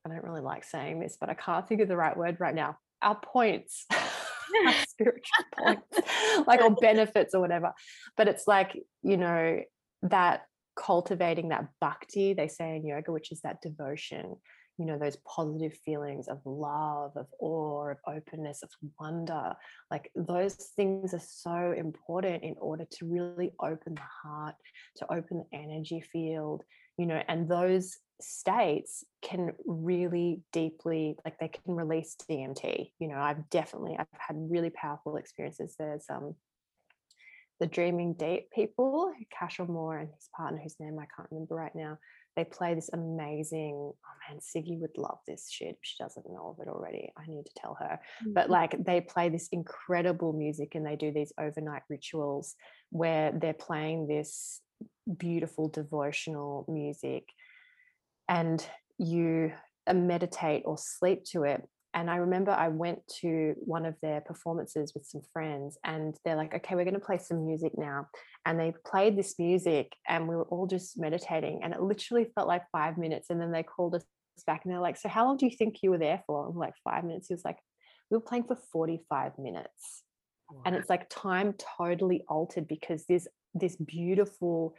I 0.08 0.16
don't 0.16 0.24
really 0.24 0.42
like 0.42 0.64
saying 0.64 1.00
this, 1.00 1.18
but 1.20 1.30
I 1.30 1.34
can't 1.34 1.68
think 1.68 1.82
of 1.82 1.88
the 1.88 1.98
right 1.98 2.16
word 2.16 2.38
right 2.40 2.56
now. 2.56 2.78
Our 3.02 3.16
points, 3.16 3.86
our 3.92 4.74
spiritual 4.88 5.46
points, 5.58 6.00
like 6.48 6.62
or 6.62 6.76
benefits 6.76 7.36
or 7.36 7.42
whatever. 7.42 7.74
But 8.16 8.28
it's 8.28 8.48
like, 8.48 8.78
you 9.04 9.18
know, 9.18 9.60
that 10.04 10.42
cultivating 10.78 11.50
that 11.50 11.68
bhakti, 11.82 12.34
they 12.34 12.48
say 12.48 12.76
in 12.76 12.86
yoga, 12.86 13.12
which 13.12 13.32
is 13.32 13.42
that 13.42 13.62
devotion, 13.62 14.36
you 14.78 14.86
know, 14.86 14.98
those 14.98 15.18
positive 15.28 15.74
feelings 15.86 16.28
of 16.28 16.40
love, 16.46 17.12
of 17.16 17.26
awe, 17.40 17.90
of 17.90 17.98
openness, 18.08 18.62
of 18.62 18.70
wonder. 19.00 19.54
Like 19.90 20.12
those 20.16 20.56
things 20.76 21.14
are 21.14 21.22
so 21.26 21.74
important 21.76 22.44
in 22.44 22.56
order 22.60 22.86
to 22.92 23.06
really 23.06 23.54
open 23.60 23.96
the 23.96 24.30
heart, 24.30 24.56
to 24.98 25.12
open 25.12 25.44
the 25.52 25.58
energy 25.58 26.02
field, 26.02 26.64
you 26.98 27.08
know, 27.08 27.22
and 27.28 27.50
those 27.50 27.98
states 28.20 29.04
can 29.22 29.54
really 29.66 30.42
deeply 30.52 31.18
like 31.24 31.40
they 31.40 31.50
can 31.50 31.76
release 31.76 32.16
DMT. 32.30 32.92
You 33.00 33.08
know, 33.08 33.18
I've 33.18 33.50
definitely 33.50 33.96
I've 33.98 34.08
had 34.18 34.36
really 34.50 34.70
powerful 34.70 35.18
experiences. 35.18 35.76
There's 35.78 36.06
um 36.10 36.36
the 37.60 37.68
Dreaming 37.68 38.14
Deep 38.14 38.52
people, 38.52 39.12
Cashel 39.32 39.66
Moore 39.66 39.98
and 39.98 40.10
his 40.14 40.30
partner, 40.36 40.60
whose 40.62 40.76
name 40.80 41.00
I 41.00 41.08
can't 41.16 41.28
remember 41.32 41.56
right 41.56 41.76
now. 41.76 41.98
They 42.36 42.44
play 42.44 42.76
this 42.76 42.92
amazing. 42.94 43.74
Oh 43.76 44.30
man, 44.30 44.40
Siggy 44.40 44.80
would 44.80 44.96
love 44.96 45.18
this 45.28 45.50
shit. 45.50 45.70
If 45.70 45.78
she 45.82 45.96
doesn't 46.00 46.30
know 46.30 46.56
of 46.56 46.66
it 46.66 46.70
already, 46.70 47.12
I 47.18 47.24
need 47.28 47.46
to 47.48 47.52
tell 47.58 47.76
her. 47.80 48.00
Mm-hmm. 48.22 48.34
But 48.34 48.52
like, 48.52 48.84
they 48.84 49.02
play 49.02 49.30
this 49.30 49.50
incredible 49.52 50.34
music, 50.34 50.76
and 50.76 50.86
they 50.86 50.96
do 50.96 51.12
these 51.12 51.34
overnight 51.40 51.82
rituals 51.90 52.56
where 52.92 53.32
they're 53.32 53.54
playing 53.54 54.08
this 54.08 54.62
beautiful 55.18 55.68
devotional 55.70 56.66
music 56.68 57.28
and 58.28 58.66
you 58.98 59.52
uh, 59.88 59.94
meditate 59.94 60.64
or 60.66 60.78
sleep 60.78 61.24
to 61.32 61.44
it. 61.44 61.68
And 61.94 62.12
I 62.12 62.18
remember 62.18 62.52
I 62.52 62.68
went 62.68 63.00
to 63.22 63.56
one 63.58 63.86
of 63.86 63.96
their 64.02 64.22
performances 64.22 64.94
with 64.94 65.06
some 65.06 65.22
friends, 65.34 65.78
and 65.84 66.16
they're 66.24 66.36
like, 66.36 66.54
okay, 66.54 66.76
we're 66.76 66.84
going 66.84 66.94
to 66.94 67.00
play 67.00 67.18
some 67.18 67.46
music 67.46 67.72
now. 67.78 68.08
And 68.46 68.60
they 68.60 68.74
played 68.86 69.18
this 69.18 69.40
music, 69.40 69.96
and 70.08 70.28
we 70.28 70.36
were 70.36 70.44
all 70.44 70.68
just 70.68 71.00
meditating. 71.00 71.62
And 71.64 71.74
it 71.74 71.82
literally 71.82 72.28
felt 72.36 72.48
like 72.48 72.64
five 72.72 72.98
minutes. 72.98 73.30
And 73.30 73.42
then 73.42 73.52
they 73.52 73.64
called 73.64 73.96
us 73.96 74.04
back 74.46 74.64
and 74.64 74.72
they're 74.72 74.80
like, 74.82 74.98
so 74.98 75.10
how 75.10 75.26
long 75.26 75.38
do 75.38 75.46
you 75.46 75.52
think 75.52 75.82
you 75.82 75.90
were 75.90 75.98
there 75.98 76.24
for? 76.28 76.48
I'm 76.48 76.56
like, 76.56 76.76
five 76.84 77.04
minutes. 77.04 77.28
He 77.28 77.34
was 77.34 77.46
like, 77.46 77.58
we 78.10 78.18
were 78.18 78.22
playing 78.22 78.44
for 78.44 78.58
45 78.72 79.40
minutes. 79.40 80.04
Wow. 80.52 80.62
And 80.66 80.76
it's 80.76 80.90
like 80.90 81.08
time 81.10 81.56
totally 81.78 82.24
altered 82.28 82.68
because 82.68 83.06
this 83.06 83.28
this 83.54 83.76
beautiful 83.76 84.76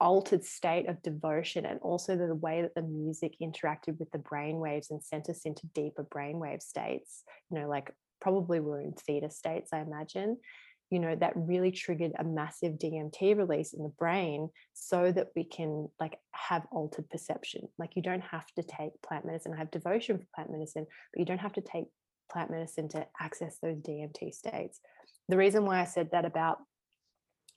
altered 0.00 0.44
state 0.44 0.88
of 0.88 1.02
devotion 1.02 1.66
and 1.66 1.78
also 1.80 2.16
the 2.16 2.34
way 2.34 2.62
that 2.62 2.74
the 2.74 2.82
music 2.82 3.34
interacted 3.42 3.98
with 3.98 4.10
the 4.12 4.18
brain 4.18 4.58
waves 4.58 4.90
and 4.90 5.02
sent 5.02 5.28
us 5.28 5.42
into 5.44 5.66
deeper 5.74 6.04
brainwave 6.04 6.62
states 6.62 7.22
you 7.50 7.58
know 7.58 7.68
like 7.68 7.92
probably 8.20 8.60
we're 8.60 8.80
in 8.80 8.92
theta 8.92 9.30
states 9.30 9.70
i 9.72 9.80
imagine 9.80 10.36
you 10.90 10.98
know 10.98 11.14
that 11.14 11.32
really 11.36 11.70
triggered 11.70 12.12
a 12.18 12.24
massive 12.24 12.72
dmt 12.74 13.36
release 13.36 13.72
in 13.72 13.82
the 13.82 13.92
brain 13.98 14.48
so 14.72 15.12
that 15.12 15.28
we 15.36 15.44
can 15.44 15.88
like 16.00 16.18
have 16.50 16.66
altered 16.72 17.08
perception. 17.08 17.68
Like 17.78 17.94
you 17.94 18.02
don't 18.02 18.22
have 18.22 18.46
to 18.56 18.62
take 18.62 19.00
plant 19.06 19.24
medicine. 19.24 19.52
I 19.54 19.58
have 19.58 19.70
devotion 19.70 20.18
for 20.18 20.26
plant 20.34 20.50
medicine 20.50 20.86
but 21.12 21.20
you 21.20 21.24
don't 21.24 21.38
have 21.38 21.52
to 21.54 21.60
take 21.60 21.84
plant 22.30 22.50
medicine 22.50 22.88
to 22.88 23.06
access 23.20 23.58
those 23.62 23.76
dmt 23.76 24.34
states. 24.34 24.80
The 25.28 25.36
reason 25.36 25.64
why 25.64 25.80
i 25.80 25.84
said 25.84 26.10
that 26.10 26.24
about 26.24 26.58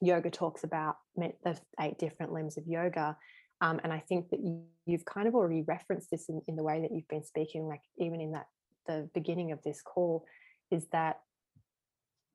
yoga 0.03 0.29
talks 0.29 0.63
about 0.63 0.97
the 1.15 1.57
eight 1.79 1.97
different 1.97 2.33
limbs 2.33 2.57
of 2.57 2.67
yoga. 2.67 3.17
Um, 3.61 3.79
and 3.83 3.93
I 3.93 3.99
think 3.99 4.29
that 4.29 4.39
you, 4.39 4.63
have 4.89 5.05
kind 5.05 5.27
of 5.27 5.35
already 5.35 5.61
referenced 5.61 6.11
this 6.11 6.27
in, 6.27 6.41
in 6.47 6.57
the 6.57 6.63
way 6.63 6.81
that 6.81 6.91
you've 6.91 7.07
been 7.07 7.23
speaking, 7.23 7.67
like 7.67 7.81
even 7.97 8.19
in 8.19 8.33
that 8.33 8.47
the 8.85 9.09
beginning 9.13 9.53
of 9.53 9.63
this 9.63 9.81
call, 9.81 10.25
is 10.71 10.87
that 10.91 11.21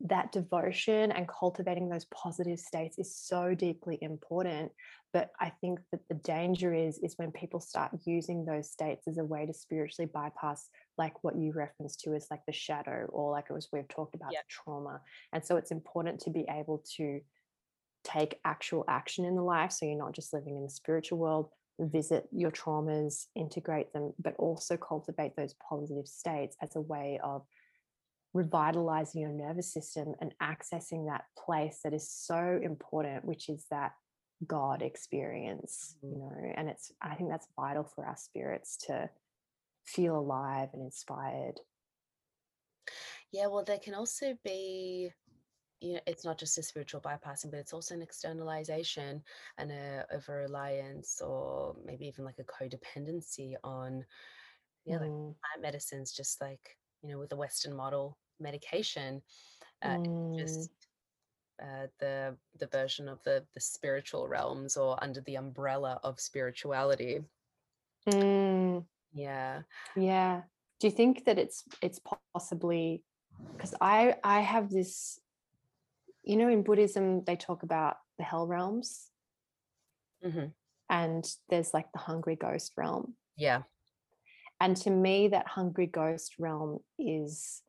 that 0.01 0.31
devotion 0.33 1.11
and 1.11 1.27
cultivating 1.29 1.89
those 1.89 2.07
positive 2.07 2.59
states 2.59 2.99
is 2.99 3.17
so 3.17 3.53
deeply 3.53 3.99
important 4.01 4.71
but 5.13 5.31
i 5.41 5.51
think 5.61 5.81
that 5.91 6.01
the 6.09 6.15
danger 6.15 6.73
is 6.73 6.99
is 6.99 7.15
when 7.17 7.33
people 7.33 7.59
start 7.59 7.91
using 8.05 8.45
those 8.45 8.71
states 8.71 9.09
as 9.09 9.19
a 9.19 9.25
way 9.25 9.45
to 9.45 9.53
spiritually 9.53 10.09
bypass 10.15 10.69
like 10.99 11.25
what 11.25 11.35
you 11.37 11.53
referenced 11.53 12.01
to 12.01 12.15
as 12.15 12.29
like 12.31 12.45
the 12.47 12.53
shadow 12.53 13.07
or 13.09 13.33
like 13.33 13.47
it 13.51 13.53
was 13.53 13.69
we've 13.73 13.89
talked 13.89 14.15
about 14.15 14.31
yeah. 14.33 14.39
trauma 14.49 15.01
and 15.33 15.45
so 15.45 15.57
it's 15.57 15.73
important 15.73 16.21
to 16.21 16.31
be 16.31 16.47
able 16.49 16.83
to 16.97 17.21
take 18.05 18.41
actual 18.45 18.85
action 18.89 19.25
in 19.25 19.35
the 19.35 19.43
life. 19.43 19.73
So 19.73 19.87
you're 19.87 19.99
not 19.99 20.15
just 20.15 20.33
living 20.33 20.57
in 20.57 20.63
the 20.63 20.71
spiritual 20.71 21.19
world, 21.19 21.51
visit 21.79 22.29
your 22.33 22.51
traumas, 22.51 23.27
integrate 23.35 23.93
them, 23.93 24.13
but 24.19 24.35
also 24.39 24.77
cultivate 24.77 25.37
those 25.37 25.55
positive 25.69 26.07
states 26.07 26.57
as 26.63 26.77
a 26.77 26.81
way 26.81 27.21
of 27.23 27.43
revitalizing 28.35 29.23
your 29.23 29.33
nervous 29.33 29.73
system 29.73 30.15
and 30.21 30.35
accessing 30.43 31.07
that 31.07 31.25
place 31.39 31.81
that 31.85 31.95
is 31.95 32.11
so 32.11 32.61
important, 32.63 33.25
which 33.25 33.49
is 33.49 33.65
that 33.71 33.93
God 34.47 34.83
experience, 34.83 35.97
you 36.03 36.11
mm-hmm. 36.11 36.21
know, 36.21 36.53
and 36.57 36.69
it's, 36.69 36.93
I 37.03 37.15
think 37.15 37.31
that's 37.31 37.49
vital 37.59 37.85
for 37.85 38.07
our 38.07 38.17
spirits 38.17 38.77
to 38.87 39.11
feel 39.85 40.19
alive 40.19 40.69
and 40.73 40.83
inspired. 40.83 41.59
Yeah, 43.33 43.49
well, 43.49 43.65
there 43.65 43.79
can 43.79 43.95
also 43.95 44.39
be 44.45 45.11
you 45.81 45.95
know, 45.95 46.01
it's 46.07 46.25
not 46.25 46.39
just 46.39 46.59
a 46.59 46.63
spiritual 46.63 47.01
bypassing, 47.01 47.51
but 47.51 47.61
it's 47.61 47.73
also 47.73 47.95
an 47.95 48.03
externalization 48.03 49.23
and 49.59 49.71
a 49.71 50.05
over 50.13 50.39
reliance 50.39 51.21
or 51.25 51.77
maybe 51.85 52.07
even 52.07 52.25
like 52.25 52.39
a 52.39 52.45
codependency 52.45 53.55
on 53.63 54.05
yeah, 54.85 54.97
like 54.97 55.11
mm. 55.11 55.35
plant 55.41 55.63
medicines, 55.63 56.13
just 56.13 56.41
like, 56.41 56.77
you 57.03 57.11
know, 57.11 57.19
with 57.19 57.29
the 57.29 57.37
Western 57.37 57.77
model 57.77 58.17
medication. 58.41 59.23
Uh, 59.83 59.97
mm. 59.99 60.39
just 60.39 60.71
uh, 61.63 61.87
the 62.01 62.35
the 62.59 62.67
version 62.67 63.09
of 63.09 63.23
the 63.25 63.45
the 63.55 63.61
spiritual 63.61 64.27
realms 64.27 64.77
or 64.77 65.03
under 65.03 65.21
the 65.23 65.37
umbrella 65.37 66.01
of 66.03 66.19
spirituality. 66.19 67.21
Mm. 68.09 68.85
Yeah. 69.13 69.63
Yeah. 69.97 70.43
Do 70.81 70.87
you 70.87 70.93
think 70.93 71.25
that 71.27 71.39
it's 71.39 71.65
it's 71.83 72.01
possibly 72.35 73.03
because 73.53 73.75
I 73.81 74.17
I 74.25 74.41
have 74.41 74.71
this 74.71 75.21
you 76.23 76.37
know, 76.37 76.49
in 76.49 76.63
Buddhism, 76.63 77.25
they 77.25 77.37
talk 77.37 77.63
about 77.63 77.97
the 78.19 78.25
hell 78.25 78.47
realms. 78.47 79.11
Mm-hmm. 80.25 80.47
And 80.91 81.31
there's 81.49 81.75
like 81.75 81.91
the 81.93 81.99
hungry 81.99 82.37
ghost 82.37 82.73
realm. 82.77 83.15
Yeah. 83.37 83.63
And 84.61 84.77
to 84.79 84.91
me, 84.91 85.29
that 85.29 85.47
hungry 85.47 85.87
ghost 85.87 86.35
realm 86.39 86.79
is 86.99 87.63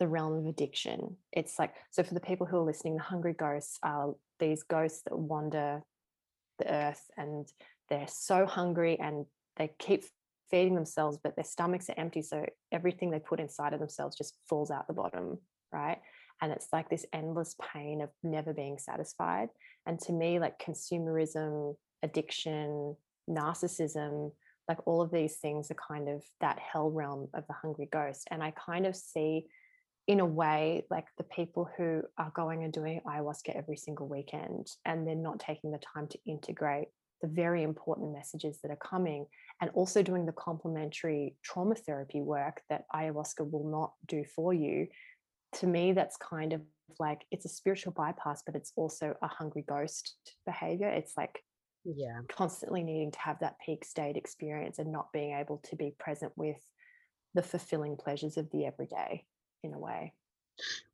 the 0.00 0.08
realm 0.08 0.38
of 0.38 0.46
addiction. 0.46 1.16
It's 1.32 1.58
like, 1.58 1.74
so 1.90 2.02
for 2.02 2.14
the 2.14 2.20
people 2.20 2.46
who 2.46 2.58
are 2.58 2.64
listening, 2.64 2.96
the 2.96 3.02
hungry 3.02 3.34
ghosts 3.34 3.78
are 3.82 4.14
these 4.40 4.62
ghosts 4.64 5.02
that 5.04 5.16
wander 5.16 5.82
the 6.58 6.72
earth 6.72 7.02
and 7.16 7.48
they're 7.88 8.08
so 8.08 8.46
hungry 8.46 8.98
and 8.98 9.26
they 9.56 9.70
keep 9.78 10.04
feeding 10.50 10.74
themselves, 10.74 11.18
but 11.22 11.36
their 11.36 11.44
stomachs 11.44 11.88
are 11.88 11.98
empty. 11.98 12.22
So 12.22 12.44
everything 12.72 13.10
they 13.10 13.18
put 13.18 13.40
inside 13.40 13.72
of 13.72 13.80
themselves 13.80 14.16
just 14.16 14.36
falls 14.48 14.70
out 14.70 14.86
the 14.86 14.94
bottom, 14.94 15.38
right? 15.72 15.98
And 16.42 16.52
it's 16.52 16.68
like 16.72 16.88
this 16.88 17.06
endless 17.12 17.56
pain 17.72 18.00
of 18.00 18.10
never 18.22 18.52
being 18.52 18.78
satisfied 18.78 19.48
and 19.86 19.98
to 20.00 20.12
me 20.12 20.38
like 20.38 20.58
consumerism 20.58 21.76
addiction 22.02 22.96
narcissism 23.28 24.32
like 24.68 24.78
all 24.86 25.02
of 25.02 25.10
these 25.10 25.36
things 25.36 25.70
are 25.70 25.76
kind 25.88 26.08
of 26.08 26.22
that 26.40 26.58
hell 26.58 26.90
realm 26.90 27.28
of 27.34 27.46
the 27.46 27.54
hungry 27.54 27.88
ghost 27.90 28.26
and 28.30 28.42
i 28.42 28.52
kind 28.52 28.86
of 28.86 28.94
see 28.96 29.46
in 30.06 30.20
a 30.20 30.26
way 30.26 30.84
like 30.90 31.06
the 31.16 31.24
people 31.24 31.68
who 31.76 32.02
are 32.18 32.32
going 32.34 32.62
and 32.62 32.72
doing 32.72 33.00
ayahuasca 33.06 33.56
every 33.56 33.76
single 33.76 34.06
weekend 34.06 34.66
and 34.84 35.06
they're 35.06 35.14
not 35.14 35.40
taking 35.40 35.70
the 35.70 35.80
time 35.94 36.06
to 36.06 36.18
integrate 36.26 36.88
the 37.22 37.28
very 37.28 37.62
important 37.62 38.12
messages 38.12 38.58
that 38.60 38.70
are 38.70 38.76
coming 38.76 39.24
and 39.62 39.70
also 39.72 40.02
doing 40.02 40.26
the 40.26 40.32
complementary 40.32 41.34
trauma 41.42 41.74
therapy 41.74 42.20
work 42.20 42.60
that 42.68 42.84
ayahuasca 42.94 43.50
will 43.50 43.66
not 43.70 43.92
do 44.06 44.24
for 44.36 44.52
you 44.52 44.86
to 45.54 45.66
me, 45.66 45.92
that's 45.92 46.16
kind 46.16 46.52
of 46.52 46.62
like 46.98 47.24
it's 47.30 47.44
a 47.44 47.48
spiritual 47.48 47.92
bypass, 47.92 48.42
but 48.44 48.54
it's 48.54 48.72
also 48.76 49.14
a 49.22 49.28
hungry 49.28 49.64
ghost 49.66 50.14
behavior. 50.46 50.88
It's 50.88 51.16
like 51.16 51.42
yeah 51.84 52.20
constantly 52.28 52.82
needing 52.82 53.10
to 53.10 53.18
have 53.18 53.38
that 53.40 53.56
peak 53.64 53.84
state 53.84 54.16
experience 54.16 54.78
and 54.78 54.90
not 54.90 55.12
being 55.12 55.34
able 55.34 55.58
to 55.58 55.76
be 55.76 55.94
present 55.98 56.32
with 56.36 56.56
the 57.34 57.42
fulfilling 57.42 57.96
pleasures 57.96 58.36
of 58.36 58.50
the 58.50 58.64
everyday 58.64 59.24
in 59.62 59.74
a 59.74 59.78
way 59.78 60.12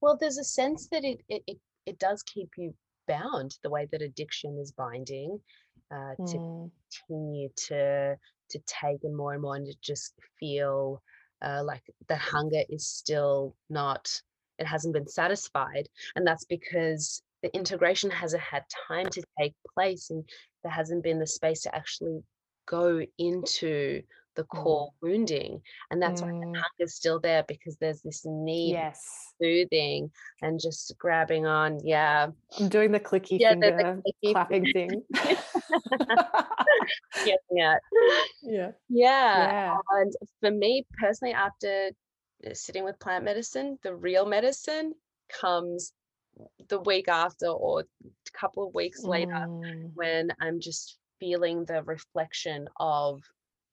well 0.01 0.17
there's 0.21 0.39
a 0.39 0.45
sense 0.45 0.89
that 0.91 1.05
it 1.05 1.21
it, 1.29 1.43
it, 1.47 1.59
it 1.87 1.99
does 1.99 2.23
keep 2.23 2.51
you 2.57 2.75
bound 3.07 3.57
the 3.63 3.71
way 3.71 3.87
that 3.91 4.03
addiction 4.03 4.59
is 4.61 4.73
binding 4.73 5.39
uh, 5.93 6.15
to 6.27 6.37
mm. 6.37 6.71
continue 7.09 7.49
to 7.57 8.17
to 8.49 8.59
take 8.67 8.99
and 9.05 9.17
more 9.17 9.33
and 9.33 9.43
more 9.43 9.57
and 9.57 9.67
to 9.67 9.75
just 9.83 10.15
feel 10.39 11.03
uh, 11.43 11.63
like 11.65 11.83
the 12.09 12.17
hunger 12.17 12.63
is 12.69 12.87
still 12.87 13.57
not 13.69 14.11
it 14.61 14.67
hasn't 14.67 14.95
been 14.95 15.09
satisfied. 15.09 15.89
And 16.15 16.27
that's 16.27 16.45
because 16.45 17.23
the 17.43 17.55
integration 17.55 18.11
hasn't 18.11 18.43
had 18.43 18.65
time 18.89 19.07
to 19.07 19.23
take 19.39 19.55
place 19.75 20.11
and 20.11 20.25
there 20.63 20.73
hasn't 20.73 21.03
been 21.03 21.19
the 21.19 21.27
space 21.27 21.63
to 21.63 21.75
actually 21.75 22.21
go 22.67 23.01
into 23.19 24.03
the 24.37 24.45
core 24.45 24.89
mm. 24.89 24.93
wounding 25.03 25.61
and 25.91 26.01
that's 26.01 26.23
mm. 26.23 26.27
why 26.27 26.31
the 26.31 26.47
mm. 26.47 26.55
hunger 26.55 26.63
is 26.79 26.95
still 26.95 27.19
there 27.19 27.45
because 27.49 27.77
there's 27.81 28.01
this 28.03 28.23
need 28.25 28.73
yes 28.73 29.03
soothing 29.43 30.09
and 30.43 30.61
just 30.61 30.95
grabbing 30.99 31.47
on 31.47 31.81
yeah 31.85 32.29
i'm 32.59 32.69
doing 32.69 32.93
the 32.93 33.01
clicky 33.01 33.41
yeah, 33.41 33.51
finger 33.51 33.77
the 33.77 34.03
clicky 34.29 34.33
clapping 34.33 34.65
thing 34.73 35.03
yeah, 37.27 37.35
yeah 37.51 37.75
yeah 38.43 38.71
yeah 38.89 39.77
and 39.95 40.13
for 40.41 40.53
me 40.53 40.87
personally 41.01 41.35
after 41.35 41.91
sitting 42.55 42.85
with 42.85 42.99
plant 42.99 43.25
medicine. 43.25 43.79
The 43.83 43.95
real 43.95 44.27
medicine 44.27 44.95
comes 45.41 45.93
the 46.69 46.81
week 46.81 47.09
after 47.09 47.47
or 47.47 47.81
a 47.81 48.39
couple 48.39 48.67
of 48.67 48.75
weeks 48.75 49.03
later 49.03 49.33
mm. 49.33 49.91
when 49.95 50.31
I'm 50.41 50.61
just 50.61 50.97
feeling 51.19 51.65
the 51.65 51.83
reflection 51.83 52.69
of 52.79 53.23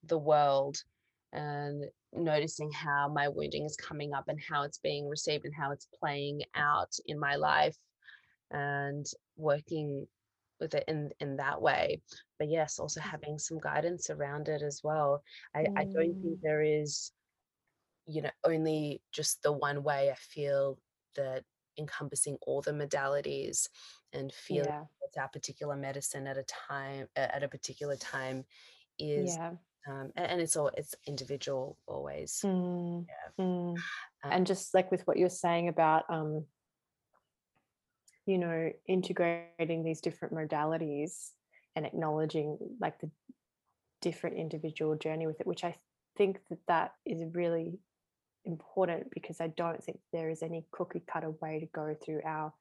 the 0.03 0.17
world 0.17 0.77
and 1.33 1.85
noticing 2.13 2.71
how 2.71 3.07
my 3.09 3.27
wounding 3.27 3.65
is 3.65 3.75
coming 3.75 4.13
up 4.13 4.25
and 4.27 4.39
how 4.39 4.63
it's 4.63 4.79
being 4.79 5.07
received 5.07 5.45
and 5.45 5.53
how 5.53 5.71
it's 5.71 5.87
playing 5.99 6.41
out 6.55 6.93
in 7.05 7.19
my 7.19 7.35
life 7.35 7.75
and 8.51 9.05
working 9.35 10.07
with 10.59 10.73
it 10.73 10.85
in 10.87 11.11
in 11.19 11.35
that 11.35 11.61
way 11.61 12.01
but 12.39 12.49
yes 12.49 12.79
also 12.79 12.99
mm. 12.99 13.03
having 13.03 13.37
some 13.37 13.59
guidance 13.59 14.09
around 14.09 14.47
it 14.47 14.63
as 14.63 14.81
well 14.83 15.21
i, 15.53 15.59
mm. 15.59 15.73
I 15.77 15.83
don't 15.83 15.93
think 15.93 16.37
mm. 16.37 16.41
there 16.41 16.63
is 16.63 17.11
you 18.07 18.21
know 18.21 18.31
only 18.45 19.01
just 19.11 19.43
the 19.43 19.51
one 19.51 19.83
way 19.83 20.09
i 20.09 20.15
feel 20.15 20.77
that 21.15 21.43
encompassing 21.77 22.37
all 22.47 22.61
the 22.61 22.71
modalities 22.71 23.67
and 24.13 24.33
feeling 24.33 24.65
yeah. 24.67 25.21
our 25.21 25.27
particular 25.29 25.75
medicine 25.75 26.27
at 26.27 26.37
a 26.37 26.43
time 26.43 27.07
at 27.15 27.43
a 27.43 27.47
particular 27.47 27.95
time 27.95 28.45
is 28.97 29.35
yeah. 29.35 29.51
um, 29.89 30.11
and, 30.15 30.41
it's 30.41 30.55
all 30.55 30.71
it's 30.77 30.95
individual 31.05 31.77
always 31.87 32.41
mm. 32.43 33.05
Yeah. 33.07 33.45
Mm. 33.45 33.75
Um, 34.23 34.31
and 34.31 34.47
just 34.47 34.73
like 34.73 34.89
with 34.91 35.05
what 35.05 35.17
you're 35.17 35.29
saying 35.29 35.67
about 35.67 36.03
um 36.09 36.45
you 38.25 38.37
know 38.37 38.71
integrating 38.87 39.83
these 39.83 40.01
different 40.01 40.33
modalities 40.33 41.31
and 41.75 41.85
acknowledging 41.85 42.57
like 42.79 42.99
the 42.99 43.09
different 44.01 44.37
individual 44.37 44.95
journey 44.95 45.27
with 45.27 45.39
it 45.39 45.47
which 45.47 45.63
i 45.63 45.75
think 46.17 46.39
that 46.49 46.59
that 46.67 46.91
is 47.05 47.23
really 47.33 47.79
important 48.45 49.11
because 49.11 49.41
I 49.41 49.47
don't 49.47 49.83
think 49.83 49.99
there 50.13 50.29
is 50.29 50.41
any 50.41 50.65
cookie 50.71 51.03
cutter 51.11 51.31
way 51.41 51.59
to 51.59 51.65
go 51.67 51.95
through 52.03 52.21
our 52.25 52.53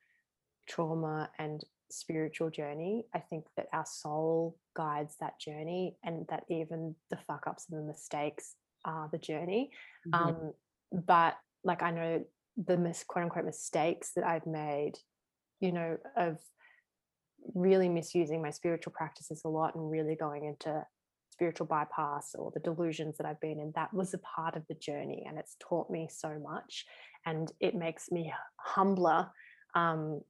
trauma 0.68 1.30
and 1.38 1.64
spiritual 1.90 2.50
journey. 2.50 3.06
I 3.14 3.20
think 3.20 3.46
that 3.56 3.66
our 3.72 3.86
soul 3.86 4.56
guides 4.76 5.16
that 5.20 5.40
journey, 5.40 5.96
and 6.04 6.26
that 6.28 6.44
even 6.48 6.94
the 7.10 7.18
fuck 7.26 7.46
ups 7.46 7.66
and 7.70 7.80
the 7.80 7.86
mistakes 7.86 8.54
are 8.84 9.08
the 9.10 9.18
journey. 9.18 9.70
Mm-hmm. 10.08 10.28
Um, 10.28 10.52
but 10.92 11.36
like 11.64 11.82
I 11.82 11.90
know 11.90 12.24
the 12.56 12.76
mis- 12.76 13.04
quote 13.06 13.24
unquote 13.24 13.44
mistakes 13.44 14.12
that 14.16 14.24
I've 14.24 14.46
made, 14.46 14.94
you 15.60 15.72
know, 15.72 15.98
of 16.16 16.38
really 17.54 17.88
misusing 17.88 18.42
my 18.42 18.50
spiritual 18.50 18.92
practices 18.92 19.42
a 19.44 19.48
lot 19.48 19.74
and 19.74 19.90
really 19.90 20.16
going 20.16 20.44
into 20.44 20.84
spiritual 21.36 21.66
bypass 21.66 22.34
or 22.34 22.50
the 22.54 22.60
delusions 22.60 23.18
that 23.18 23.26
I've 23.26 23.40
been 23.40 23.60
in, 23.60 23.72
that 23.74 23.92
was 23.92 24.14
a 24.14 24.18
part 24.18 24.56
of 24.56 24.62
the 24.68 24.74
journey 24.74 25.24
and 25.28 25.38
it's 25.38 25.56
taught 25.60 25.90
me 25.90 26.08
so 26.10 26.38
much. 26.42 26.86
And 27.26 27.52
it 27.60 27.74
makes 27.74 28.10
me 28.10 28.32
humbler 28.58 29.30
um, 29.74 30.22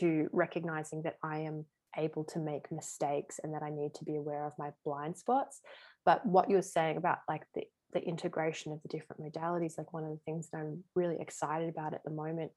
to 0.00 0.28
recognizing 0.32 1.02
that 1.02 1.16
I 1.22 1.38
am 1.40 1.64
able 1.96 2.24
to 2.24 2.40
make 2.40 2.72
mistakes 2.72 3.38
and 3.42 3.54
that 3.54 3.62
I 3.62 3.70
need 3.70 3.94
to 3.94 4.04
be 4.04 4.16
aware 4.16 4.44
of 4.44 4.52
my 4.58 4.70
blind 4.84 5.16
spots. 5.16 5.60
But 6.04 6.26
what 6.26 6.50
you 6.50 6.56
were 6.56 6.62
saying 6.62 6.96
about 6.96 7.18
like 7.28 7.42
the, 7.54 7.62
the 7.92 8.00
integration 8.00 8.72
of 8.72 8.82
the 8.82 8.88
different 8.88 9.22
modalities, 9.22 9.78
like 9.78 9.92
one 9.92 10.04
of 10.04 10.10
the 10.10 10.20
things 10.24 10.48
that 10.50 10.58
I'm 10.58 10.82
really 10.96 11.18
excited 11.20 11.68
about 11.68 11.94
at 11.94 12.02
the 12.04 12.10
moment 12.10 12.50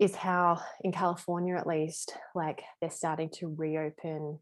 is 0.00 0.14
how 0.14 0.62
in 0.82 0.92
California 0.92 1.56
at 1.56 1.66
least, 1.66 2.14
like 2.34 2.62
they're 2.80 2.90
starting 2.90 3.30
to 3.30 3.52
reopen 3.56 4.38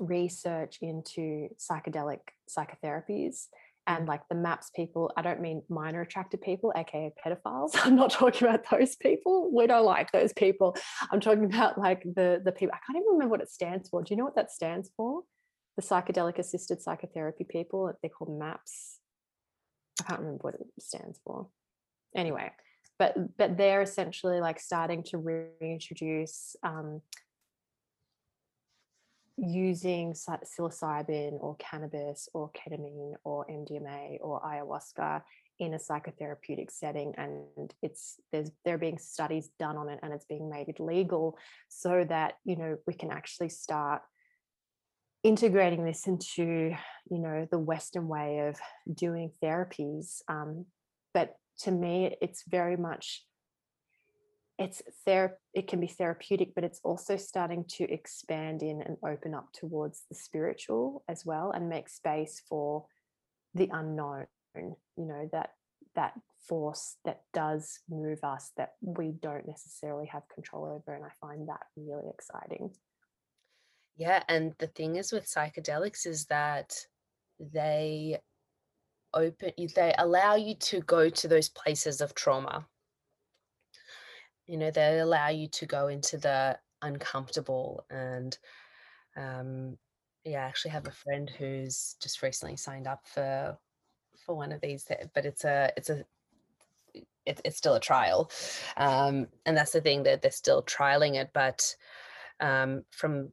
research 0.00 0.78
into 0.82 1.48
psychedelic 1.58 2.20
psychotherapies 2.48 3.46
and 3.86 4.06
like 4.06 4.20
the 4.28 4.34
maps 4.34 4.70
people 4.74 5.10
i 5.16 5.22
don't 5.22 5.40
mean 5.40 5.62
minor 5.68 6.02
attracted 6.02 6.40
people 6.40 6.72
aka 6.76 7.12
pedophiles 7.24 7.70
i'm 7.84 7.96
not 7.96 8.10
talking 8.10 8.46
about 8.46 8.64
those 8.70 8.96
people 8.96 9.50
we 9.52 9.66
don't 9.66 9.84
like 9.84 10.12
those 10.12 10.32
people. 10.32 10.76
I'm 11.10 11.20
talking 11.20 11.44
about 11.44 11.78
like 11.78 12.02
the 12.02 12.40
the 12.44 12.52
people 12.52 12.74
i 12.74 12.80
can't 12.86 13.02
even 13.02 13.12
remember 13.12 13.32
what 13.32 13.40
it 13.40 13.50
stands 13.50 13.88
for. 13.88 14.02
Do 14.02 14.12
you 14.12 14.18
know 14.18 14.24
what 14.24 14.36
that 14.36 14.50
stands 14.50 14.90
for? 14.96 15.22
The 15.76 15.82
psychedelic 15.82 16.38
assisted 16.38 16.82
psychotherapy 16.82 17.44
people 17.44 17.92
they're 18.02 18.10
called 18.10 18.38
maps. 18.38 18.98
I 20.00 20.04
can't 20.04 20.20
remember 20.20 20.42
what 20.42 20.54
it 20.54 20.66
stands 20.80 21.18
for. 21.24 21.48
Anyway 22.16 22.50
but 22.98 23.36
but 23.36 23.56
they're 23.56 23.82
essentially 23.82 24.40
like 24.40 24.60
starting 24.60 25.02
to 25.04 25.18
reintroduce 25.18 26.56
um, 26.62 27.00
using 29.38 30.12
psilocybin 30.14 31.38
or 31.40 31.56
cannabis 31.56 32.28
or 32.34 32.50
ketamine 32.50 33.14
or 33.24 33.46
MDMA 33.46 34.18
or 34.20 34.40
ayahuasca 34.42 35.22
in 35.60 35.74
a 35.74 35.78
psychotherapeutic 35.78 36.70
setting 36.70 37.14
and 37.16 37.74
it's 37.82 38.16
there's 38.32 38.50
there 38.64 38.74
are 38.74 38.78
being 38.78 38.98
studies 38.98 39.50
done 39.58 39.76
on 39.76 39.88
it 39.88 39.98
and 40.02 40.12
it's 40.12 40.24
being 40.26 40.48
made 40.48 40.72
legal 40.78 41.36
so 41.68 42.04
that 42.08 42.34
you 42.44 42.56
know 42.56 42.76
we 42.86 42.94
can 42.94 43.10
actually 43.10 43.48
start 43.48 44.02
integrating 45.24 45.84
this 45.84 46.06
into 46.06 46.72
you 47.10 47.18
know 47.18 47.46
the 47.50 47.58
western 47.58 48.06
way 48.06 48.38
of 48.48 48.56
doing 48.92 49.32
therapies 49.42 50.22
um, 50.28 50.64
but 51.12 51.34
to 51.58 51.72
me 51.72 52.16
it's 52.20 52.44
very 52.48 52.76
much 52.76 53.24
it's 54.58 54.82
ther- 55.04 55.38
it 55.54 55.68
can 55.68 55.80
be 55.80 55.86
therapeutic 55.86 56.54
but 56.54 56.64
it's 56.64 56.80
also 56.82 57.16
starting 57.16 57.64
to 57.68 57.84
expand 57.84 58.62
in 58.62 58.82
and 58.82 58.96
open 59.06 59.34
up 59.34 59.48
towards 59.52 60.02
the 60.08 60.14
spiritual 60.14 61.04
as 61.08 61.24
well 61.24 61.52
and 61.52 61.68
make 61.68 61.88
space 61.88 62.42
for 62.48 62.84
the 63.54 63.68
unknown 63.72 64.26
you 64.56 64.76
know 64.96 65.28
that 65.32 65.50
that 65.94 66.12
force 66.48 66.96
that 67.04 67.22
does 67.32 67.80
move 67.88 68.18
us 68.22 68.52
that 68.56 68.72
we 68.80 69.12
don't 69.22 69.46
necessarily 69.46 70.06
have 70.06 70.22
control 70.34 70.64
over 70.64 70.94
and 70.94 71.04
i 71.04 71.10
find 71.20 71.48
that 71.48 71.60
really 71.76 72.08
exciting. 72.12 72.70
Yeah 73.96 74.22
and 74.28 74.54
the 74.58 74.68
thing 74.68 74.96
is 74.96 75.12
with 75.12 75.26
psychedelics 75.26 76.06
is 76.06 76.26
that 76.26 76.74
they 77.40 78.18
open 79.14 79.52
they 79.74 79.94
allow 79.98 80.36
you 80.36 80.54
to 80.54 80.80
go 80.80 81.08
to 81.08 81.28
those 81.28 81.48
places 81.48 82.00
of 82.00 82.14
trauma 82.14 82.66
you 84.48 84.56
know 84.56 84.70
they 84.70 84.98
allow 84.98 85.28
you 85.28 85.46
to 85.46 85.66
go 85.66 85.88
into 85.88 86.16
the 86.16 86.58
uncomfortable 86.82 87.84
and 87.90 88.38
um 89.16 89.76
yeah 90.24 90.44
i 90.44 90.48
actually 90.48 90.70
have 90.70 90.86
a 90.86 90.92
friend 90.92 91.30
who's 91.38 91.96
just 92.00 92.22
recently 92.22 92.56
signed 92.56 92.86
up 92.86 93.00
for 93.04 93.56
for 94.24 94.34
one 94.34 94.50
of 94.50 94.60
these 94.60 94.86
but 95.14 95.24
it's 95.24 95.44
a 95.44 95.70
it's 95.76 95.90
a 95.90 96.04
it, 97.26 97.40
it's 97.44 97.58
still 97.58 97.74
a 97.74 97.80
trial. 97.80 98.30
Um 98.78 99.26
and 99.44 99.54
that's 99.54 99.72
the 99.72 99.82
thing 99.82 100.02
that 100.04 100.22
they're 100.22 100.30
still 100.30 100.62
trialing 100.62 101.14
it 101.14 101.30
but 101.34 101.76
um 102.40 102.84
from 102.90 103.30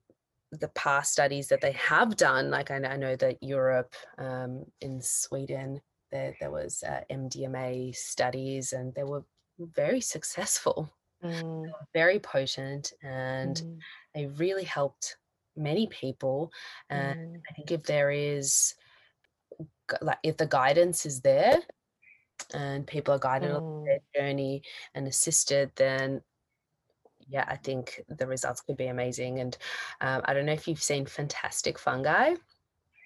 the 0.51 0.67
past 0.69 1.13
studies 1.13 1.47
that 1.47 1.61
they 1.61 1.71
have 1.73 2.15
done 2.15 2.49
like 2.49 2.71
i 2.71 2.77
know, 2.77 2.89
I 2.89 2.97
know 2.97 3.15
that 3.15 3.41
europe 3.41 3.93
um 4.17 4.65
in 4.81 5.01
sweden 5.01 5.81
there, 6.11 6.35
there 6.39 6.51
was 6.51 6.83
uh, 6.87 7.01
mdma 7.11 7.93
studies 7.95 8.71
and 8.73 8.93
they 8.93 9.03
were 9.03 9.23
very 9.59 10.01
successful 10.01 10.93
mm. 11.25 11.71
very 11.93 12.19
potent 12.19 12.93
and 13.03 13.57
mm. 13.57 13.77
they 14.13 14.27
really 14.27 14.63
helped 14.63 15.17
many 15.57 15.87
people 15.87 16.51
and 16.89 17.37
mm. 17.37 17.41
i 17.49 17.53
think 17.53 17.71
if 17.71 17.83
there 17.83 18.11
is 18.11 18.75
like 20.01 20.17
if 20.23 20.37
the 20.37 20.45
guidance 20.45 21.05
is 21.05 21.21
there 21.21 21.57
and 22.53 22.85
people 22.85 23.13
are 23.13 23.19
guided 23.19 23.51
on 23.51 23.61
mm. 23.61 23.85
their 23.85 23.99
journey 24.15 24.61
and 24.93 25.07
assisted 25.07 25.71
then 25.75 26.21
yeah 27.27 27.45
i 27.47 27.55
think 27.55 28.01
the 28.07 28.27
results 28.27 28.61
could 28.61 28.77
be 28.77 28.87
amazing 28.87 29.39
and 29.39 29.57
um, 30.01 30.21
i 30.25 30.33
don't 30.33 30.45
know 30.45 30.53
if 30.53 30.67
you've 30.67 30.83
seen 30.83 31.05
fantastic 31.05 31.79
fungi 31.79 32.33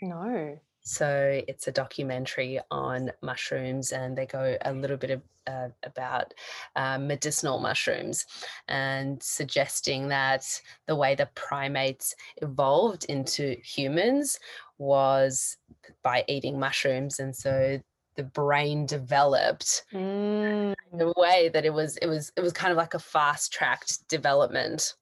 no 0.02 0.58
so 0.82 1.42
it's 1.48 1.68
a 1.68 1.72
documentary 1.72 2.60
on 2.72 3.12
mushrooms, 3.22 3.92
and 3.92 4.18
they 4.18 4.26
go 4.26 4.58
a 4.62 4.74
little 4.74 4.98
bit 4.98 5.12
of, 5.12 5.22
uh, 5.48 5.70
about 5.84 6.34
uh, 6.76 6.98
medicinal 6.98 7.60
mushrooms 7.60 8.26
and 8.68 9.22
suggesting 9.22 10.08
that 10.10 10.46
the 10.88 10.96
way 10.96 11.16
the 11.16 11.30
primates 11.36 12.16
evolved 12.38 13.06
into 13.06 13.56
humans 13.64 14.40
was 14.78 15.58
by 16.04 16.24
eating 16.28 16.60
mushrooms. 16.60 17.20
And 17.20 17.36
so 17.36 17.80
the 18.20 18.24
brain 18.24 18.86
developed 18.86 19.84
mm. 19.94 20.74
in 20.92 21.02
a 21.02 21.14
way 21.16 21.50
that 21.54 21.66
it 21.66 21.74
was 21.74 21.96
it 21.98 22.08
was 22.08 22.34
it 22.36 22.42
was 22.42 22.52
kind 22.52 22.70
of 22.70 22.76
like 22.76 22.94
a 22.94 23.00
fast 23.00 23.54
tracked 23.54 24.06
development 24.10 24.96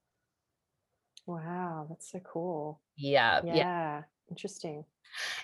wow 1.25 1.56
that's 1.89 2.11
so 2.11 2.19
cool 2.19 2.81
yeah 2.95 3.41
yeah, 3.45 3.55
yeah. 3.55 4.03
interesting 4.29 4.85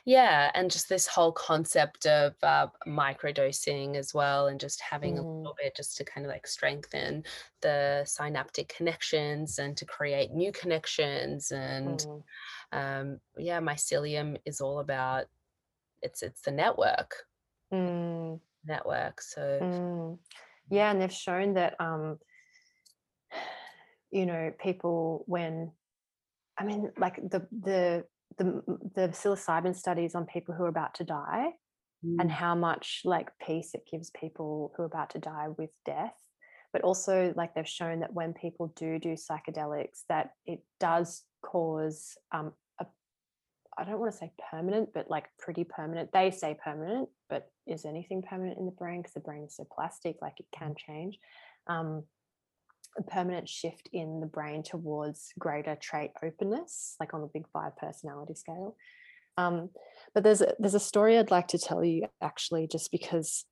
yeah, 0.06 0.52
and 0.54 0.70
just 0.70 0.90
this 0.90 1.08
whole 1.08 1.32
concept 1.32 2.06
of 2.06 2.36
uh, 2.44 2.68
microdosing 2.86 3.96
as 3.96 4.14
well, 4.14 4.48
and 4.48 4.60
just 4.60 4.82
having 4.82 5.18
a 5.18 5.22
Mm. 5.22 5.38
little 5.42 5.56
bit 5.62 5.76
just 5.76 5.98
to 5.98 6.04
kind 6.06 6.26
of 6.26 6.32
like 6.32 6.46
strengthen 6.48 7.24
the 7.62 8.04
synaptic 8.06 8.68
connections 8.70 9.60
and 9.60 9.78
to 9.78 9.86
create 9.86 10.32
new 10.32 10.52
connections. 10.52 11.52
And 11.52 12.06
Mm. 12.06 12.24
um, 12.72 13.20
yeah, 13.38 13.60
mycelium 13.62 14.38
is 14.46 14.62
all 14.62 14.80
about 14.80 15.26
it's 16.02 16.22
it's 16.22 16.42
the 16.42 16.52
network 16.52 17.16
Mm. 17.72 18.40
network. 18.66 19.22
So 19.22 19.60
Mm. 19.62 20.20
Yeah, 20.70 20.92
and 20.92 21.02
they've 21.02 21.12
shown 21.12 21.54
that 21.56 21.80
um, 21.80 22.20
you 24.12 24.26
know, 24.26 24.54
people 24.60 25.24
when 25.28 25.72
I 26.58 26.64
mean, 26.64 26.92
like 26.98 27.16
the 27.16 27.48
the 27.52 28.06
the 28.38 28.62
the 28.96 29.08
psilocybin 29.10 29.76
studies 29.76 30.16
on 30.16 30.26
people 30.26 30.56
who 30.56 30.64
are 30.64 30.70
about 30.70 30.96
to 30.96 31.04
die 31.04 31.50
mm. 32.06 32.16
and 32.20 32.32
how 32.32 32.56
much 32.56 33.02
like 33.06 33.30
peace 33.46 33.72
it 33.74 33.84
gives 33.92 34.10
people 34.12 34.74
who 34.76 34.84
are 34.84 34.88
about 34.88 35.12
to 35.12 35.20
die 35.20 35.48
with 35.58 35.70
death 35.86 36.16
but 36.72 36.82
also 36.82 37.34
like 37.36 37.54
they've 37.54 37.68
shown 37.68 38.00
that 38.00 38.14
when 38.14 38.34
people 38.34 38.74
do 38.76 39.00
do 39.00 39.14
psychedelics 39.14 40.02
that 40.10 40.32
it 40.46 40.64
does 40.80 41.24
cause 41.44 42.18
um 42.32 42.52
a 42.80 42.86
I 43.78 43.84
don't 43.86 44.00
want 44.00 44.12
to 44.12 44.18
say 44.18 44.32
permanent 44.52 44.90
but 44.94 45.10
like 45.10 45.26
pretty 45.40 45.64
permanent 45.64 46.12
they 46.12 46.32
say 46.32 46.58
permanent 46.64 47.10
but 47.30 47.50
is 47.68 47.86
anything 47.86 48.22
permanent 48.22 48.58
in 48.58 48.66
the 48.66 48.72
brain 48.72 49.02
because 49.02 49.14
the 49.14 49.20
brain 49.20 49.44
is 49.44 49.56
so 49.56 49.68
plastic 49.74 50.18
like 50.22 50.40
it 50.40 50.48
can 50.58 50.76
change 50.76 51.18
um 51.68 52.04
a 52.98 53.04
permanent 53.04 53.50
shift 53.50 53.90
in 53.92 54.20
the 54.20 54.28
brain 54.28 54.64
towards 54.64 55.34
greater 55.40 55.76
trait 55.76 56.12
openness, 56.24 56.96
like 57.00 57.14
on 57.14 57.22
the 57.22 57.30
big 57.34 57.48
five 57.52 57.76
personality 57.78 58.36
scale. 58.36 58.76
Um, 59.38 59.70
but 60.14 60.24
there's 60.24 60.42
a, 60.42 60.54
there's 60.60 60.76
a 60.76 60.80
story 60.80 61.18
I'd 61.18 61.32
like 61.32 61.48
to 61.50 61.58
tell 61.58 61.84
you 61.84 62.08
actually, 62.22 62.68
just 62.68 62.92
because 62.92 63.46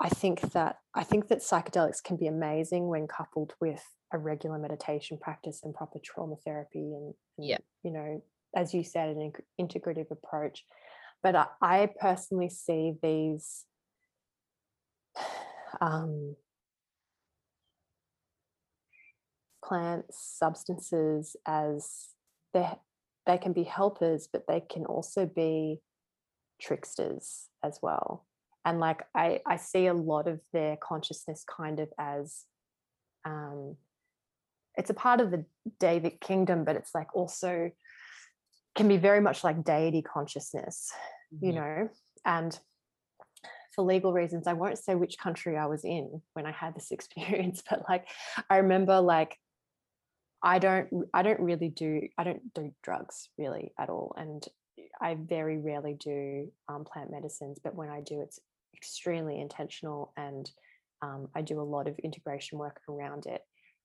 I 0.00 0.08
think 0.08 0.40
that 0.52 0.76
I 0.94 1.02
think 1.02 1.28
that 1.28 1.40
psychedelics 1.40 2.02
can 2.02 2.16
be 2.16 2.28
amazing 2.28 2.86
when 2.86 3.08
coupled 3.08 3.54
with 3.60 3.84
a 4.12 4.18
regular 4.18 4.58
meditation 4.58 5.18
practice 5.20 5.60
and 5.64 5.74
proper 5.74 5.98
trauma 6.02 6.36
therapy 6.44 6.94
and, 6.94 7.14
yeah, 7.36 7.58
you 7.82 7.90
know, 7.90 8.22
as 8.54 8.72
you 8.72 8.84
said, 8.84 9.10
an 9.10 9.32
integrative 9.60 10.10
approach. 10.10 10.64
But 11.22 11.34
I, 11.34 11.46
I 11.60 11.88
personally 12.00 12.48
see 12.48 12.94
these 13.02 13.64
um, 15.80 16.36
plant 19.68 20.06
substances 20.10 21.36
as 21.46 22.08
they 22.54 22.68
they 23.26 23.38
can 23.38 23.52
be 23.52 23.64
helpers, 23.64 24.26
but 24.32 24.44
they 24.48 24.60
can 24.60 24.86
also 24.86 25.26
be 25.26 25.80
tricksters 26.60 27.48
as 27.62 27.78
well. 27.82 28.26
And 28.64 28.80
like 28.80 29.02
I, 29.14 29.40
I 29.46 29.56
see 29.56 29.86
a 29.86 29.94
lot 29.94 30.26
of 30.26 30.40
their 30.52 30.76
consciousness 30.76 31.44
kind 31.44 31.78
of 31.78 31.88
as 31.98 32.44
um, 33.26 33.76
it's 34.76 34.90
a 34.90 34.94
part 34.94 35.20
of 35.20 35.30
the 35.30 35.44
Devic 35.78 36.20
kingdom, 36.20 36.64
but 36.64 36.76
it's 36.76 36.94
like 36.94 37.14
also 37.14 37.70
can 38.74 38.88
be 38.88 38.96
very 38.96 39.20
much 39.20 39.44
like 39.44 39.64
deity 39.64 40.02
consciousness, 40.02 40.90
mm-hmm. 41.34 41.46
you 41.46 41.52
know. 41.52 41.88
And 42.24 42.58
for 43.74 43.84
legal 43.84 44.12
reasons, 44.12 44.46
I 44.46 44.54
won't 44.54 44.78
say 44.78 44.94
which 44.94 45.18
country 45.18 45.56
I 45.56 45.66
was 45.66 45.84
in 45.84 46.22
when 46.32 46.46
I 46.46 46.52
had 46.52 46.74
this 46.74 46.90
experience, 46.92 47.62
but 47.68 47.84
like 47.88 48.06
I 48.48 48.58
remember 48.58 49.00
like 49.00 49.36
I 50.42 50.58
don't 50.58 50.88
I 51.12 51.22
don't 51.22 51.40
really 51.40 51.68
do 51.68 52.02
I 52.16 52.24
don't 52.24 52.54
do 52.54 52.72
drugs 52.82 53.28
really 53.38 53.72
at 53.78 53.90
all. 53.90 54.14
And 54.16 54.44
I 55.00 55.14
very 55.14 55.58
rarely 55.58 55.94
do 55.94 56.50
um, 56.68 56.84
plant 56.84 57.10
medicines, 57.10 57.58
but 57.62 57.74
when 57.74 57.88
I 57.88 58.00
do, 58.00 58.20
it's 58.20 58.40
extremely 58.74 59.40
intentional 59.40 60.12
and 60.16 60.50
um, 61.02 61.28
I 61.34 61.42
do 61.42 61.60
a 61.60 61.62
lot 61.62 61.88
of 61.88 61.98
integration 62.00 62.58
work 62.58 62.80
around 62.88 63.26
it. 63.26 63.42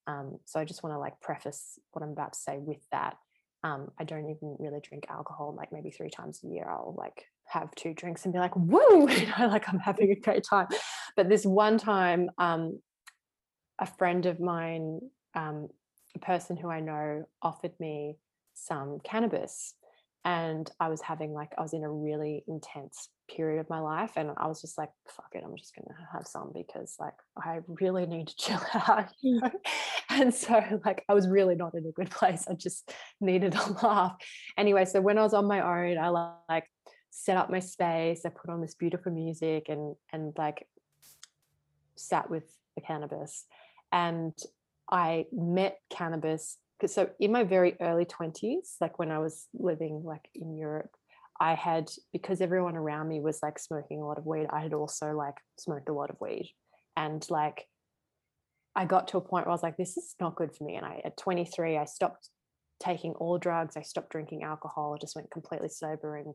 Um, 0.08 0.40
so 0.46 0.60
I 0.60 0.66
just 0.66 0.84
want 0.84 0.94
to 0.96 1.00
like 1.00 1.20
preface 1.22 1.80
what 1.92 2.04
I'm 2.04 2.12
about 2.12 2.34
to 2.34 2.40
say 2.40 2.58
with 2.58 2.82
that. 2.92 3.18
Um, 3.64 3.92
I 4.00 4.04
don't 4.04 4.30
even 4.30 4.58
really 4.60 4.82
drink 4.82 5.06
alcohol, 5.10 5.56
like 5.56 5.72
maybe 5.72 5.90
three 5.90 6.10
times 6.10 6.42
a 6.44 6.48
year. 6.48 6.68
I'll 6.70 6.96
like 6.98 7.26
have 7.48 7.74
two 7.76 7.94
drinks 7.94 8.26
and 8.26 8.34
be 8.34 8.40
like, 8.40 8.56
woo, 8.56 9.10
you 9.10 9.28
know, 9.28 9.48
like 9.48 9.70
I'm 9.70 9.80
having 9.80 10.12
a 10.12 10.20
great 10.20 10.44
time. 10.44 10.68
But 11.16 11.30
this 11.30 11.46
one 11.46 11.78
time, 11.78 12.30
um, 12.38 12.80
a 13.80 13.86
friend 13.86 14.26
of 14.26 14.40
mine, 14.40 15.00
um, 15.36 15.70
a 16.16 16.20
person 16.20 16.58
who 16.58 16.70
I 16.70 16.80
know, 16.80 17.26
offered 17.42 17.74
me 17.80 18.18
some 18.54 19.00
cannabis 19.04 19.74
and 20.26 20.70
I 20.80 20.88
was 20.88 21.02
having 21.02 21.34
like 21.34 21.52
I 21.58 21.62
was 21.62 21.74
in 21.74 21.84
a 21.84 21.92
really 21.92 22.44
intense 22.48 23.10
period 23.30 23.60
of 23.60 23.70
my 23.70 23.80
life 23.80 24.12
and 24.16 24.32
I 24.38 24.48
was 24.48 24.62
just 24.62 24.78
like 24.78 24.90
fuck 25.08 25.30
it 25.34 25.44
I'm 25.46 25.56
just 25.58 25.74
gonna 25.76 25.98
have 26.14 26.28
some 26.28 26.52
because 26.54 26.96
like 27.00 27.14
I 27.38 27.60
really 27.68 28.06
need 28.06 28.28
to 28.28 28.36
chill 28.38 28.62
out 28.74 29.10
you 29.22 29.40
mm. 29.40 29.42
know? 29.42 29.52
and 30.10 30.34
so 30.34 30.62
like 30.86 31.04
I 31.10 31.14
was 31.14 31.28
really 31.28 31.56
not 31.56 31.74
in 31.74 31.86
a 31.86 31.92
good 31.92 32.10
place 32.10 32.46
I 32.50 32.54
just 32.54 32.94
needed 33.22 33.56
a 33.56 33.72
laugh 33.84 34.16
anyway 34.58 34.86
so 34.86 35.02
when 35.02 35.18
I 35.18 35.24
was 35.24 35.34
on 35.34 35.48
my 35.48 35.62
own 35.62 35.98
I 35.98 36.10
like 36.50 36.70
set 37.10 37.38
up 37.38 37.50
my 37.50 37.60
space 37.60 38.26
I 38.26 38.30
put 38.30 38.50
on 38.50 38.62
this 38.62 38.76
beautiful 38.76 39.12
music 39.12 39.68
and 39.70 39.96
and 40.12 40.34
like 40.38 40.68
sat 41.96 42.30
with 42.30 42.46
the 42.76 42.82
cannabis 42.82 43.46
and 43.92 44.34
I 44.92 45.26
met 45.32 45.80
cannabis 45.90 46.58
so 46.88 47.10
in 47.20 47.32
my 47.32 47.44
very 47.44 47.76
early 47.80 48.06
20s 48.06 48.76
like 48.82 49.00
when 49.00 49.12
i 49.12 49.20
was 49.20 49.48
living 49.54 50.02
like 50.04 50.28
in 50.36 50.58
europe 50.58 50.92
i 51.40 51.54
had 51.54 51.90
because 52.12 52.42
everyone 52.42 52.76
around 52.76 53.08
me 53.08 53.20
was 53.20 53.40
like 53.42 53.60
smoking 53.60 54.02
a 54.02 54.06
lot 54.06 54.18
of 54.18 54.26
weed 54.26 54.48
i 54.52 54.60
had 54.60 54.74
also 54.74 55.14
like 55.14 55.36
smoked 55.58 55.90
a 55.90 55.94
lot 55.94 56.10
of 56.10 56.18
weed. 56.20 56.52
And 56.96 57.26
like 57.30 57.66
i 58.76 58.86
got 58.86 59.08
to 59.10 59.18
a 59.18 59.22
point 59.22 59.46
where 59.46 59.52
i 59.52 59.56
was 59.56 59.64
like 59.64 59.78
this 59.78 59.98
is 59.98 60.16
not 60.20 60.36
good 60.36 60.56
for 60.56 60.64
me. 60.64 60.76
And 60.76 60.86
i 60.86 61.02
at 61.04 61.18
23 61.18 61.78
i 61.78 61.86
stopped 61.86 62.30
taking 62.80 63.14
all 63.14 63.38
drugs 63.38 63.78
i 63.78 63.82
stopped 63.82 64.10
drinking 64.10 64.44
alcohol 64.44 64.96
I 64.96 65.00
just 65.00 65.16
went 65.16 65.32
completely 65.32 65.70
sober 65.70 66.18
and 66.18 66.34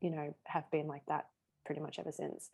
you 0.00 0.10
know 0.10 0.34
have 0.46 0.70
been 0.70 0.86
like 0.86 1.02
that 1.08 1.26
pretty 1.66 1.80
much 1.80 1.98
ever 1.98 2.12
since. 2.12 2.50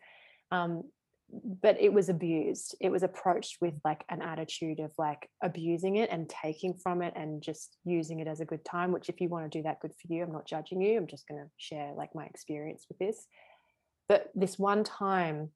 Um, 0.51 0.85
but 1.31 1.81
it 1.81 1.93
was 1.93 2.09
abused. 2.09 2.77
It 2.81 2.91
was 2.91 3.03
approached 3.03 3.59
with 3.61 3.75
like 3.85 4.05
an 4.09 4.23
attitude 4.23 4.81
of 4.81 4.93
like 4.97 5.29
abusing 5.43 5.97
it 5.97 6.11
and 6.11 6.29
taking 6.29 6.75
from 6.75 7.03
it 7.03 7.15
and 7.17 7.43
just 7.43 7.77
using 7.85 8.21
it 8.21 8.29
as 8.29 8.41
a 8.41 8.45
good 8.45 8.65
time 8.65 8.93
which 8.93 9.09
if 9.09 9.21
you 9.21 9.29
want 9.29 9.51
to 9.51 9.59
do 9.59 9.63
that 9.65 9.81
good 9.81 9.93
for 9.93 10.13
you. 10.13 10.23
I'm 10.23 10.33
not 10.33 10.47
judging 10.47 10.81
you. 10.81 10.97
I'm 10.97 11.07
just 11.07 11.27
going 11.27 11.43
to 11.43 11.51
share 11.57 11.93
like 11.97 12.15
my 12.15 12.25
experience 12.25 12.87
with 12.89 12.99
this. 12.99 13.27
But 14.09 14.31
this 14.35 14.59
one 14.59 14.85
time 14.85 15.51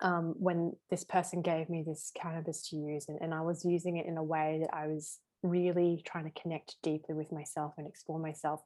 um, 0.00 0.34
when 0.38 0.76
this 0.90 1.04
person 1.04 1.42
gave 1.42 1.68
me 1.68 1.82
this 1.82 2.12
cannabis 2.14 2.68
to 2.68 2.76
use 2.76 3.06
and, 3.08 3.18
and 3.22 3.32
i 3.32 3.40
was 3.40 3.64
using 3.64 3.96
it 3.96 4.04
in 4.04 4.18
a 4.18 4.22
way 4.22 4.58
that 4.60 4.76
i 4.76 4.86
was 4.86 5.18
really 5.42 6.02
trying 6.04 6.30
to 6.30 6.40
connect 6.42 6.76
deeply 6.82 7.14
with 7.14 7.32
myself 7.32 7.72
and 7.78 7.86
explore 7.86 8.18
myself 8.18 8.60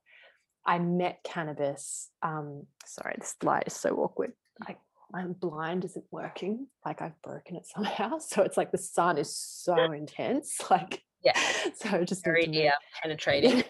i 0.66 0.81
met 0.81 1.21
cannabis 1.23 2.11
um, 2.23 2.66
sorry 2.85 3.14
this 3.16 3.37
light 3.45 3.64
is 3.68 3.75
so 3.75 3.91
awkward. 3.91 4.33
I 4.66 4.77
I'm 5.15 5.33
blind 5.33 5.85
isn't 5.85 6.05
working. 6.11 6.67
Like 6.85 7.03
I've 7.03 7.21
broken 7.23 7.57
it 7.57 7.67
somehow. 7.67 8.19
So 8.21 8.43
it's 8.43 8.57
like 8.57 8.71
the 8.73 8.79
sun 8.79 9.19
is 9.19 9.35
so 9.35 9.93
intense. 9.93 10.59
Like, 10.71 11.03
yeah. 11.25 11.39
So 11.75 12.05
just 12.05 12.25
very 12.25 12.47
near 12.47 12.73
penetrating. 13.03 13.65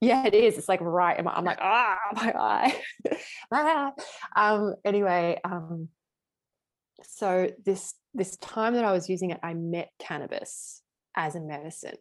yeah, 0.00 0.26
it 0.26 0.34
is. 0.34 0.58
It's 0.58 0.68
like 0.68 0.80
right. 0.80 1.18
I'm 1.18 1.44
like, 1.44 1.58
ah, 1.60 1.98
my 2.14 2.32
eye. 2.32 2.80
ah. 3.52 3.92
Um, 4.36 4.74
anyway, 4.84 5.40
um, 5.44 5.88
so 7.02 7.50
this 7.64 7.94
this 8.14 8.36
time 8.36 8.74
that 8.74 8.84
I 8.84 8.92
was 8.92 9.08
using 9.08 9.30
it, 9.30 9.40
I 9.42 9.54
met 9.54 9.90
cannabis 9.98 10.82
as 11.16 11.34
a 11.34 11.40
medicine. 11.40 11.96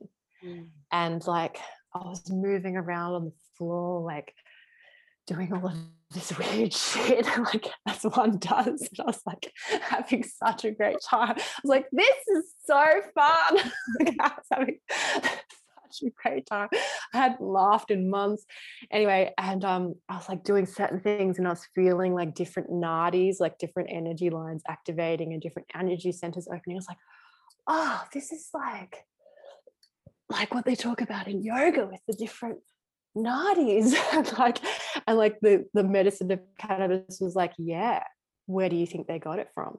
Mm. 0.45 0.67
And 0.91 1.25
like 1.25 1.57
I 1.93 1.99
was 1.99 2.29
moving 2.29 2.77
around 2.77 3.13
on 3.13 3.25
the 3.25 3.33
floor, 3.57 4.01
like 4.01 4.33
doing 5.27 5.53
all 5.53 5.67
of 5.67 5.73
this 6.13 6.37
weird 6.37 6.73
shit 6.73 7.25
like 7.37 7.67
as 7.87 8.03
one 8.03 8.37
does 8.37 8.81
and 8.81 8.99
i 9.01 9.03
was 9.05 9.21
like 9.25 9.51
having 9.81 10.23
such 10.23 10.65
a 10.65 10.71
great 10.71 10.97
time. 11.07 11.35
I 11.37 11.59
was 11.63 11.69
like 11.69 11.87
this 11.91 12.27
is 12.35 12.53
so 12.65 12.83
fun! 13.15 13.71
I 14.19 14.31
was 14.37 14.45
having 14.51 14.79
such 14.89 16.07
a 16.07 16.11
great 16.21 16.45
time. 16.45 16.69
I 17.13 17.17
had 17.17 17.37
laughed 17.39 17.91
in 17.91 18.09
months. 18.09 18.45
Anyway 18.91 19.33
and 19.37 19.63
um 19.65 19.95
i 20.09 20.15
was 20.15 20.29
like 20.29 20.43
doing 20.43 20.65
certain 20.65 20.99
things 20.99 21.37
and 21.37 21.47
i 21.47 21.51
was 21.51 21.67
feeling 21.75 22.13
like 22.13 22.35
different 22.35 22.69
nadis 22.69 23.39
like 23.39 23.57
different 23.57 23.89
energy 23.91 24.29
lines 24.29 24.63
activating 24.67 25.33
and 25.33 25.41
different 25.41 25.67
energy 25.75 26.11
centers 26.11 26.47
opening. 26.47 26.77
I 26.77 26.79
was 26.79 26.87
like 26.87 26.97
oh 27.67 28.03
this 28.13 28.31
is 28.31 28.49
like 28.53 29.05
like 30.29 30.53
what 30.53 30.65
they 30.65 30.75
talk 30.75 31.01
about 31.01 31.27
in 31.27 31.43
yoga 31.43 31.85
with 31.85 32.01
the 32.07 32.13
different 32.13 32.59
nadis 33.17 33.93
and 34.13 34.37
like 34.37 34.59
and 35.07 35.17
like 35.17 35.39
the 35.41 35.65
the 35.73 35.83
medicine 35.83 36.31
of 36.31 36.39
cannabis 36.57 37.19
was 37.21 37.35
like 37.35 37.53
yeah 37.57 38.03
where 38.45 38.69
do 38.69 38.75
you 38.75 38.85
think 38.85 39.07
they 39.07 39.19
got 39.19 39.39
it 39.39 39.49
from? 39.53 39.77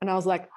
And 0.00 0.10
i 0.10 0.14
was 0.14 0.26
like 0.26 0.48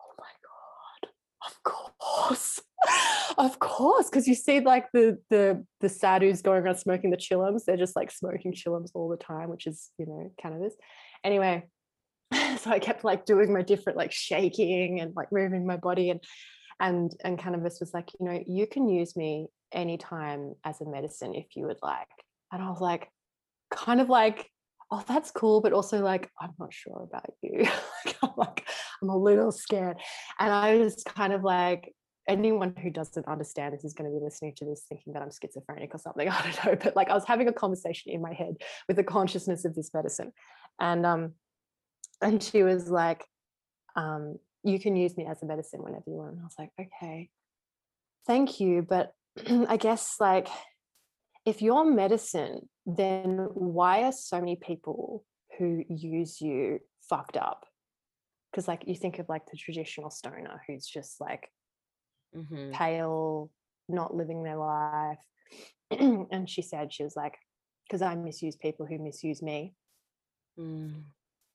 oh 0.00 0.14
my 0.18 0.24
god 0.44 1.10
of 1.46 1.62
course 1.62 2.60
of 3.38 3.58
course. 3.58 4.08
Because 4.08 4.28
you 4.28 4.34
see 4.34 4.60
like 4.60 4.86
the 4.92 5.18
the 5.30 5.64
the 5.80 5.88
sadhus 5.88 6.42
going 6.42 6.62
around 6.62 6.76
smoking 6.76 7.10
the 7.10 7.16
chillums 7.16 7.64
they're 7.64 7.76
just 7.76 7.96
like 7.96 8.10
smoking 8.10 8.52
chillums 8.52 8.90
all 8.94 9.08
the 9.08 9.16
time 9.16 9.48
which 9.50 9.66
is 9.66 9.90
you 9.98 10.06
know 10.06 10.30
cannabis. 10.40 10.74
Anyway 11.24 11.64
so 12.58 12.70
i 12.70 12.78
kept 12.80 13.04
like 13.04 13.24
doing 13.24 13.52
my 13.52 13.62
different 13.62 13.96
like 13.96 14.12
shaking 14.12 15.00
and 15.00 15.14
like 15.14 15.30
moving 15.30 15.64
my 15.66 15.76
body 15.76 16.10
and 16.10 16.20
and 16.80 17.14
and 17.24 17.38
cannabis 17.38 17.78
was 17.78 17.94
like 17.94 18.10
you 18.18 18.26
know 18.26 18.42
you 18.46 18.66
can 18.66 18.88
use 18.88 19.16
me 19.16 19.46
anytime 19.72 20.54
as 20.64 20.80
a 20.80 20.86
medicine 20.86 21.34
if 21.34 21.56
you 21.56 21.66
would 21.66 21.78
like. 21.82 22.08
And 22.52 22.62
i 22.62 22.70
was 22.70 22.80
like 22.80 23.10
kind 23.70 24.00
of 24.00 24.08
like 24.08 24.50
oh 24.90 25.02
that's 25.06 25.30
cool 25.30 25.60
but 25.60 25.72
also 25.72 26.00
like 26.00 26.30
i'm 26.40 26.52
not 26.58 26.72
sure 26.72 27.02
about 27.02 27.30
you. 27.42 27.66
I'm 28.22 28.30
like 28.36 28.66
i'm 29.02 29.08
a 29.08 29.16
little 29.16 29.52
scared. 29.52 29.98
And 30.38 30.52
i 30.52 30.76
was 30.76 31.02
kind 31.04 31.32
of 31.32 31.42
like 31.42 31.92
anyone 32.28 32.74
who 32.82 32.90
doesn't 32.90 33.26
understand 33.28 33.72
this 33.72 33.84
is 33.84 33.94
going 33.94 34.10
to 34.10 34.16
be 34.16 34.22
listening 34.22 34.52
to 34.56 34.64
this 34.64 34.84
thinking 34.88 35.12
that 35.12 35.22
i'm 35.22 35.30
schizophrenic 35.30 35.94
or 35.94 35.98
something 35.98 36.28
i 36.30 36.42
don't 36.42 36.64
know 36.64 36.76
but 36.82 36.96
like 36.96 37.08
i 37.08 37.14
was 37.14 37.24
having 37.24 37.48
a 37.48 37.52
conversation 37.52 38.12
in 38.12 38.20
my 38.20 38.32
head 38.32 38.56
with 38.88 38.96
the 38.96 39.04
consciousness 39.04 39.64
of 39.64 39.74
this 39.74 39.90
medicine. 39.94 40.32
And 40.80 41.06
um 41.06 41.32
and 42.20 42.42
she 42.42 42.62
was 42.62 42.90
like 42.90 43.24
um 43.94 44.36
you 44.62 44.80
can 44.80 44.96
use 44.96 45.16
me 45.16 45.26
as 45.26 45.42
a 45.42 45.46
medicine 45.46 45.82
whenever 45.82 46.04
you 46.06 46.14
want. 46.14 46.32
And 46.32 46.40
i 46.40 46.44
was 46.44 46.54
like 46.58 46.70
okay 46.80 47.30
thank 48.26 48.60
you 48.60 48.82
but 48.82 49.12
I 49.68 49.76
guess 49.76 50.16
like 50.20 50.48
if 51.44 51.62
you're 51.62 51.84
medicine, 51.84 52.68
then 52.84 53.48
why 53.54 54.02
are 54.02 54.12
so 54.12 54.40
many 54.40 54.56
people 54.56 55.24
who 55.58 55.84
use 55.88 56.40
you 56.40 56.80
fucked 57.08 57.36
up? 57.36 57.66
Because 58.50 58.66
like 58.66 58.84
you 58.86 58.96
think 58.96 59.18
of 59.18 59.28
like 59.28 59.46
the 59.50 59.56
traditional 59.56 60.10
stoner 60.10 60.60
who's 60.66 60.86
just 60.86 61.20
like 61.20 61.48
mm-hmm. 62.34 62.72
pale, 62.72 63.50
not 63.88 64.14
living 64.14 64.42
their 64.42 64.56
life. 64.56 65.18
and 65.90 66.50
she 66.50 66.62
said 66.62 66.92
she 66.92 67.04
was 67.04 67.14
like, 67.16 67.34
because 67.86 68.02
I 68.02 68.14
misuse 68.16 68.56
people 68.56 68.86
who 68.86 68.98
misuse 68.98 69.42
me. 69.42 69.74
Mm. 70.58 71.02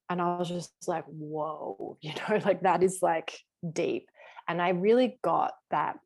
And 0.09 0.21
I 0.21 0.37
was 0.37 0.49
just 0.49 0.71
like, 0.87 1.05
whoa, 1.07 1.97
you 2.01 2.13
know, 2.13 2.39
like 2.45 2.61
that 2.61 2.83
is 2.83 2.99
like 3.01 3.37
deep. 3.73 4.09
And 4.47 4.61
I 4.61 4.69
really 4.69 5.19
got 5.21 5.53
that 5.71 5.97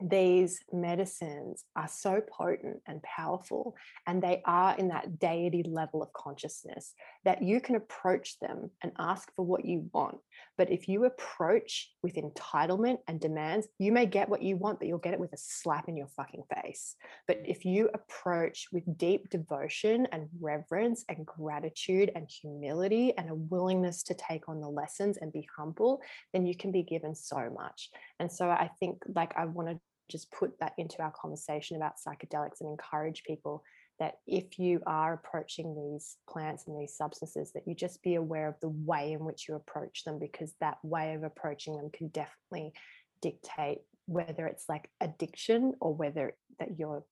these 0.00 0.60
medicines 0.72 1.64
are 1.74 1.88
so 1.88 2.20
potent 2.30 2.80
and 2.86 3.02
powerful, 3.02 3.74
and 4.06 4.22
they 4.22 4.42
are 4.44 4.76
in 4.76 4.88
that 4.88 5.18
deity 5.18 5.64
level 5.66 6.02
of 6.02 6.12
consciousness 6.12 6.94
that 7.24 7.42
you 7.42 7.60
can 7.60 7.74
approach 7.74 8.38
them 8.38 8.70
and 8.82 8.92
ask 8.98 9.28
for 9.34 9.44
what 9.44 9.64
you 9.64 9.90
want. 9.92 10.18
But 10.56 10.70
if 10.70 10.88
you 10.88 11.04
approach 11.04 11.90
with 12.02 12.14
entitlement 12.14 12.98
and 13.08 13.20
demands, 13.20 13.66
you 13.78 13.90
may 13.90 14.06
get 14.06 14.28
what 14.28 14.42
you 14.42 14.56
want, 14.56 14.78
but 14.78 14.86
you'll 14.86 14.98
get 14.98 15.14
it 15.14 15.20
with 15.20 15.32
a 15.32 15.38
slap 15.38 15.88
in 15.88 15.96
your 15.96 16.08
fucking 16.16 16.44
face. 16.62 16.94
But 17.26 17.40
if 17.44 17.64
you 17.64 17.90
approach 17.92 18.68
with 18.72 18.98
deep 18.98 19.30
devotion 19.30 20.06
and 20.12 20.28
reverence 20.40 21.04
and 21.08 21.26
gratitude 21.26 22.12
and 22.14 22.28
humility 22.28 23.16
and 23.18 23.30
a 23.30 23.34
willingness 23.34 24.04
to 24.04 24.14
take 24.14 24.48
on 24.48 24.60
the 24.60 24.68
lessons 24.68 25.18
and 25.20 25.32
be 25.32 25.46
humble, 25.56 26.00
then 26.32 26.46
you 26.46 26.56
can 26.56 26.70
be 26.70 26.82
given 26.82 27.14
so 27.16 27.50
much. 27.52 27.90
And 28.20 28.30
so 28.30 28.48
I 28.48 28.70
think, 28.78 29.02
like, 29.14 29.36
I 29.36 29.46
want 29.46 29.68
to 29.68 29.80
just 30.10 30.30
put 30.30 30.58
that 30.60 30.72
into 30.78 31.02
our 31.02 31.12
conversation 31.12 31.76
about 31.76 31.94
psychedelics 31.96 32.60
and 32.60 32.70
encourage 32.70 33.22
people 33.24 33.62
that 33.98 34.14
if 34.26 34.58
you 34.58 34.80
are 34.86 35.14
approaching 35.14 35.74
these 35.74 36.16
plants 36.28 36.64
and 36.66 36.80
these 36.80 36.96
substances 36.96 37.52
that 37.52 37.66
you 37.66 37.74
just 37.74 38.02
be 38.02 38.14
aware 38.14 38.48
of 38.48 38.54
the 38.60 38.68
way 38.68 39.12
in 39.12 39.24
which 39.24 39.48
you 39.48 39.56
approach 39.56 40.04
them 40.04 40.18
because 40.18 40.54
that 40.60 40.78
way 40.82 41.14
of 41.14 41.24
approaching 41.24 41.76
them 41.76 41.90
can 41.92 42.08
definitely 42.08 42.72
dictate 43.20 43.78
whether 44.06 44.46
it's 44.46 44.68
like 44.68 44.88
addiction 45.00 45.74
or 45.80 45.94
whether 45.94 46.34
that 46.58 46.78
you're 46.78 47.04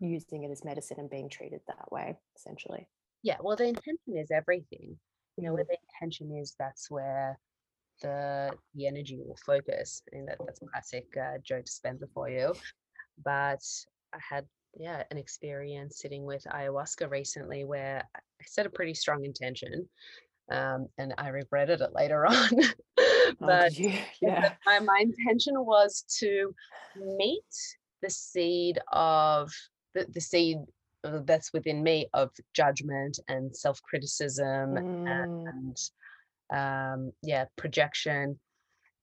using 0.00 0.42
it 0.42 0.50
as 0.50 0.64
medicine 0.64 0.98
and 0.98 1.08
being 1.08 1.28
treated 1.28 1.60
that 1.68 1.90
way 1.92 2.16
essentially. 2.36 2.88
Yeah 3.22 3.36
well 3.40 3.56
the 3.56 3.68
intention 3.68 4.16
is 4.16 4.30
everything. 4.30 4.98
You 5.36 5.44
know 5.44 5.52
where 5.54 5.62
mm-hmm. 5.62 5.72
the 5.72 6.06
intention 6.06 6.36
is 6.36 6.54
that's 6.58 6.90
where 6.90 7.38
the 8.02 8.50
the 8.74 8.86
energy 8.86 9.18
will 9.24 9.38
focus. 9.46 10.02
I 10.12 10.16
mean 10.16 10.26
that 10.26 10.38
that's 10.44 10.60
classic 10.72 11.06
uh, 11.16 11.38
Joe 11.42 11.62
Dispenza 11.62 12.06
for 12.12 12.28
you. 12.28 12.54
But 13.24 13.62
I 14.12 14.18
had 14.18 14.46
yeah 14.74 15.02
an 15.10 15.18
experience 15.18 16.00
sitting 16.00 16.24
with 16.24 16.44
ayahuasca 16.44 17.10
recently 17.10 17.64
where 17.64 18.02
I 18.14 18.20
set 18.44 18.66
a 18.66 18.70
pretty 18.70 18.94
strong 18.94 19.24
intention, 19.24 19.88
um, 20.50 20.88
and 20.98 21.14
I 21.18 21.28
regretted 21.28 21.80
it 21.80 21.90
later 21.94 22.26
on. 22.26 22.50
Oh, 22.98 23.32
but 23.40 23.78
you? 23.78 23.92
yeah, 24.20 24.52
my, 24.66 24.80
my 24.80 25.00
intention 25.00 25.54
was 25.64 26.04
to 26.20 26.54
meet 26.96 27.54
the 28.02 28.10
seed 28.10 28.78
of 28.92 29.52
the, 29.94 30.06
the 30.12 30.20
seed 30.20 30.58
uh, 31.04 31.20
that's 31.24 31.52
within 31.52 31.82
me 31.82 32.08
of 32.14 32.30
judgment 32.54 33.18
and 33.28 33.54
self-criticism 33.56 34.78
Mm, 35.06 35.36
and 35.46 35.76
um, 36.52 37.12
yeah, 37.22 37.46
projection. 37.56 38.40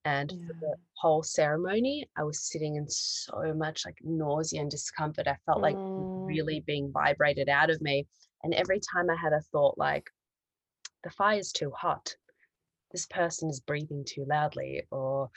And 0.05 0.31
for 0.31 0.55
the 0.61 0.77
whole 0.97 1.23
ceremony, 1.23 2.09
I 2.17 2.23
was 2.23 2.41
sitting 2.51 2.75
in 2.75 2.87
so 2.89 3.53
much 3.55 3.85
like 3.85 3.97
nausea 4.03 4.61
and 4.61 4.71
discomfort. 4.71 5.27
I 5.27 5.37
felt 5.45 5.61
like 5.61 5.79
Mm, 5.97 6.07
really 6.27 6.61
being 6.61 6.91
vibrated 6.91 7.49
out 7.49 7.69
of 7.69 7.81
me. 7.81 8.07
And 8.43 8.53
every 8.53 8.79
time 8.93 9.09
I 9.09 9.15
had 9.15 9.33
a 9.33 9.41
thought 9.51 9.77
like, 9.77 10.09
the 11.03 11.09
fire's 11.09 11.51
too 11.51 11.71
hot, 11.71 12.15
this 12.91 13.05
person 13.07 13.49
is 13.49 13.59
breathing 13.61 14.05
too 14.05 14.25
loudly, 14.25 14.87
or 14.91 15.31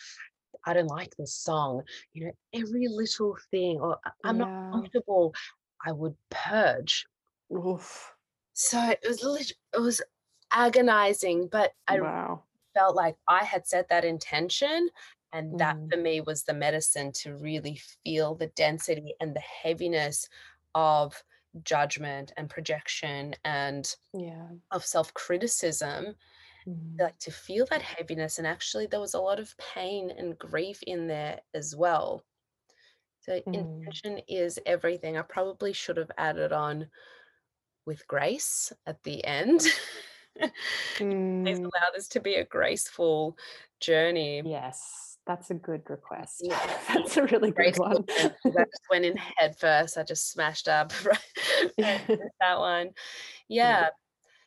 I 0.67 0.75
don't 0.75 0.89
like 0.89 1.17
this 1.17 1.35
song, 1.35 1.85
you 2.13 2.27
know, 2.27 2.33
every 2.55 2.89
little 2.89 3.37
thing, 3.51 3.81
or 3.81 3.99
"I- 4.05 4.13
I'm 4.25 4.39
not 4.39 4.53
comfortable, 4.73 5.35
I 5.85 5.93
would 5.93 6.17
purge. 6.31 7.07
Oof. 7.53 8.17
So 8.55 8.79
it 8.91 9.01
was 9.05 9.53
it 9.75 9.79
was 9.81 10.03
agonizing, 10.53 11.49
but 11.49 11.73
I 11.89 11.99
Wow. 11.99 12.43
felt 12.75 12.97
like 12.97 13.17
I 13.29 13.45
had 13.45 13.67
set 13.67 13.89
that 13.89 14.05
intention, 14.05 14.91
and 15.33 15.57
that 15.59 15.79
Mm, 15.79 15.91
for 15.91 15.99
me 15.99 16.21
was 16.21 16.45
the 16.45 16.55
medicine 16.55 17.13
to 17.13 17.37
really 17.37 17.77
feel 18.05 18.35
the 18.35 18.49
density 18.49 19.15
and 19.21 19.35
the 19.35 19.41
heaviness 19.41 20.29
of 20.75 21.23
judgment 21.65 22.33
and 22.37 22.49
projection 22.51 23.35
and 23.45 23.95
yeah. 24.15 24.49
of 24.73 24.85
self-criticism, 24.85 26.17
Mm, 26.67 27.01
like 27.01 27.19
to 27.21 27.31
feel 27.31 27.67
that 27.71 27.83
heaviness, 27.83 28.39
and 28.39 28.47
actually 28.47 28.87
there 28.87 29.01
was 29.01 29.15
a 29.15 29.21
lot 29.21 29.41
of 29.41 29.57
pain 29.59 30.11
and 30.11 30.39
grief 30.39 30.83
in 30.87 31.07
there 31.09 31.41
as 31.55 31.75
well. 31.77 32.25
So 33.21 33.41
mm, 33.47 33.95
intention 33.97 34.19
is 34.29 34.59
everything. 34.67 35.17
I 35.17 35.23
probably 35.23 35.73
should 35.73 35.97
have 35.97 36.11
added 36.19 36.53
on 36.53 36.91
with 37.87 38.07
grace 38.07 38.73
at 38.87 39.03
the 39.03 39.25
end. 39.25 39.61
Please 40.97 41.59
mm. 41.59 41.59
allow 41.59 41.89
this 41.95 42.09
to 42.09 42.21
be 42.21 42.37
a 42.37 42.45
graceful 42.45 43.37
journey. 43.81 44.43
Yes, 44.45 45.19
that's 45.27 45.51
a 45.51 45.55
good 45.55 45.83
request. 45.89 46.41
Yeah, 46.43 46.59
That's 46.89 47.17
a 47.17 47.25
really 47.25 47.51
good 47.51 47.79
one. 47.79 48.05
I 48.09 48.31
just 48.45 48.83
went 48.91 49.05
in 49.05 49.17
head 49.39 49.57
first. 49.59 49.99
I 49.99 50.03
just 50.03 50.31
smashed 50.31 50.69
up 50.69 50.93
right, 51.05 51.73
right 51.81 52.09
with 52.09 52.21
that 52.41 52.59
one. 52.59 52.91
Yeah. 53.49 53.81
Yeah. 53.81 53.89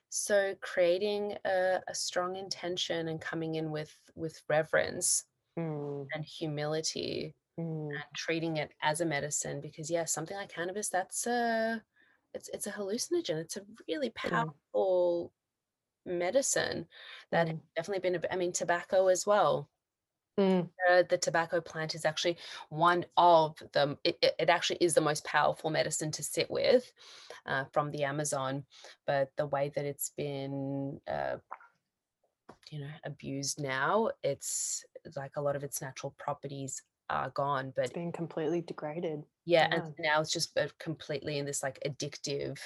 So 0.09 0.55
creating 0.61 1.35
a, 1.45 1.79
a 1.87 1.95
strong 1.95 2.35
intention 2.37 3.09
and 3.09 3.19
coming 3.19 3.55
in 3.55 3.71
with 3.71 3.93
with 4.15 4.41
reverence 4.47 5.25
Mm, 5.57 6.05
and 6.13 6.25
humility 6.25 7.33
mm, 7.57 7.89
and 7.89 8.03
treating 8.13 8.57
it 8.57 8.71
as 8.81 8.99
a 8.99 9.05
medicine 9.05 9.61
because 9.61 9.89
yeah, 9.89 10.03
something 10.03 10.35
like 10.35 10.53
cannabis, 10.53 10.89
that's 10.89 11.25
a 11.27 11.81
it's 12.33 12.49
it's 12.49 12.67
a 12.67 12.71
hallucinogen. 12.71 13.37
It's 13.37 13.55
a 13.55 13.61
really 13.87 14.09
mm, 14.09 14.15
powerful 14.15 15.31
medicine 16.05 16.87
that 17.31 17.47
mm, 17.47 17.59
definitely 17.75 18.09
been 18.09 18.21
i 18.31 18.35
mean, 18.35 18.51
tobacco 18.51 19.07
as 19.07 19.25
well. 19.25 19.69
mm, 20.37 20.69
Uh, 20.89 21.03
the 21.09 21.17
tobacco 21.17 21.61
plant 21.61 21.95
is 21.95 22.05
actually 22.05 22.37
one 22.69 23.05
of 23.17 23.55
them. 23.73 23.97
It, 24.03 24.17
it, 24.21 24.35
it 24.39 24.49
actually 24.49 24.77
is 24.81 24.93
the 24.93 25.01
most 25.01 25.23
powerful 25.25 25.69
medicine 25.71 26.11
to 26.11 26.23
sit 26.23 26.51
with 26.51 26.91
uh, 27.45 27.65
from 27.71 27.91
the 27.91 28.03
Amazon, 28.03 28.65
but 29.07 29.31
the 29.37 29.47
way 29.47 29.71
that 29.75 29.85
it's 29.85 30.09
been, 30.09 30.99
uh, 31.07 31.37
you 32.71 32.79
know, 32.79 32.89
abused 33.03 33.61
now, 33.61 34.09
it's 34.23 34.83
like 35.15 35.37
a 35.37 35.41
lot 35.41 35.55
of 35.55 35.63
its 35.63 35.81
natural 35.81 36.13
properties 36.17 36.83
are 37.09 37.29
gone. 37.31 37.67
it's 37.67 37.75
But 37.75 37.93
been 37.93 38.11
completely 38.11 38.61
degraded. 38.61 39.23
yeah, 39.45 39.67
and 39.71 39.93
now 39.99 40.21
it's 40.21 40.31
just 40.31 40.57
uh, 40.57 40.67
completely 40.79 41.37
in 41.37 41.45
this 41.45 41.63
like 41.63 41.79
addictive 41.85 42.59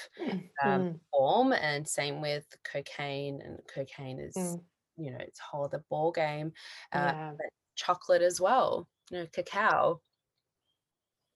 um, 0.64 0.82
Mm, 0.82 1.00
form. 1.12 1.52
And 1.52 1.86
same 1.86 2.20
with 2.20 2.46
cocaine, 2.64 3.40
and 3.42 3.58
cocaine 3.72 4.20
is, 4.20 4.36
mm, 4.36 4.60
you 4.96 5.10
know, 5.10 5.18
it's 5.20 5.40
a 5.40 5.42
whole 5.44 5.64
other 5.64 5.84
ball 5.90 6.12
game. 6.12 6.52
Uh, 6.92 7.12
yeah. 7.14 7.32
but 7.36 7.46
chocolate 7.76 8.22
as 8.22 8.40
well, 8.40 8.88
you 9.10 9.18
know, 9.18 9.26
cacao. 9.32 10.00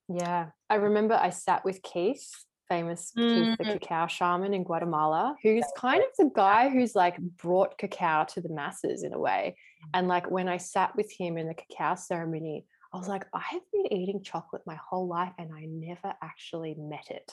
Yeah. 0.09 0.50
I 0.68 0.74
remember 0.76 1.14
I 1.14 1.30
sat 1.30 1.64
with 1.64 1.82
Keith, 1.82 2.28
famous 2.68 3.12
Keith 3.16 3.57
the 3.59 3.64
Mm. 3.64 3.80
cacao 3.80 4.07
shaman 4.07 4.55
in 4.55 4.64
Guatemala, 4.64 5.36
who's 5.42 5.64
kind 5.76 6.02
of 6.02 6.09
the 6.18 6.30
guy 6.34 6.68
who's 6.68 6.94
like 6.94 7.18
brought 7.18 7.78
cacao 7.78 8.24
to 8.24 8.40
the 8.40 8.48
masses 8.48 9.02
in 9.02 9.12
a 9.12 9.18
way. 9.18 9.57
And 9.94 10.09
like 10.09 10.30
when 10.30 10.48
I 10.48 10.57
sat 10.59 10.94
with 10.96 11.11
him 11.11 11.38
in 11.38 11.46
the 11.46 11.55
cacao 11.55 11.94
ceremony, 11.94 12.66
I 12.95 12.97
was 12.97 13.09
like, 13.09 13.26
I 13.34 13.40
have 13.40 13.62
been 13.72 13.92
eating 13.92 14.22
chocolate 14.22 14.62
my 14.66 14.76
whole 14.76 15.09
life 15.09 15.32
and 15.36 15.53
I 15.53 15.66
never 15.66 16.14
actually 16.22 16.76
met 16.78 17.11
it 17.11 17.32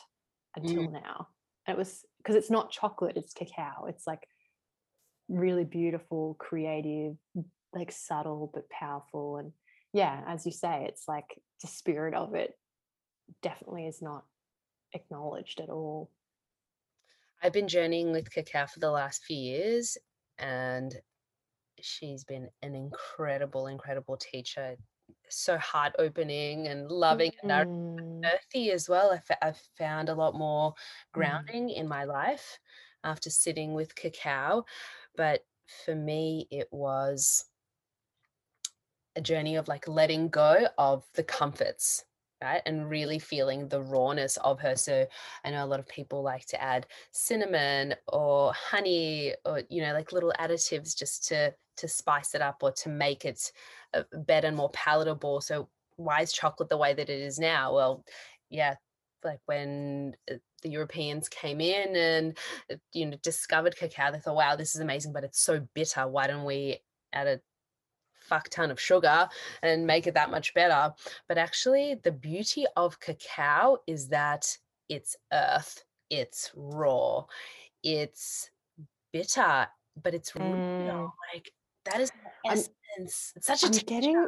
Mm. 0.57 0.63
until 0.63 0.91
now. 0.91 1.27
And 1.67 1.75
it 1.75 1.77
was 1.77 2.03
because 2.17 2.35
it's 2.35 2.49
not 2.49 2.71
chocolate, 2.71 3.15
it's 3.15 3.33
cacao. 3.33 3.85
It's 3.85 4.07
like 4.07 4.27
really 5.29 5.63
beautiful, 5.63 6.35
creative, 6.39 7.15
like 7.73 7.91
subtle 7.91 8.49
but 8.51 8.69
powerful. 8.71 9.37
And 9.37 9.53
yeah, 9.93 10.23
as 10.27 10.45
you 10.47 10.51
say, 10.51 10.85
it's 10.89 11.07
like 11.07 11.39
the 11.61 11.67
spirit 11.67 12.15
of 12.15 12.33
it 12.33 12.57
definitely 13.43 13.85
is 13.85 14.01
not 14.01 14.25
acknowledged 14.93 15.61
at 15.61 15.69
all. 15.69 16.11
I've 17.43 17.53
been 17.53 17.67
journeying 17.67 18.11
with 18.11 18.31
cacao 18.31 18.65
for 18.65 18.79
the 18.79 18.91
last 18.91 19.23
few 19.25 19.37
years, 19.37 19.97
and 20.37 20.93
she's 21.79 22.23
been 22.23 22.49
an 22.61 22.75
incredible, 22.75 23.67
incredible 23.67 24.17
teacher. 24.17 24.75
So 25.29 25.57
heart 25.57 25.95
opening 25.99 26.67
and 26.67 26.89
loving 26.91 27.31
and 27.43 27.51
Mm, 27.51 28.31
earthy 28.33 28.71
as 28.71 28.89
well. 28.89 29.19
I've 29.41 29.57
found 29.77 30.09
a 30.09 30.15
lot 30.15 30.35
more 30.35 30.73
mm, 31.15 31.51
grounding 31.51 31.69
in 31.69 31.87
my 31.87 32.03
life 32.05 32.59
after 33.03 33.29
sitting 33.29 33.73
with 33.73 33.95
cacao. 33.95 34.65
But 35.15 35.45
for 35.85 35.95
me, 35.95 36.47
it 36.51 36.69
was 36.71 37.45
a 39.15 39.21
journey 39.21 39.55
of 39.55 39.67
like 39.67 39.87
letting 39.87 40.29
go 40.29 40.67
of 40.77 41.05
the 41.13 41.23
comforts 41.23 42.05
right 42.41 42.61
and 42.65 42.89
really 42.89 43.19
feeling 43.19 43.67
the 43.67 43.81
rawness 43.81 44.37
of 44.37 44.59
her 44.59 44.75
so 44.75 45.05
i 45.43 45.51
know 45.51 45.63
a 45.63 45.67
lot 45.67 45.79
of 45.79 45.87
people 45.87 46.23
like 46.23 46.45
to 46.45 46.61
add 46.61 46.87
cinnamon 47.11 47.93
or 48.07 48.53
honey 48.53 49.35
or 49.45 49.63
you 49.69 49.81
know 49.81 49.93
like 49.93 50.11
little 50.11 50.33
additives 50.39 50.97
just 50.97 51.27
to 51.27 51.53
to 51.77 51.87
spice 51.87 52.33
it 52.35 52.41
up 52.41 52.63
or 52.63 52.71
to 52.71 52.89
make 52.89 53.25
it 53.25 53.51
better 54.25 54.47
and 54.47 54.57
more 54.57 54.69
palatable 54.71 55.41
so 55.41 55.69
why 55.97 56.21
is 56.21 56.31
chocolate 56.31 56.69
the 56.69 56.77
way 56.77 56.93
that 56.93 57.09
it 57.09 57.21
is 57.21 57.39
now 57.39 57.73
well 57.73 58.03
yeah 58.49 58.75
like 59.23 59.39
when 59.45 60.15
uh, 60.31 60.35
the 60.63 60.69
Europeans 60.69 61.29
came 61.29 61.61
in 61.61 61.95
and 61.95 62.37
uh, 62.71 62.75
you 62.93 63.05
know 63.05 63.17
discovered 63.21 63.75
cacao, 63.75 64.11
they 64.11 64.19
thought, 64.19 64.35
"Wow, 64.35 64.55
this 64.55 64.73
is 64.73 64.81
amazing, 64.81 65.13
but 65.13 65.23
it's 65.23 65.39
so 65.39 65.67
bitter. 65.75 66.07
Why 66.07 66.25
don't 66.25 66.43
we 66.43 66.79
add 67.13 67.27
a 67.27 67.39
fuck 68.31 68.49
ton 68.49 68.71
of 68.71 68.79
sugar 68.79 69.27
and 69.61 69.85
make 69.85 70.07
it 70.07 70.13
that 70.13 70.31
much 70.31 70.53
better. 70.53 70.93
But 71.27 71.37
actually, 71.37 71.99
the 72.03 72.11
beauty 72.11 72.65
of 72.77 72.99
cacao 72.99 73.79
is 73.87 74.07
that 74.09 74.57
it's 74.87 75.15
earth, 75.33 75.83
it's 76.09 76.51
raw, 76.55 77.25
it's 77.83 78.49
bitter, 79.11 79.67
but 80.01 80.13
it's 80.13 80.35
real. 80.35 80.45
Mm. 80.45 81.11
Like 81.33 81.51
that 81.85 81.99
is 81.99 82.11
the 82.11 82.49
I'm 82.49 82.57
essence. 82.57 82.69
It's 82.97 83.33
such 83.41 83.63
a 83.63 83.67
I'm 83.67 83.71
getting 83.71 84.27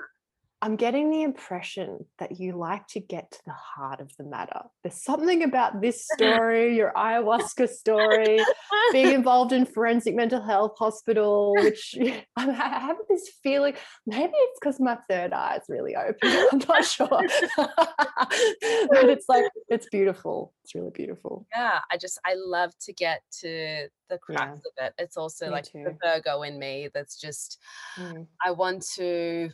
I'm 0.64 0.78
getting 0.78 1.12
the 1.12 1.24
impression 1.24 2.06
that 2.20 2.40
you 2.40 2.58
like 2.58 2.88
to 2.92 3.02
get 3.02 3.32
to 3.32 3.40
the 3.46 3.52
heart 3.52 4.00
of 4.00 4.16
the 4.18 4.24
matter. 4.24 4.62
There's 4.82 5.04
something 5.04 5.44
about 5.44 5.82
this 5.82 6.08
story, 6.08 6.78
your 6.78 6.94
ayahuasca 6.96 7.68
story, 7.68 8.46
being 8.94 9.12
involved 9.12 9.52
in 9.52 9.66
forensic 9.66 10.16
mental 10.16 10.42
health 10.42 10.76
hospital, 10.80 11.58
which 11.58 11.98
I 12.38 12.50
have 12.50 12.96
this 13.10 13.30
feeling 13.44 13.74
maybe 14.08 14.32
it's 14.34 14.60
because 14.62 14.80
my 14.80 14.98
third 15.10 15.34
eye 15.34 15.58
is 15.58 15.64
really 15.68 15.98
open. 15.98 16.30
I'm 16.54 16.60
not 16.70 16.86
sure. 16.86 17.10
but 17.10 19.10
it's 19.10 19.28
like, 19.28 19.44
it's 19.68 19.90
beautiful. 19.90 20.54
It's 20.64 20.74
really 20.76 20.92
beautiful. 20.92 21.46
yeah, 21.54 21.80
I 21.92 21.98
just 21.98 22.22
I 22.26 22.36
love 22.38 22.72
to 22.84 22.94
get 22.94 23.22
to 23.42 23.90
the 24.10 24.18
Yeah, 24.30 24.46
crux 24.46 24.66
of 24.66 24.86
it. 24.86 24.94
It's 24.98 25.18
also 25.18 25.48
me 25.48 25.52
like 25.52 25.66
the. 25.74 25.98
Virgo 26.02 26.44
in 26.44 26.58
me 26.58 26.88
that's 26.94 27.20
just 27.20 27.60
Mm, 28.00 28.26
I 28.44 28.52
want 28.52 28.84
to 28.96 29.52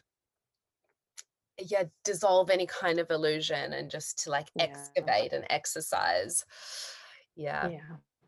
yeah 1.60 1.84
dissolve 2.06 2.50
any 2.50 2.66
kind 2.66 3.00
of 3.00 3.10
illusion 3.12 3.74
and 3.74 3.90
just 3.90 4.24
to 4.24 4.30
like 4.30 4.48
yeah. 4.56 4.64
excavate 4.64 5.34
and 5.34 5.46
exercise. 5.50 6.46
Yeah, 7.36 7.70
Yeah. 7.70 7.80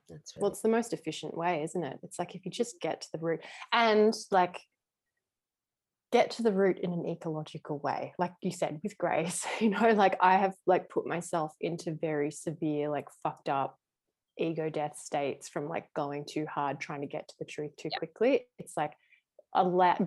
that's 0.09 0.37
Well, 0.37 0.51
it's 0.51 0.61
the 0.61 0.69
most 0.69 0.93
efficient 0.93 1.35
way, 1.35 1.63
isn't 1.63 1.83
it? 1.83 1.99
It's 2.03 2.19
like 2.19 2.35
if 2.35 2.45
you 2.45 2.51
just 2.51 2.79
get 2.79 3.01
to 3.01 3.07
the 3.13 3.19
root 3.19 3.41
and 3.71 4.13
like 4.31 4.59
get 6.11 6.31
to 6.31 6.43
the 6.43 6.51
root 6.51 6.77
in 6.79 6.91
an 6.91 7.07
ecological 7.07 7.79
way 7.79 8.13
like 8.19 8.33
you 8.41 8.51
said 8.51 8.79
with 8.83 8.97
grace 8.97 9.45
you 9.59 9.69
know 9.69 9.91
like 9.91 10.17
i 10.21 10.35
have 10.35 10.53
like 10.65 10.89
put 10.89 11.07
myself 11.07 11.53
into 11.61 11.93
very 11.93 12.31
severe 12.31 12.89
like 12.89 13.07
fucked 13.23 13.49
up 13.49 13.77
ego 14.37 14.69
death 14.69 14.97
states 14.97 15.47
from 15.49 15.67
like 15.67 15.85
going 15.95 16.25
too 16.25 16.45
hard 16.45 16.79
trying 16.79 17.01
to 17.01 17.07
get 17.07 17.27
to 17.27 17.35
the 17.39 17.45
truth 17.45 17.71
too 17.77 17.89
yeah. 17.91 17.97
quickly 17.97 18.45
it's 18.59 18.75
like 18.75 18.93
a 19.55 19.63
la- 19.63 19.97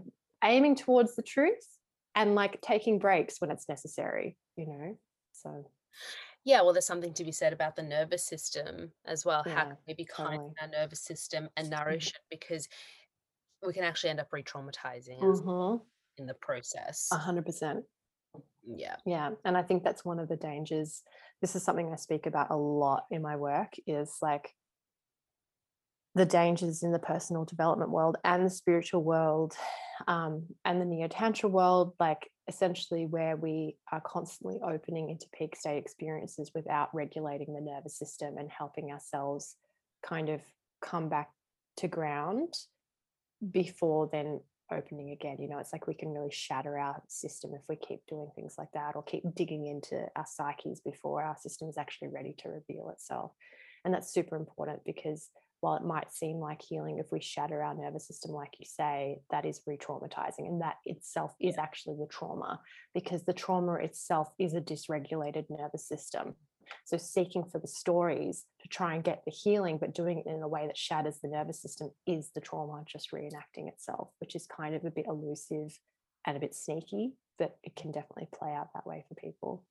aiming 0.42 0.76
towards 0.76 1.14
the 1.16 1.22
truth 1.22 1.66
and 2.14 2.34
like 2.34 2.60
taking 2.60 2.98
breaks 2.98 3.40
when 3.40 3.50
it's 3.50 3.68
necessary 3.68 4.36
you 4.56 4.66
know 4.66 4.98
so 5.32 5.64
Yeah, 6.44 6.62
well, 6.62 6.72
there's 6.72 6.86
something 6.86 7.14
to 7.14 7.24
be 7.24 7.32
said 7.32 7.52
about 7.52 7.74
the 7.74 7.82
nervous 7.82 8.24
system 8.26 8.92
as 9.06 9.24
well. 9.24 9.42
How 9.44 9.64
can 9.64 9.76
we 9.88 9.94
be 9.94 10.04
kind 10.04 10.42
to 10.56 10.62
our 10.62 10.68
nervous 10.68 11.00
system 11.00 11.48
and 11.56 11.70
nourish 11.70 12.08
it? 12.14 12.20
Because 12.30 12.68
we 13.66 13.72
can 13.72 13.84
actually 13.84 14.10
end 14.10 14.20
up 14.20 14.28
re-traumatizing 14.30 15.20
mm-hmm. 15.20 15.82
in 16.18 16.26
the 16.26 16.34
process. 16.34 17.08
a 17.12 17.16
hundred 17.16 17.46
percent 17.46 17.84
Yeah. 18.66 18.96
Yeah, 19.06 19.30
and 19.44 19.56
I 19.56 19.62
think 19.62 19.84
that's 19.84 20.04
one 20.04 20.18
of 20.18 20.28
the 20.28 20.36
dangers. 20.36 21.02
This 21.40 21.56
is 21.56 21.62
something 21.62 21.90
I 21.90 21.96
speak 21.96 22.26
about 22.26 22.50
a 22.50 22.56
lot 22.56 23.04
in 23.10 23.22
my 23.22 23.36
work 23.36 23.74
is 23.86 24.16
like 24.20 24.54
the 26.14 26.26
dangers 26.26 26.82
in 26.82 26.92
the 26.92 26.98
personal 26.98 27.44
development 27.44 27.90
world 27.90 28.16
and 28.22 28.44
the 28.44 28.50
spiritual 28.50 29.02
world 29.02 29.54
um, 30.06 30.44
and 30.64 30.80
the 30.80 30.84
neo-tantra 30.84 31.48
world, 31.48 31.94
like 31.98 32.30
essentially 32.48 33.06
where 33.06 33.36
we 33.36 33.76
are 33.90 34.00
constantly 34.00 34.60
opening 34.62 35.10
into 35.10 35.26
peak 35.32 35.56
state 35.56 35.78
experiences 35.78 36.50
without 36.54 36.94
regulating 36.94 37.54
the 37.54 37.60
nervous 37.60 37.98
system 37.98 38.36
and 38.38 38.50
helping 38.50 38.92
ourselves 38.92 39.56
kind 40.02 40.28
of 40.28 40.40
come 40.82 41.08
back 41.08 41.30
to 41.78 41.88
ground 41.88 42.54
before 43.50 44.08
then 44.12 44.40
opening 44.70 45.10
again. 45.10 45.36
You 45.40 45.48
know, 45.48 45.58
it's 45.58 45.72
like 45.72 45.86
we 45.86 45.94
can 45.94 46.12
really 46.12 46.30
shatter 46.30 46.78
our 46.78 47.02
system 47.08 47.52
if 47.54 47.62
we 47.68 47.76
keep 47.76 48.00
doing 48.06 48.30
things 48.34 48.56
like 48.58 48.72
that 48.72 48.96
or 48.96 49.02
keep 49.02 49.22
digging 49.34 49.66
into 49.66 50.06
our 50.16 50.26
psyches 50.26 50.80
before 50.80 51.22
our 51.22 51.36
system 51.36 51.68
is 51.68 51.78
actually 51.78 52.08
ready 52.08 52.34
to 52.38 52.48
reveal 52.48 52.90
itself. 52.90 53.32
And 53.84 53.92
that's 53.92 54.12
super 54.12 54.36
important 54.36 54.84
because 54.84 55.28
while 55.64 55.76
it 55.76 55.82
might 55.82 56.12
seem 56.12 56.40
like 56.40 56.60
healing, 56.60 56.98
if 56.98 57.10
we 57.10 57.22
shatter 57.22 57.62
our 57.62 57.74
nervous 57.74 58.06
system, 58.06 58.32
like 58.32 58.52
you 58.58 58.66
say, 58.66 59.20
that 59.30 59.46
is 59.46 59.62
re 59.66 59.78
traumatizing. 59.78 60.46
And 60.46 60.60
that 60.60 60.76
itself 60.84 61.34
is 61.40 61.56
actually 61.56 61.96
the 61.98 62.06
trauma 62.06 62.60
because 62.92 63.24
the 63.24 63.32
trauma 63.32 63.76
itself 63.76 64.28
is 64.38 64.52
a 64.52 64.60
dysregulated 64.60 65.46
nervous 65.48 65.88
system. 65.88 66.34
So, 66.84 66.98
seeking 66.98 67.44
for 67.44 67.58
the 67.58 67.66
stories 67.66 68.44
to 68.60 68.68
try 68.68 68.94
and 68.94 69.02
get 69.02 69.22
the 69.24 69.30
healing, 69.30 69.78
but 69.78 69.94
doing 69.94 70.18
it 70.18 70.26
in 70.26 70.42
a 70.42 70.48
way 70.48 70.66
that 70.66 70.76
shatters 70.76 71.20
the 71.22 71.28
nervous 71.28 71.62
system 71.62 71.90
is 72.06 72.30
the 72.34 72.42
trauma 72.42 72.84
just 72.86 73.10
reenacting 73.12 73.66
itself, 73.66 74.10
which 74.18 74.36
is 74.36 74.46
kind 74.46 74.74
of 74.74 74.84
a 74.84 74.90
bit 74.90 75.06
elusive 75.08 75.80
and 76.26 76.36
a 76.36 76.40
bit 76.40 76.54
sneaky, 76.54 77.14
but 77.38 77.56
it 77.62 77.74
can 77.74 77.90
definitely 77.90 78.28
play 78.38 78.52
out 78.52 78.68
that 78.74 78.86
way 78.86 79.02
for 79.08 79.14
people. 79.14 79.64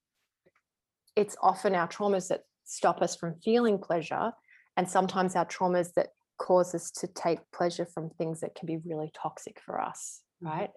It's 1.15 1.37
often 1.39 1.75
our 1.75 1.87
traumas 1.87 2.29
that 2.29 2.45
stop 2.63 3.03
us 3.03 3.15
from 3.15 3.35
feeling 3.43 3.77
pleasure, 3.77 4.33
and 4.77 4.89
sometimes 4.89 5.35
our 5.35 5.45
traumas 5.45 5.93
that 5.93 6.09
cause 6.37 6.73
us 6.75 6.91
to 6.91 7.07
take 7.07 7.39
pleasure 7.51 7.85
from 7.85 8.09
things 8.09 8.39
that 8.41 8.55
can 8.55 8.65
be 8.65 8.77
really 8.85 9.11
toxic 9.13 9.59
for 9.59 9.79
us, 9.79 10.21
Mhm. 10.41 10.49
right? 10.49 10.71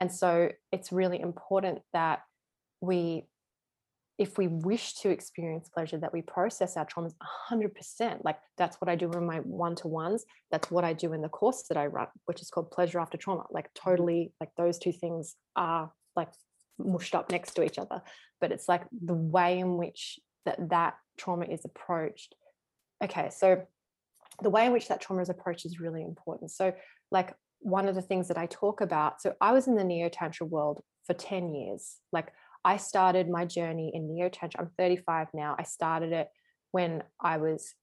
And 0.00 0.10
so, 0.12 0.50
it's 0.72 0.90
really 0.92 1.20
important 1.20 1.82
that 1.92 2.22
we 2.80 3.28
if 4.18 4.36
we 4.36 4.46
wish 4.46 4.94
to 4.94 5.08
experience 5.08 5.68
pleasure 5.70 5.98
that 5.98 6.12
we 6.12 6.20
process 6.22 6.76
our 6.76 6.84
traumas 6.86 7.14
100% 7.48 8.24
like 8.24 8.38
that's 8.58 8.78
what 8.80 8.88
i 8.88 8.94
do 8.94 9.10
in 9.12 9.24
my 9.26 9.38
one-to-ones. 9.40 10.24
That's 10.50 10.70
what 10.70 10.84
i 10.84 10.92
do 10.92 11.12
in 11.14 11.22
the 11.22 11.28
course 11.30 11.62
that 11.68 11.78
i 11.78 11.86
run 11.86 12.08
which 12.26 12.42
is 12.42 12.50
called 12.50 12.70
pleasure 12.70 13.00
after 13.00 13.16
trauma. 13.16 13.44
Like 13.50 13.72
totally 13.74 14.32
like 14.40 14.50
those 14.56 14.78
two 14.78 14.92
things 14.92 15.34
are 15.56 15.92
like 16.14 16.28
mushed 16.78 17.14
up 17.14 17.30
next 17.30 17.54
to 17.54 17.62
each 17.64 17.78
other. 17.78 18.02
But 18.40 18.52
it's 18.52 18.68
like 18.68 18.84
the 18.92 19.14
way 19.14 19.58
in 19.58 19.76
which 19.78 20.20
that 20.44 20.68
that 20.68 20.94
trauma 21.16 21.46
is 21.46 21.64
approached 21.64 22.34
okay 23.02 23.30
so 23.30 23.62
the 24.42 24.50
way 24.50 24.66
in 24.66 24.72
which 24.72 24.88
that 24.88 25.00
trauma 25.00 25.22
is 25.22 25.28
approached 25.28 25.66
is 25.66 25.80
really 25.80 26.02
important 26.02 26.50
so 26.50 26.72
like 27.10 27.34
one 27.60 27.88
of 27.88 27.94
the 27.94 28.02
things 28.02 28.28
that 28.28 28.38
i 28.38 28.46
talk 28.46 28.80
about 28.80 29.20
so 29.20 29.34
i 29.40 29.52
was 29.52 29.66
in 29.66 29.74
the 29.74 29.84
neo 29.84 30.08
tantra 30.08 30.46
world 30.46 30.82
for 31.06 31.14
10 31.14 31.54
years 31.54 31.96
like 32.12 32.32
I 32.64 32.76
started 32.76 33.28
my 33.28 33.44
journey 33.44 33.90
in 33.92 34.08
neo 34.08 34.28
tantra. 34.28 34.60
I'm 34.60 34.70
35 34.78 35.28
now. 35.34 35.56
I 35.58 35.64
started 35.64 36.12
it 36.12 36.28
when 36.70 37.02
I 37.20 37.38
was 37.38 37.74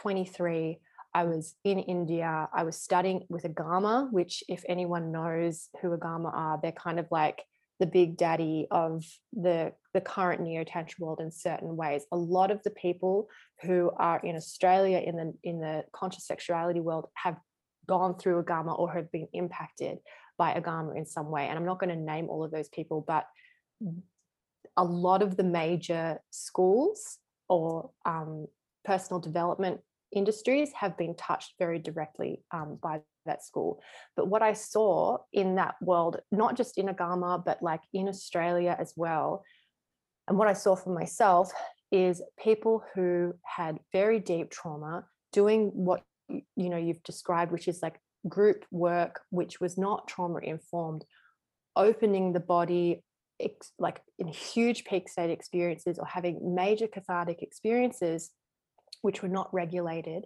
23. 0.00 0.78
I 1.14 1.24
was 1.24 1.54
in 1.64 1.78
India. 1.78 2.48
I 2.52 2.64
was 2.64 2.76
studying 2.76 3.24
with 3.28 3.44
Agama, 3.44 4.10
which, 4.12 4.42
if 4.48 4.64
anyone 4.68 5.12
knows 5.12 5.68
who 5.80 5.96
Agama 5.96 6.32
are, 6.34 6.58
they're 6.60 6.72
kind 6.72 6.98
of 6.98 7.06
like 7.10 7.42
the 7.80 7.86
big 7.86 8.16
daddy 8.16 8.66
of 8.70 9.04
the 9.32 9.72
the 9.94 10.00
current 10.00 10.40
neo 10.42 10.64
tantra 10.64 10.96
world 11.04 11.20
in 11.20 11.30
certain 11.30 11.76
ways. 11.76 12.04
A 12.12 12.16
lot 12.16 12.50
of 12.50 12.62
the 12.62 12.70
people 12.70 13.28
who 13.62 13.90
are 13.96 14.20
in 14.20 14.36
Australia 14.36 14.98
in 14.98 15.16
the 15.16 15.32
in 15.42 15.60
the 15.60 15.84
conscious 15.92 16.26
sexuality 16.26 16.80
world 16.80 17.06
have 17.14 17.36
gone 17.86 18.18
through 18.18 18.42
Agama 18.42 18.78
or 18.78 18.92
have 18.92 19.10
been 19.10 19.28
impacted 19.32 19.98
by 20.36 20.52
Agama 20.54 20.96
in 20.96 21.06
some 21.06 21.30
way. 21.30 21.46
And 21.48 21.58
I'm 21.58 21.64
not 21.64 21.80
going 21.80 21.90
to 21.90 21.96
name 21.96 22.28
all 22.28 22.44
of 22.44 22.50
those 22.50 22.68
people, 22.68 23.04
but 23.06 23.26
a 24.76 24.84
lot 24.84 25.22
of 25.22 25.36
the 25.36 25.42
major 25.42 26.20
schools 26.30 27.18
or 27.48 27.90
um, 28.04 28.46
personal 28.84 29.20
development 29.20 29.80
industries 30.12 30.70
have 30.72 30.96
been 30.96 31.14
touched 31.16 31.54
very 31.58 31.78
directly 31.78 32.42
um, 32.52 32.78
by 32.82 33.00
that 33.28 33.44
school. 33.44 33.80
But 34.16 34.28
what 34.28 34.42
I 34.42 34.52
saw 34.52 35.18
in 35.32 35.54
that 35.54 35.76
world, 35.80 36.20
not 36.32 36.56
just 36.56 36.76
in 36.76 36.86
Agama, 36.86 37.44
but 37.44 37.62
like 37.62 37.82
in 37.94 38.08
Australia 38.08 38.76
as 38.78 38.92
well, 38.96 39.44
and 40.26 40.36
what 40.36 40.48
I 40.48 40.52
saw 40.52 40.74
for 40.76 40.92
myself 40.92 41.52
is 41.90 42.20
people 42.42 42.82
who 42.94 43.34
had 43.44 43.78
very 43.92 44.20
deep 44.20 44.50
trauma 44.50 45.06
doing 45.32 45.70
what 45.72 46.02
you 46.28 46.68
know 46.68 46.76
you've 46.76 47.02
described, 47.04 47.52
which 47.52 47.68
is 47.68 47.80
like 47.82 47.98
group 48.28 48.64
work, 48.70 49.20
which 49.30 49.60
was 49.60 49.78
not 49.78 50.08
trauma 50.08 50.40
informed, 50.40 51.04
opening 51.76 52.32
the 52.32 52.40
body, 52.40 53.02
like 53.78 54.00
in 54.18 54.26
huge 54.26 54.84
peak 54.84 55.08
state 55.08 55.30
experiences 55.30 55.98
or 55.98 56.06
having 56.06 56.54
major 56.54 56.88
cathartic 56.88 57.42
experiences 57.42 58.30
which 59.02 59.22
were 59.22 59.28
not 59.28 59.52
regulated 59.52 60.24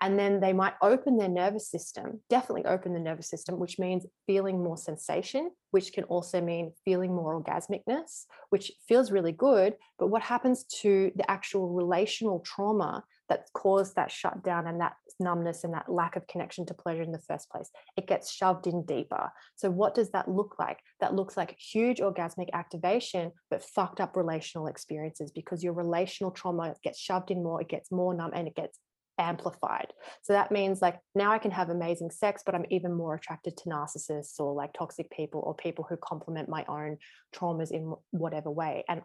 and 0.00 0.18
then 0.18 0.40
they 0.40 0.52
might 0.52 0.74
open 0.82 1.16
their 1.16 1.28
nervous 1.28 1.70
system 1.70 2.20
definitely 2.28 2.64
open 2.66 2.92
the 2.92 3.00
nervous 3.00 3.28
system 3.28 3.58
which 3.58 3.78
means 3.78 4.06
feeling 4.26 4.62
more 4.62 4.76
sensation 4.76 5.50
which 5.70 5.92
can 5.92 6.04
also 6.04 6.40
mean 6.40 6.72
feeling 6.84 7.14
more 7.14 7.40
orgasmicness 7.40 8.24
which 8.50 8.72
feels 8.86 9.10
really 9.10 9.32
good. 9.32 9.74
But 9.98 10.08
what 10.08 10.22
happens 10.22 10.64
to 10.80 11.10
the 11.14 11.30
actual 11.30 11.68
relational 11.68 12.40
trauma 12.40 13.04
that 13.28 13.46
caused 13.52 13.94
that 13.96 14.10
shutdown 14.10 14.66
and 14.66 14.80
that 14.80 14.94
numbness 15.20 15.64
and 15.64 15.74
that 15.74 15.90
lack 15.90 16.16
of 16.16 16.26
connection 16.26 16.64
to 16.66 16.74
pleasure 16.74 17.02
in 17.02 17.12
the 17.12 17.18
first 17.18 17.50
place? 17.50 17.70
It 17.96 18.06
gets 18.06 18.32
shoved 18.32 18.66
in 18.66 18.84
deeper. 18.84 19.30
So 19.56 19.70
what 19.70 19.94
does 19.94 20.10
that 20.10 20.30
look 20.30 20.56
like? 20.58 20.78
That 21.00 21.14
looks 21.14 21.36
like 21.36 21.58
huge 21.58 21.98
orgasmic 21.98 22.48
activation 22.52 23.32
but 23.50 23.62
fucked 23.62 24.00
up 24.00 24.16
relational 24.16 24.66
experiences 24.66 25.30
because 25.30 25.62
your 25.62 25.74
relational 25.74 26.32
trauma 26.32 26.74
gets 26.82 26.98
shoved 26.98 27.30
in 27.30 27.42
more 27.42 27.60
it 27.60 27.68
gets 27.68 27.92
more 27.92 28.14
numb 28.14 28.30
and 28.34 28.48
it 28.48 28.54
gets 28.54 28.78
amplified. 29.18 29.92
So 30.22 30.32
that 30.32 30.50
means 30.50 30.80
like 30.80 30.98
now 31.14 31.32
I 31.32 31.38
can 31.38 31.50
have 31.50 31.70
amazing 31.70 32.10
sex, 32.10 32.42
but 32.44 32.54
I'm 32.54 32.66
even 32.70 32.92
more 32.92 33.14
attracted 33.14 33.56
to 33.58 33.68
narcissists 33.68 34.38
or 34.38 34.54
like 34.54 34.72
toxic 34.72 35.10
people 35.10 35.42
or 35.44 35.54
people 35.54 35.86
who 35.88 35.96
complement 35.96 36.48
my 36.48 36.64
own 36.68 36.98
traumas 37.34 37.70
in 37.70 37.94
whatever 38.10 38.50
way. 38.50 38.84
And 38.88 39.02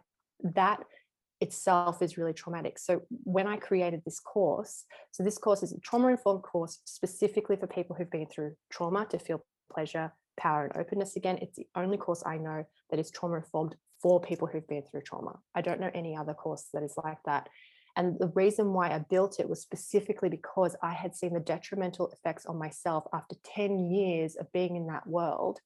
that 0.54 0.80
itself 1.40 2.00
is 2.00 2.16
really 2.16 2.32
traumatic. 2.32 2.78
So 2.78 3.02
when 3.10 3.46
I 3.46 3.56
created 3.56 4.02
this 4.04 4.20
course, 4.20 4.84
so 5.10 5.22
this 5.22 5.38
course 5.38 5.62
is 5.62 5.72
a 5.72 5.80
trauma 5.80 6.08
informed 6.08 6.42
course 6.42 6.80
specifically 6.84 7.56
for 7.56 7.66
people 7.66 7.96
who've 7.96 8.10
been 8.10 8.26
through 8.26 8.54
trauma 8.70 9.06
to 9.10 9.18
feel 9.18 9.44
pleasure, 9.72 10.12
power, 10.38 10.64
and 10.64 10.76
openness 10.76 11.16
again. 11.16 11.38
It's 11.42 11.56
the 11.56 11.66
only 11.76 11.96
course 11.96 12.22
I 12.24 12.38
know 12.38 12.64
that 12.90 13.00
is 13.00 13.10
trauma 13.10 13.36
informed 13.36 13.76
for 14.00 14.20
people 14.20 14.46
who've 14.46 14.66
been 14.66 14.82
through 14.82 15.02
trauma. 15.02 15.38
I 15.54 15.62
don't 15.62 15.80
know 15.80 15.90
any 15.94 16.16
other 16.16 16.34
course 16.34 16.68
that 16.72 16.82
is 16.82 16.94
like 17.02 17.18
that. 17.24 17.48
And 17.96 18.18
the 18.18 18.32
reason 18.34 18.72
why 18.72 18.90
I 18.90 18.98
built 18.98 19.38
it 19.38 19.48
was 19.48 19.62
specifically 19.62 20.28
because 20.28 20.74
I 20.82 20.92
had 20.92 21.14
seen 21.14 21.32
the 21.32 21.40
detrimental 21.40 22.08
effects 22.08 22.46
on 22.46 22.58
myself 22.58 23.04
after 23.12 23.36
10 23.44 23.90
years 23.90 24.34
of 24.36 24.52
being 24.52 24.76
in 24.76 24.88
that 24.88 25.06
world. 25.06 25.60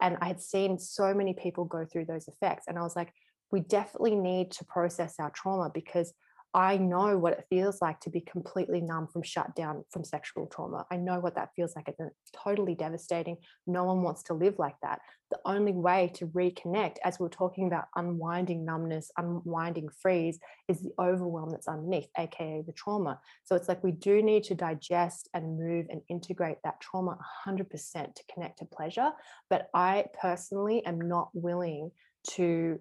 And 0.00 0.16
I 0.20 0.28
had 0.28 0.40
seen 0.40 0.78
so 0.78 1.12
many 1.12 1.34
people 1.34 1.64
go 1.64 1.84
through 1.84 2.06
those 2.06 2.28
effects. 2.28 2.66
And 2.68 2.78
I 2.78 2.82
was 2.82 2.94
like, 2.94 3.12
we 3.50 3.60
definitely 3.60 4.16
need 4.16 4.52
to 4.52 4.64
process 4.64 5.16
our 5.18 5.30
trauma 5.30 5.70
because 5.72 6.12
I 6.54 6.76
know 6.76 7.16
what 7.16 7.32
it 7.32 7.46
feels 7.48 7.80
like 7.80 7.98
to 8.00 8.10
be 8.10 8.20
completely 8.20 8.82
numb 8.82 9.08
from 9.08 9.22
shut 9.22 9.54
down 9.54 9.84
from 9.90 10.04
sexual 10.04 10.46
trauma. 10.46 10.84
I 10.90 10.96
know 10.96 11.18
what 11.18 11.34
that 11.36 11.50
feels 11.56 11.74
like. 11.74 11.88
It's 11.88 11.98
totally 12.32 12.74
devastating. 12.74 13.38
No 13.66 13.84
one 13.84 14.02
wants 14.02 14.22
to 14.24 14.34
live 14.34 14.58
like 14.58 14.76
that. 14.82 15.00
The 15.30 15.38
only 15.46 15.72
way 15.72 16.10
to 16.16 16.26
reconnect, 16.26 16.96
as 17.04 17.18
we 17.18 17.24
are 17.24 17.30
talking 17.30 17.68
about 17.68 17.86
unwinding 17.96 18.66
numbness, 18.66 19.10
unwinding 19.16 19.88
freeze, 20.02 20.38
is 20.68 20.82
the 20.82 20.92
overwhelm 21.00 21.48
that's 21.50 21.68
underneath, 21.68 22.08
AKA 22.18 22.64
the 22.66 22.72
trauma. 22.72 23.18
So 23.44 23.56
it's 23.56 23.68
like 23.68 23.82
we 23.82 23.92
do 23.92 24.22
need 24.22 24.44
to 24.44 24.54
digest 24.54 25.30
and 25.32 25.58
move 25.58 25.86
and 25.88 26.02
integrate 26.10 26.58
that 26.64 26.82
trauma 26.82 27.16
100% 27.46 27.70
to 27.70 28.22
connect 28.32 28.58
to 28.58 28.66
pleasure. 28.66 29.10
But 29.48 29.70
I 29.72 30.04
personally 30.20 30.84
am 30.84 31.00
not 31.00 31.30
willing 31.32 31.92
to 32.32 32.78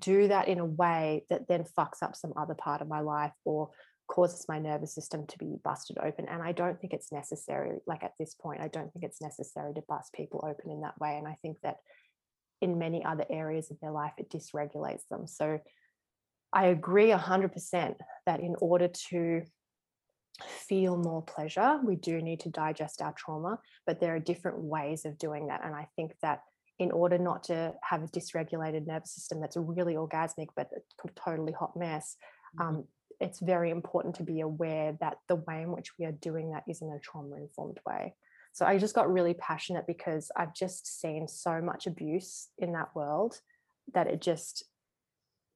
do 0.00 0.28
that 0.28 0.48
in 0.48 0.58
a 0.58 0.64
way 0.64 1.24
that 1.30 1.48
then 1.48 1.64
fucks 1.78 2.02
up 2.02 2.16
some 2.16 2.32
other 2.36 2.54
part 2.54 2.80
of 2.80 2.88
my 2.88 3.00
life 3.00 3.32
or 3.44 3.70
causes 4.06 4.46
my 4.48 4.58
nervous 4.58 4.94
system 4.94 5.26
to 5.26 5.38
be 5.38 5.56
busted 5.64 5.98
open. 5.98 6.26
And 6.28 6.42
I 6.42 6.52
don't 6.52 6.80
think 6.80 6.92
it's 6.92 7.12
necessary, 7.12 7.78
like 7.86 8.04
at 8.04 8.12
this 8.18 8.34
point, 8.34 8.60
I 8.60 8.68
don't 8.68 8.92
think 8.92 9.04
it's 9.04 9.22
necessary 9.22 9.74
to 9.74 9.82
bust 9.88 10.12
people 10.12 10.44
open 10.46 10.70
in 10.70 10.82
that 10.82 10.98
way. 11.00 11.16
And 11.16 11.26
I 11.26 11.36
think 11.42 11.58
that 11.62 11.76
in 12.60 12.78
many 12.78 13.04
other 13.04 13.24
areas 13.30 13.70
of 13.70 13.78
their 13.80 13.90
life, 13.90 14.12
it 14.18 14.30
dysregulates 14.30 15.06
them. 15.10 15.26
So 15.26 15.58
I 16.52 16.66
agree 16.66 17.08
100% 17.10 17.94
that 18.26 18.40
in 18.40 18.54
order 18.60 18.88
to 19.10 19.42
feel 20.68 20.96
more 20.96 21.22
pleasure, 21.22 21.80
we 21.84 21.96
do 21.96 22.20
need 22.20 22.40
to 22.40 22.50
digest 22.50 23.00
our 23.02 23.14
trauma, 23.16 23.58
but 23.86 24.00
there 24.00 24.14
are 24.14 24.20
different 24.20 24.58
ways 24.58 25.04
of 25.04 25.18
doing 25.18 25.48
that. 25.48 25.64
And 25.64 25.74
I 25.74 25.88
think 25.96 26.12
that 26.22 26.40
in 26.78 26.90
order 26.90 27.18
not 27.18 27.44
to 27.44 27.72
have 27.82 28.02
a 28.02 28.06
dysregulated 28.08 28.86
nervous 28.86 29.14
system 29.14 29.40
that's 29.40 29.56
really 29.56 29.94
orgasmic 29.94 30.48
but 30.56 30.70
a 30.72 31.08
totally 31.14 31.52
hot 31.52 31.76
mess 31.76 32.16
mm-hmm. 32.58 32.68
um, 32.68 32.84
it's 33.20 33.40
very 33.40 33.70
important 33.70 34.16
to 34.16 34.22
be 34.22 34.40
aware 34.40 34.96
that 35.00 35.18
the 35.28 35.36
way 35.36 35.62
in 35.62 35.72
which 35.72 35.98
we 35.98 36.04
are 36.04 36.12
doing 36.12 36.50
that 36.50 36.64
is 36.68 36.82
in 36.82 36.88
a 36.90 36.98
trauma 36.98 37.36
informed 37.36 37.78
way. 37.86 38.14
So 38.52 38.64
i 38.66 38.78
just 38.78 38.94
got 38.94 39.12
really 39.12 39.34
passionate 39.34 39.86
because 39.86 40.30
i've 40.36 40.54
just 40.54 41.00
seen 41.00 41.26
so 41.26 41.60
much 41.60 41.86
abuse 41.86 42.48
in 42.58 42.72
that 42.72 42.94
world 42.94 43.40
that 43.94 44.06
it 44.06 44.20
just 44.20 44.64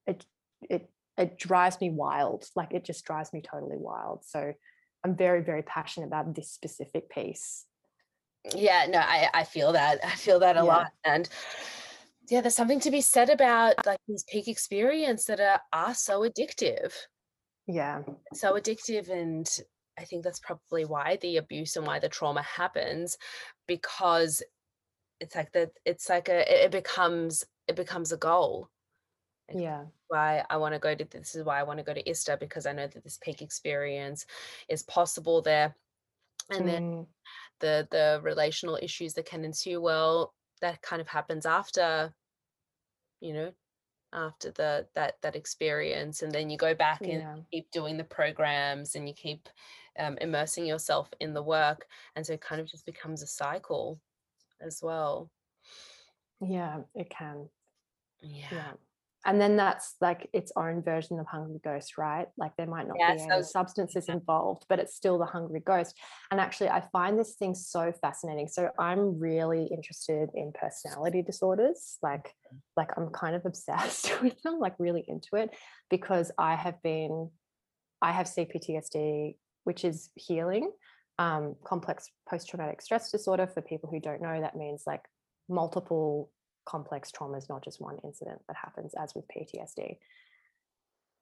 it 0.07 0.25
it 0.62 0.91
it 1.16 1.39
drives 1.39 1.81
me 1.81 1.91
wild 1.91 2.47
like 2.57 2.75
it 2.75 2.85
just 2.85 3.05
drives 3.05 3.33
me 3.33 3.41
totally 3.41 3.77
wild. 3.77 4.25
So 4.25 4.53
i'm 5.05 5.16
very 5.16 5.43
very 5.43 5.62
passionate 5.62 6.07
about 6.07 6.35
this 6.35 6.51
specific 6.51 7.09
piece 7.09 7.66
yeah 8.55 8.86
no 8.89 8.99
i 8.99 9.28
i 9.34 9.45
feel 9.45 9.72
that 9.72 9.99
i 10.05 10.11
feel 10.11 10.39
that 10.39 10.57
a 10.57 10.61
yeah. 10.61 10.62
lot 10.62 10.86
and 11.05 11.28
yeah 12.30 12.41
there's 12.41 12.55
something 12.55 12.80
to 12.80 12.91
be 12.91 13.01
said 13.01 13.30
about 13.30 13.74
like 13.86 13.99
these 14.07 14.24
peak 14.30 14.49
experience 14.49 15.24
that 15.24 15.41
are, 15.41 15.61
are 15.72 15.95
so 15.95 16.20
addictive. 16.22 16.93
Yeah. 17.66 18.03
So 18.34 18.55
addictive 18.55 19.11
and 19.11 19.49
i 19.99 20.05
think 20.05 20.22
that's 20.22 20.41
probably 20.41 20.84
why 20.84 21.18
the 21.20 21.39
abuse 21.39 21.76
and 21.76 21.86
why 21.86 21.99
the 21.99 22.09
trauma 22.09 22.43
happens 22.43 23.18
because 23.66 24.43
it's 25.20 25.34
like 25.34 25.53
that 25.53 25.70
it's 25.84 26.09
like 26.09 26.28
a 26.28 26.64
it 26.64 26.70
becomes 26.70 27.45
it 27.66 27.76
becomes 27.76 28.12
a 28.12 28.16
goal. 28.16 28.70
Yeah. 29.53 29.84
why 30.09 30.45
i 30.51 30.59
want 30.59 30.74
to 30.74 30.78
go 30.78 30.95
to 30.95 31.05
this 31.05 31.34
is 31.34 31.43
why 31.43 31.59
i 31.59 31.62
want 31.62 31.78
to 31.78 31.84
go 31.84 31.95
to 31.95 32.09
ISTA 32.09 32.36
because 32.39 32.66
i 32.66 32.72
know 32.72 32.86
that 32.86 33.03
this 33.03 33.18
peak 33.22 33.41
experience 33.41 34.26
is 34.68 34.82
possible 34.82 35.41
there 35.41 35.74
and 36.51 36.62
mm. 36.62 36.66
then 36.66 37.07
the 37.61 37.88
the 37.90 38.20
relational 38.22 38.78
issues 38.80 39.14
that 39.14 39.26
can 39.26 39.44
ensue 39.44 39.80
well 39.80 40.34
that 40.61 40.80
kind 40.82 41.01
of 41.01 41.09
happens 41.09 41.46
after 41.46 42.12
you 43.20 43.32
know 43.32 43.53
after 44.12 44.51
the 44.53 44.86
that 44.94 45.16
that 45.22 45.36
experience 45.36 46.22
and 46.22 46.32
then 46.32 46.49
you 46.49 46.57
go 46.57 46.74
back 46.74 47.01
and 47.03 47.44
keep 47.53 47.70
doing 47.70 47.96
the 47.96 48.05
programs 48.05 48.94
and 48.94 49.07
you 49.07 49.14
keep 49.14 49.49
um, 49.99 50.16
immersing 50.20 50.64
yourself 50.64 51.11
in 51.20 51.34
the 51.34 51.42
work 51.42 51.86
and 52.16 52.24
so 52.24 52.32
it 52.32 52.40
kind 52.40 52.61
of 52.61 52.66
just 52.66 52.86
becomes 52.86 53.22
a 53.22 53.26
cycle 53.26 54.01
as 54.61 54.80
well. 54.82 55.30
Yeah 56.40 56.78
it 56.94 57.11
can. 57.11 57.49
Yeah, 58.20 58.46
yeah 58.51 58.72
and 59.29 59.41
then 59.41 59.57
that's 59.57 59.95
like 60.01 60.29
its 60.33 60.51
own 60.57 60.83
version 60.83 61.20
of 61.20 61.26
hungry 61.26 61.61
ghost 61.62 61.99
right? 61.99 62.26
Like 62.39 62.53
there 62.57 62.66
might 62.66 62.89
not 62.89 62.97
yeah, 62.99 63.12
be 63.12 63.20
so, 63.20 63.31
any 63.31 63.43
substances 63.43 64.09
involved 64.09 64.64
but 64.68 64.79
it's 64.79 64.97
still 64.97 65.18
the 65.18 65.26
hungry 65.26 65.61
ghost. 65.64 65.95
And 66.31 66.41
actually 66.41 66.70
i 66.70 66.83
find 66.93 67.18
this 67.18 67.35
thing 67.35 67.55
so 67.55 67.93
fascinating. 68.01 68.49
So 68.49 68.70
i'm 68.79 69.20
really 69.20 69.66
interested 69.66 70.31
in 70.35 70.53
personality 70.59 71.22
disorders. 71.22 71.99
Like 72.03 72.35
mm. 72.53 72.59
like 72.76 72.91
i'm 72.97 73.11
kind 73.11 73.37
of 73.37 73.45
obsessed 73.51 74.20
with 74.22 74.41
them 74.43 74.59
like 74.59 74.74
really 74.79 75.05
into 75.07 75.31
it 75.35 75.51
because 75.91 76.33
i 76.39 76.55
have 76.55 76.83
been 76.83 77.31
i 78.01 78.12
have 78.12 78.26
cptsd 78.26 79.37
which 79.64 79.85
is 79.85 80.11
healing 80.14 80.70
um, 81.18 81.57
complex 81.64 82.11
post-traumatic 82.29 82.81
stress 82.81 83.11
disorder. 83.11 83.47
For 83.47 83.61
people 83.61 83.91
who 83.91 84.01
don't 84.01 84.22
know 84.22 84.41
that 84.41 84.57
means 84.57 84.85
like 84.87 85.03
multiple 85.49 86.31
complex 86.69 87.11
traumas, 87.11 87.49
not 87.49 87.64
just 87.64 87.81
one 87.81 87.99
incident 88.05 88.41
that 88.47 88.57
happens, 88.57 88.93
as 89.01 89.14
with 89.14 89.25
PTSD. 89.29 89.97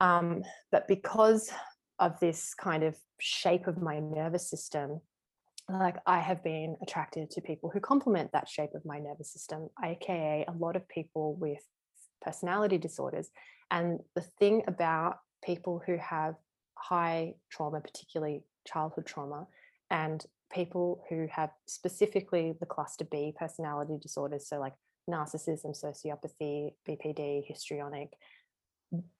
Um, 0.01 0.43
but 0.73 0.89
because 0.89 1.51
of 1.99 2.19
this 2.21 2.55
kind 2.55 2.83
of 2.83 2.97
shape 3.21 3.67
of 3.67 3.81
my 3.81 4.01
nervous 4.01 4.51
system, 4.51 5.01
like 5.69 5.97
I 6.07 6.21
have 6.21 6.45
been 6.45 6.77
attracted 6.83 7.31
to 7.31 7.41
people 7.41 7.71
who 7.71 7.81
complement 7.81 8.33
that 8.33 8.49
shape 8.49 8.75
of 8.75 8.85
my 8.85 8.99
nervous 8.99 9.33
system, 9.33 9.69
aka 9.85 10.45
a 10.47 10.53
lot 10.53 10.77
of 10.77 10.89
people 10.89 11.35
with 11.37 11.63
personality 12.23 12.79
disorders. 12.79 13.31
And 13.71 14.01
the 14.15 14.27
thing 14.39 14.63
about 14.67 15.19
people 15.45 15.83
who 15.85 15.97
have 15.97 16.35
high 16.75 17.35
trauma, 17.51 17.81
particularly 17.81 18.43
childhood 18.67 19.07
trauma, 19.07 19.47
and 19.91 20.25
people 20.53 21.03
who 21.09 21.27
have 21.31 21.51
specifically 21.67 22.55
the 22.61 22.67
cluster 22.67 23.05
B 23.05 23.35
personality 23.37 23.99
disorders, 24.01 24.49
so 24.49 24.61
like 24.61 24.75
narcissism, 25.09 25.81
sociopathy, 25.81 26.73
BPD, 26.89 27.45
histrionic, 27.47 28.13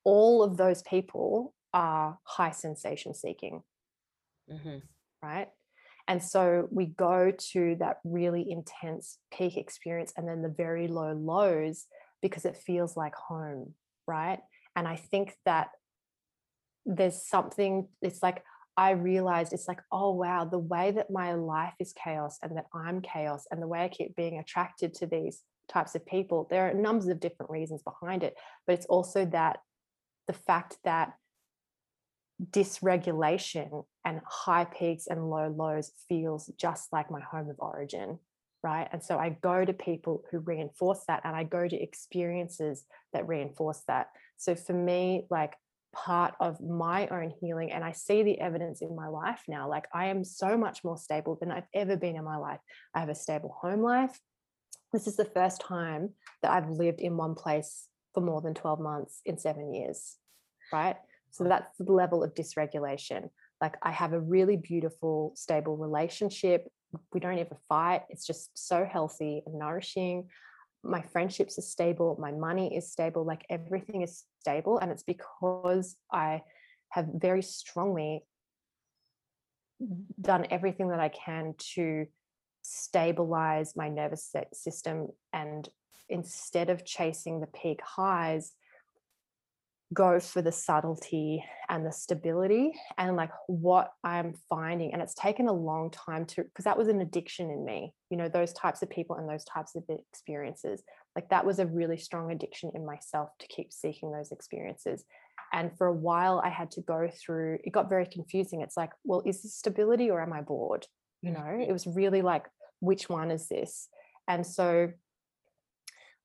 all 0.05 0.43
of 0.43 0.57
those 0.57 0.83
people 0.83 1.55
are 1.73 2.19
high 2.25 2.51
sensation 2.51 3.15
seeking. 3.15 3.63
Mm-hmm. 4.51 4.79
Right. 5.23 5.49
And 6.09 6.23
so 6.23 6.69
we 6.71 6.87
go 6.87 7.33
to 7.53 7.77
that 7.81 7.99
really 8.05 8.49
intense 8.49 9.19
peak 9.33 9.57
experience 9.57 10.13
and 10.17 10.29
then 10.29 10.43
the 10.43 10.49
very 10.49 10.87
low 10.87 11.13
lows 11.13 11.87
because 12.23 12.45
it 12.45 12.57
feels 12.57 12.97
like 12.97 13.15
home. 13.15 13.75
Right. 14.07 14.39
And 14.77 14.87
I 14.87 14.97
think 14.97 15.35
that 15.45 15.71
there's 16.85 17.27
something, 17.27 17.89
it's 18.03 18.23
like, 18.23 18.45
I 18.77 18.91
realized 18.91 19.53
it's 19.53 19.69
like, 19.69 19.81
oh, 19.91 20.13
wow, 20.13 20.45
the 20.45 20.59
way 20.59 20.93
that 20.93 21.11
my 21.11 21.35
life 21.35 21.73
is 21.81 21.93
chaos 21.93 22.39
and 22.43 22.57
that 22.57 22.67
I'm 22.75 23.01
chaos 23.01 23.47
and 23.51 23.61
the 23.61 23.67
way 23.67 23.81
I 23.81 23.89
keep 23.89 24.15
being 24.15 24.39
attracted 24.39 24.95
to 24.95 25.07
these 25.07 25.43
types 25.69 25.95
of 25.95 26.05
people 26.07 26.47
there 26.51 26.69
are 26.69 26.75
numbers 26.75 27.09
of 27.09 27.21
different 27.21 27.51
reasons 27.51 27.83
behind 27.83 28.23
it 28.23 28.35
but 28.67 28.75
it's 28.75 28.87
also 28.87 29.25
that 29.25 29.59
the 30.27 30.33
fact 30.33 30.77
that 30.85 31.15
dysregulation 32.51 33.85
and 34.05 34.21
high 34.27 34.65
peaks 34.65 35.07
and 35.07 35.31
low 35.31 35.49
lows 35.49 35.93
feels 36.09 36.51
just 36.59 36.93
like 36.93 37.11
my 37.11 37.21
home 37.21 37.49
of 37.49 37.57
origin 37.59 38.19
right? 38.63 38.89
And 38.93 39.03
so 39.03 39.17
i 39.19 39.31
go 39.43 39.65
to 39.65 39.73
people 39.73 40.25
who 40.31 40.39
reinforce 40.41 41.05
that 41.07 41.21
and 41.25 41.37
i 41.37 41.45
go 41.45 41.69
to 41.69 41.81
experiences 41.81 42.85
that 43.13 43.29
reinforce 43.29 43.83
that. 43.87 44.09
So 44.37 44.55
for 44.55 44.73
me 44.73 45.27
like 45.31 45.55
part 45.95 46.35
of 46.41 46.61
my 46.61 47.07
own 47.09 47.33
healing 47.41 47.73
and 47.73 47.83
i 47.83 47.93
see 47.93 48.23
the 48.23 48.39
evidence 48.39 48.83
in 48.83 48.95
my 48.95 49.09
life 49.09 49.43
now 49.49 49.67
like 49.67 49.87
i 49.95 50.07
am 50.07 50.25
so 50.25 50.55
much 50.59 50.85
more 50.85 50.99
stable 50.99 51.39
than 51.41 51.51
i've 51.51 51.69
ever 51.73 51.97
been 51.97 52.17
in 52.17 52.25
my 52.25 52.37
life. 52.37 52.61
I 52.95 53.01
have 53.01 53.09
a 53.09 53.15
stable 53.15 53.57
home 53.63 53.81
life 53.81 54.19
this 54.93 55.07
is 55.07 55.17
the 55.17 55.25
first 55.25 55.61
time 55.61 56.11
that 56.43 56.53
I've 56.53 56.71
lived 56.71 57.01
in 57.01 57.17
one 57.17 57.35
place 57.35 57.89
for 58.15 58.21
more 58.21 58.41
than 58.41 58.55
12 58.55 58.81
months 58.81 59.21
in 59.25 59.39
seven 59.39 59.75
years, 59.75 60.17
right? 60.73 60.97
So 61.31 61.45
that's 61.45 61.77
the 61.79 61.93
level 61.93 62.25
of 62.25 62.35
dysregulation. 62.35 63.29
Like 63.61 63.77
I 63.83 63.91
have 63.91 64.13
a 64.13 64.21
really 64.21 64.57
beautiful, 64.57 65.33
stable 65.35 65.77
relationship. 65.77 66.69
We 67.13 67.21
don't 67.21 67.39
ever 67.39 67.59
fight. 67.69 68.03
It's 68.09 68.27
just 68.27 68.51
so 68.55 68.87
healthy 68.91 69.43
and 69.45 69.59
nourishing. 69.59 70.29
My 70.83 71.03
friendships 71.03 71.59
are 71.59 71.63
stable. 71.63 72.17
My 72.21 72.33
money 72.33 72.77
is 72.77 72.91
stable. 72.91 73.25
Like 73.25 73.45
everything 73.51 74.03
is 74.03 74.25
stable. 74.41 74.79
And 74.79 74.91
it's 74.91 75.03
because 75.03 75.97
I 76.13 76.43
have 76.91 77.07
very 77.15 77.43
strongly 77.43 78.25
done 80.21 80.47
everything 80.51 80.89
that 80.89 81.01
I 81.01 81.09
can 81.09 81.55
to 81.75 82.07
stabilize 82.69 83.75
my 83.77 83.89
nervous 83.89 84.33
system 84.53 85.09
and 85.33 85.69
instead 86.09 86.71
of 86.71 86.85
chasing 86.85 87.41
the 87.41 87.47
peak 87.49 87.81
highs 87.83 88.53
go 89.95 90.19
for 90.19 90.43
the 90.43 90.51
subtlety 90.51 91.45
and 91.69 91.87
the 91.87 91.93
stability 91.93 92.73
and 92.99 93.15
like 93.17 93.31
what 93.47 93.93
i'm 94.03 94.35
finding 94.49 94.93
and 94.93 95.01
it's 95.01 95.15
taken 95.15 95.47
a 95.47 95.53
long 95.53 95.91
time 95.91 96.25
to 96.25 96.43
because 96.43 96.65
that 96.65 96.77
was 96.77 96.89
an 96.89 97.01
addiction 97.01 97.51
in 97.51 97.65
me 97.65 97.93
you 98.11 98.17
know 98.17 98.29
those 98.29 98.53
types 98.53 98.83
of 98.83 98.91
people 98.91 99.17
and 99.17 99.29
those 99.29 99.45
types 99.45 99.75
of 99.75 99.85
experiences. 99.89 100.83
Like 101.15 101.29
that 101.31 101.47
was 101.47 101.59
a 101.59 101.67
really 101.67 101.97
strong 101.97 102.31
addiction 102.31 102.71
in 102.75 102.85
myself 102.85 103.31
to 103.41 103.49
keep 103.49 103.73
seeking 103.73 104.13
those 104.13 104.33
experiences. 104.33 105.05
And 105.53 105.77
for 105.77 105.87
a 105.87 105.93
while 105.93 106.41
i 106.45 106.49
had 106.49 106.71
to 106.73 106.81
go 106.81 107.09
through 107.09 107.59
it 107.65 107.73
got 107.73 107.89
very 107.89 108.07
confusing. 108.07 108.61
It's 108.61 108.77
like 108.77 108.91
well 109.05 109.23
is 109.25 109.43
this 109.43 109.55
stability 109.55 110.11
or 110.11 110.21
am 110.21 110.33
i 110.33 110.41
bored? 110.41 110.87
You 111.23 111.33
know 111.33 111.41
mm-hmm. 111.41 111.63
it 111.63 111.73
was 111.73 111.87
really 111.87 112.23
like 112.23 112.45
which 112.81 113.09
one 113.09 113.31
is 113.31 113.49
this? 113.49 113.89
And 114.29 114.47
so 114.47 114.93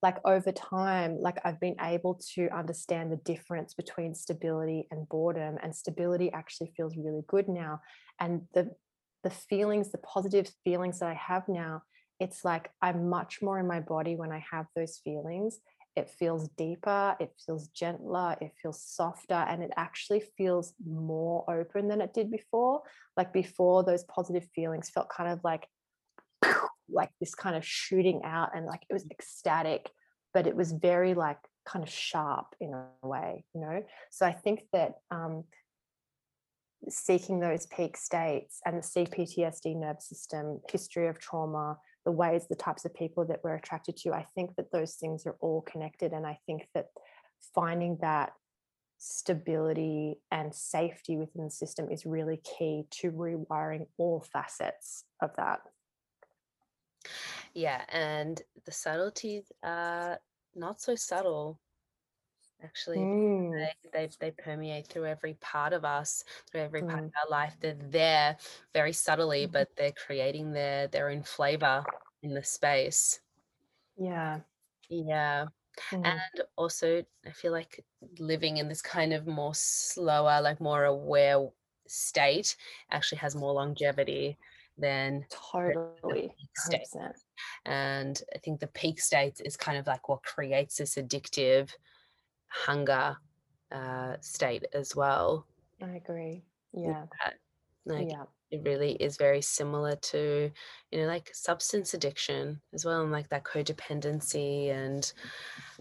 like 0.02 0.18
over 0.26 0.52
time 0.52 1.18
like 1.20 1.38
i've 1.46 1.60
been 1.60 1.76
able 1.82 2.20
to 2.34 2.50
understand 2.50 3.12
the 3.12 3.18
difference 3.18 3.74
between 3.74 4.14
stability 4.16 4.88
and 4.92 5.08
boredom 5.10 5.58
and 5.62 5.76
stability 5.76 6.32
actually 6.32 6.72
feels 6.76 6.98
really 6.98 7.24
good 7.28 7.48
now. 7.48 7.80
And 8.20 8.42
the 8.54 8.72
the 9.24 9.30
feelings 9.30 9.92
the 9.92 10.00
positive 10.00 10.50
feelings 10.64 11.00
that 11.00 11.10
i 11.10 11.14
have 11.14 11.48
now 11.48 11.84
it's 12.20 12.44
like 12.44 12.72
i'm 12.82 13.10
much 13.10 13.42
more 13.42 13.60
in 13.60 13.68
my 13.68 13.80
body 13.80 14.16
when 14.16 14.32
i 14.32 14.44
have 14.52 14.66
those 14.76 15.00
feelings. 15.04 15.60
It 15.96 16.10
feels 16.10 16.48
deeper 16.58 17.16
it 17.20 17.34
feels 17.46 17.68
gentler 17.68 18.38
it 18.42 18.54
feels 18.62 18.82
softer 18.82 19.34
and 19.50 19.62
it 19.62 19.72
actually 19.76 20.24
feels 20.38 20.74
more 20.88 21.44
open 21.50 21.90
than 21.90 22.02
it 22.02 22.14
did 22.14 22.32
before. 22.32 22.82
Like 23.18 23.34
before 23.34 23.84
those 23.84 24.06
positive 24.06 24.48
feelings 24.56 24.90
felt 24.90 25.10
kind 25.10 25.30
of 25.32 25.42
like 25.44 25.68
like 26.92 27.10
this 27.20 27.36
kind 27.36 27.56
of 27.56 27.66
shooting 27.66 28.22
out 28.24 28.56
and 28.56 28.66
like 28.66 28.82
it 28.90 28.94
was 28.94 29.06
ecstatic 29.12 29.90
but 30.34 30.48
it 30.48 30.56
was 30.56 30.72
very 30.72 31.14
like 31.14 31.40
kind 31.66 31.84
of 31.84 31.90
sharp 31.90 32.56
in 32.60 32.74
a 32.74 33.08
way 33.08 33.44
you 33.54 33.62
know? 33.62 33.84
So 34.10 34.26
i 34.26 34.32
think 34.34 34.64
that 34.74 34.96
um 35.10 35.44
seeking 36.90 37.40
those 37.40 37.68
peak 37.68 37.96
states 37.96 38.60
and 38.66 38.78
the 38.78 38.82
cptsd 38.82 39.76
nerve 39.76 40.02
system 40.02 40.60
history 40.72 41.08
of 41.08 41.20
trauma 41.20 41.78
the 42.06 42.12
ways 42.12 42.48
the 42.48 42.56
types 42.56 42.86
of 42.86 42.94
people 42.96 43.24
that 43.26 43.40
we're 43.44 43.56
attracted 43.56 43.96
to 43.96 44.12
i 44.14 44.26
think 44.34 44.56
that 44.56 44.72
those 44.72 44.96
things 44.96 45.28
are 45.28 45.36
all 45.42 45.62
connected 45.62 46.12
and 46.12 46.26
i 46.26 46.40
think 46.48 46.68
that 46.74 46.88
finding 47.54 47.98
that 48.02 48.34
stability 48.98 50.20
and 50.32 50.54
safety 50.54 51.18
within 51.18 51.46
the 51.46 51.52
system 51.52 51.90
is 51.90 52.06
really 52.06 52.38
key 52.38 52.86
to 52.92 53.12
rewiring 53.12 53.88
all 53.98 54.24
facets 54.32 55.06
of 55.22 55.32
that 55.38 55.60
yeah, 57.54 57.86
and 57.90 58.42
the 58.66 58.72
subtleties 58.72 59.52
are 59.64 60.20
not 60.56 60.82
so 60.82 60.96
subtle. 60.96 61.60
Actually, 62.62 63.10
Mm, 63.10 63.52
they, 63.52 63.74
they 63.92 64.08
they 64.20 64.32
permeate 64.32 64.88
through 64.88 65.06
every 65.06 65.34
part 65.36 65.74
of 65.74 65.84
us, 65.84 66.24
through 66.50 66.62
every 66.62 66.84
part 66.84 67.04
of 67.06 67.10
mm, 67.10 67.14
our 67.24 67.30
life. 67.30 67.58
They're 67.60 67.74
there 67.76 68.38
very 68.74 68.94
subtly, 68.94 69.46
mhm. 69.46 69.48
but 69.48 69.76
they're 69.76 69.92
creating 69.92 70.52
their 70.54 70.88
their 70.88 71.10
own 71.10 71.24
flavor 71.24 71.88
in 72.22 72.34
the 72.34 72.44
space. 72.44 73.22
Yeah. 73.96 74.42
Yeah. 74.90 75.48
Mm, 75.92 76.22
And 76.34 76.44
also, 76.58 77.06
I 77.26 77.32
feel 77.32 77.52
like 77.54 77.86
living 78.20 78.58
in 78.58 78.70
this 78.70 78.82
kind 78.84 79.14
of 79.14 79.28
more 79.28 79.56
slower, 79.56 80.42
like 80.42 80.62
more 80.62 80.86
aware 80.86 81.50
state 81.88 82.58
actually 82.92 83.20
has 83.20 83.36
more 83.36 83.54
longevity 83.54 84.40
than 84.82 85.26
the, 85.66 85.74
the 85.74 85.80
totally. 86.02 86.22
peak 86.38 86.50
100%. 86.66 87.16
And 87.66 88.22
I 88.36 88.40
think 88.40 88.60
the 88.60 88.68
peak 88.68 89.00
state 89.02 89.42
is 89.46 89.58
kind 89.58 89.78
of 89.78 89.88
like 89.88 90.10
what 90.10 90.24
creates 90.24 90.78
this 90.78 90.96
addictive 90.96 91.72
hunger 92.48 93.18
uh, 93.72 94.18
state 94.22 94.66
as 94.74 94.96
well. 94.96 95.48
I 95.82 95.96
agree. 95.96 96.44
Yeah, 96.74 97.06
Yeah. 97.22 97.34
like 97.86 98.10
Yeah. 98.10 98.26
it 98.52 98.62
really 98.66 98.94
is 98.94 99.18
very 99.18 99.42
similar 99.42 99.96
to, 99.96 100.52
you 100.92 101.00
know, 101.00 101.08
like 101.08 101.30
substance 101.34 101.94
addiction 101.94 102.62
as 102.74 102.86
well, 102.86 103.02
and 103.04 103.12
like 103.12 103.30
that 103.30 103.44
codependency 103.44 104.70
and 104.70 105.14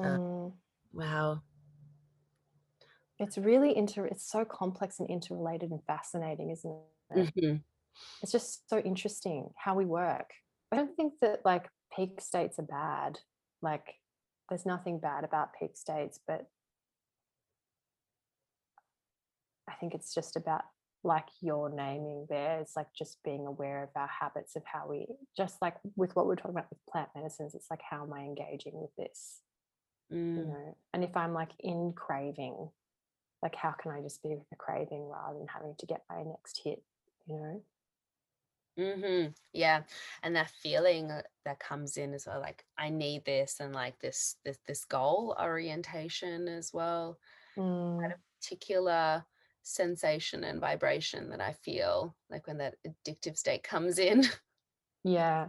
uh, 0.04 0.16
Mm. 0.16 0.52
wow. 0.92 1.42
It's 3.18 3.36
really 3.36 3.76
inter 3.76 4.06
it's 4.06 4.24
so 4.24 4.44
complex 4.44 4.98
and 4.98 5.08
interrelated 5.10 5.70
and 5.70 5.84
fascinating, 5.84 6.50
isn't 6.50 6.74
it? 7.10 7.30
hmm 7.34 7.56
It's 8.22 8.32
just 8.32 8.68
so 8.68 8.78
interesting 8.78 9.50
how 9.56 9.74
we 9.74 9.84
work. 9.84 10.30
I 10.72 10.76
don't 10.76 10.94
think 10.96 11.14
that 11.22 11.40
like 11.44 11.68
peak 11.94 12.20
states 12.20 12.58
are 12.58 12.62
bad. 12.62 13.18
Like 13.62 13.94
there's 14.48 14.66
nothing 14.66 14.98
bad 14.98 15.24
about 15.24 15.50
peak 15.58 15.76
states, 15.76 16.20
but 16.26 16.46
I 19.68 19.74
think 19.74 19.94
it's 19.94 20.14
just 20.14 20.36
about 20.36 20.62
like 21.02 21.28
you're 21.40 21.70
naming 21.70 22.26
there, 22.28 22.60
it's 22.60 22.76
like 22.76 22.92
just 22.96 23.22
being 23.24 23.46
aware 23.46 23.82
of 23.82 23.88
our 23.96 24.08
habits 24.08 24.54
of 24.54 24.62
how 24.66 24.86
we 24.86 25.06
just 25.34 25.56
like 25.62 25.76
with 25.96 26.14
what 26.14 26.26
we're 26.26 26.36
talking 26.36 26.50
about 26.50 26.68
with 26.68 26.84
plant 26.90 27.08
medicines, 27.14 27.54
it's 27.54 27.70
like 27.70 27.80
how 27.88 28.02
am 28.02 28.12
I 28.12 28.20
engaging 28.20 28.72
with 28.74 28.94
this? 28.96 29.40
You 30.10 30.42
Mm. 30.42 30.48
know, 30.48 30.76
and 30.92 31.04
if 31.04 31.16
I'm 31.16 31.32
like 31.32 31.52
in 31.60 31.92
craving, 31.94 32.70
like 33.42 33.54
how 33.54 33.70
can 33.72 33.92
I 33.92 34.02
just 34.02 34.22
be 34.22 34.30
with 34.34 34.48
the 34.50 34.56
craving 34.56 35.08
rather 35.08 35.38
than 35.38 35.48
having 35.48 35.74
to 35.78 35.86
get 35.86 36.02
my 36.10 36.22
next 36.22 36.60
hit, 36.62 36.82
you 37.26 37.36
know? 37.36 37.62
Hmm 38.76 39.26
Yeah, 39.52 39.82
and 40.22 40.36
that 40.36 40.50
feeling 40.50 41.10
uh, 41.10 41.22
that 41.44 41.60
comes 41.60 41.96
in 41.96 42.14
as 42.14 42.26
well, 42.26 42.40
like 42.40 42.64
I 42.78 42.90
need 42.90 43.24
this, 43.24 43.60
and 43.60 43.74
like 43.74 43.98
this 44.00 44.36
this 44.44 44.58
this 44.66 44.84
goal 44.84 45.36
orientation 45.40 46.48
as 46.48 46.72
well. 46.72 47.18
Mm, 47.58 48.12
a 48.12 48.14
Particular 48.40 49.24
sensation 49.62 50.44
and 50.44 50.60
vibration 50.60 51.28
that 51.28 51.42
I 51.42 51.52
feel 51.52 52.16
like 52.30 52.46
when 52.46 52.58
that 52.58 52.76
addictive 52.86 53.36
state 53.36 53.62
comes 53.62 53.98
in. 53.98 54.24
yeah. 55.04 55.48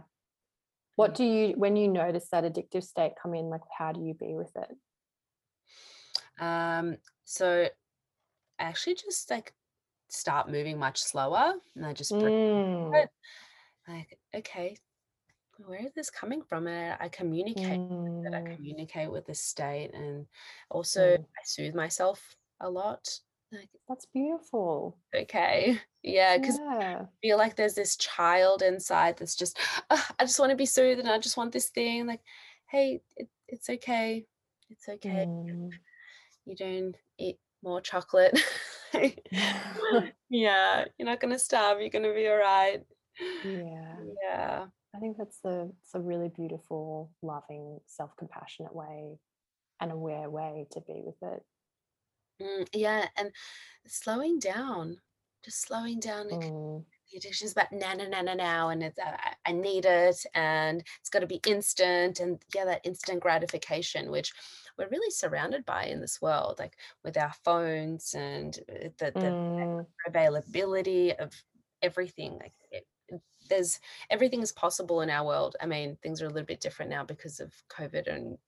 What 0.96 1.14
do 1.14 1.24
you 1.24 1.54
when 1.56 1.76
you 1.76 1.88
notice 1.88 2.28
that 2.30 2.44
addictive 2.44 2.84
state 2.84 3.12
come 3.20 3.34
in, 3.34 3.46
like 3.46 3.62
how 3.76 3.92
do 3.92 4.02
you 4.02 4.12
be 4.12 4.34
with 4.34 4.54
it? 4.56 4.76
Um, 6.38 6.98
so 7.24 7.68
actually 8.58 8.96
just 8.96 9.30
like 9.30 9.54
start 10.12 10.50
moving 10.50 10.78
much 10.78 11.02
slower, 11.02 11.54
and 11.74 11.86
I 11.86 11.92
just 11.92 12.12
Mm. 12.12 13.08
Like, 13.88 14.18
okay, 14.34 14.76
where 15.66 15.84
is 15.84 15.92
this 15.94 16.10
coming 16.10 16.42
from? 16.42 16.66
And 16.66 16.96
I, 17.00 17.08
communicate 17.08 17.80
that 18.24 18.34
I 18.34 18.40
mm, 18.42 18.54
communicate 18.54 19.10
with 19.10 19.26
the 19.26 19.34
state, 19.34 19.90
and 19.94 20.26
also 20.70 21.16
mm. 21.16 21.18
I 21.20 21.42
soothe 21.44 21.74
myself 21.74 22.36
a 22.60 22.70
lot. 22.70 23.08
Like, 23.50 23.70
That's 23.88 24.06
beautiful. 24.06 24.96
okay, 25.14 25.78
yeah, 26.02 26.38
because 26.38 26.58
Yeah. 26.58 27.02
I 27.02 27.06
feel 27.20 27.38
like 27.38 27.56
there's 27.56 27.74
this 27.74 27.96
child 27.96 28.62
inside 28.62 29.16
that's 29.16 29.34
just, 29.34 29.58
"Ugh, 29.90 30.14
I 30.18 30.24
just 30.24 30.38
want 30.38 30.50
to 30.50 30.56
be 30.56 30.66
soothed, 30.66 31.00
and 31.00 31.08
I 31.08 31.18
just 31.18 31.36
want 31.36 31.52
this 31.52 31.70
thing. 31.70 32.06
Like, 32.06 32.20
hey, 32.70 33.00
it, 33.16 33.28
it's 33.48 33.68
okay, 33.68 34.26
it's 34.70 34.88
okay. 34.88 35.26
Mm. 35.26 35.70
You 36.44 36.56
don't 36.56 36.96
eat 37.18 37.38
more 37.62 37.80
chocolate. 37.80 38.38
yeah, 40.30 40.84
you're 40.98 41.08
not 41.08 41.20
gonna 41.20 41.38
starve. 41.38 41.80
You're 41.80 41.90
gonna 41.90 42.12
be 42.12 42.28
all 42.28 42.36
right. 42.36 42.82
Yeah. 43.44 43.96
Yeah. 44.22 44.66
I 44.94 44.98
think 44.98 45.16
that's 45.16 45.38
the 45.42 45.72
it's 45.82 45.94
a 45.94 46.00
really 46.00 46.28
beautiful, 46.28 47.10
loving, 47.22 47.80
self-compassionate 47.86 48.74
way, 48.74 49.18
and 49.80 49.90
aware 49.90 50.28
way 50.28 50.66
to 50.72 50.80
be 50.82 51.02
with 51.04 51.16
it. 51.22 51.42
Mm, 52.42 52.68
yeah, 52.74 53.08
and 53.16 53.30
slowing 53.86 54.38
down, 54.38 54.98
just 55.44 55.62
slowing 55.62 55.98
down. 55.98 56.28
Mm, 56.28 56.84
the 57.12 57.18
addiction 57.18 57.46
is 57.46 57.52
about 57.52 57.72
now, 57.72 57.92
now, 57.94 58.08
now, 58.08 58.22
now, 58.22 58.34
now, 58.34 58.68
and 58.70 58.82
it's 58.82 58.98
uh, 58.98 59.16
I 59.46 59.52
need 59.52 59.84
it, 59.84 60.24
and 60.34 60.82
it's 61.00 61.10
got 61.10 61.20
to 61.20 61.26
be 61.26 61.40
instant, 61.46 62.20
and 62.20 62.42
yeah, 62.54 62.64
that 62.64 62.80
instant 62.84 63.20
gratification, 63.20 64.10
which 64.10 64.32
we're 64.78 64.88
really 64.88 65.10
surrounded 65.10 65.64
by 65.66 65.84
in 65.84 66.00
this 66.00 66.22
world, 66.22 66.56
like 66.58 66.76
with 67.04 67.16
our 67.16 67.32
phones 67.44 68.14
and 68.14 68.58
uh, 68.70 68.88
the 68.98 69.12
the 69.14 69.26
mm, 69.26 69.86
availability 70.06 71.12
of 71.14 71.32
everything. 71.82 72.38
Like 72.38 72.54
it, 72.70 72.86
there's 73.48 73.78
everything 74.10 74.40
is 74.40 74.52
possible 74.52 75.02
in 75.02 75.10
our 75.10 75.26
world. 75.26 75.56
I 75.60 75.66
mean, 75.66 75.96
things 76.02 76.22
are 76.22 76.26
a 76.26 76.30
little 76.30 76.46
bit 76.46 76.60
different 76.60 76.90
now 76.90 77.04
because 77.04 77.40
of 77.40 77.52
COVID 77.68 78.12
and 78.12 78.38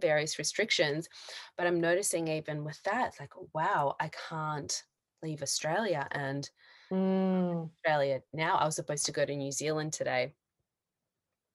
various 0.00 0.38
restrictions. 0.38 1.08
But 1.56 1.66
I'm 1.66 1.80
noticing 1.80 2.28
even 2.28 2.64
with 2.64 2.82
that, 2.84 3.08
it's 3.08 3.20
like, 3.20 3.32
wow, 3.54 3.96
I 4.00 4.10
can't 4.28 4.82
leave 5.22 5.42
Australia. 5.42 6.08
And 6.12 6.48
Mm, 6.92 7.70
Australia 7.70 8.22
now, 8.32 8.56
I 8.56 8.64
was 8.64 8.76
supposed 8.76 9.06
to 9.06 9.12
go 9.12 9.24
to 9.24 9.36
New 9.36 9.52
Zealand 9.52 9.92
today 9.92 10.34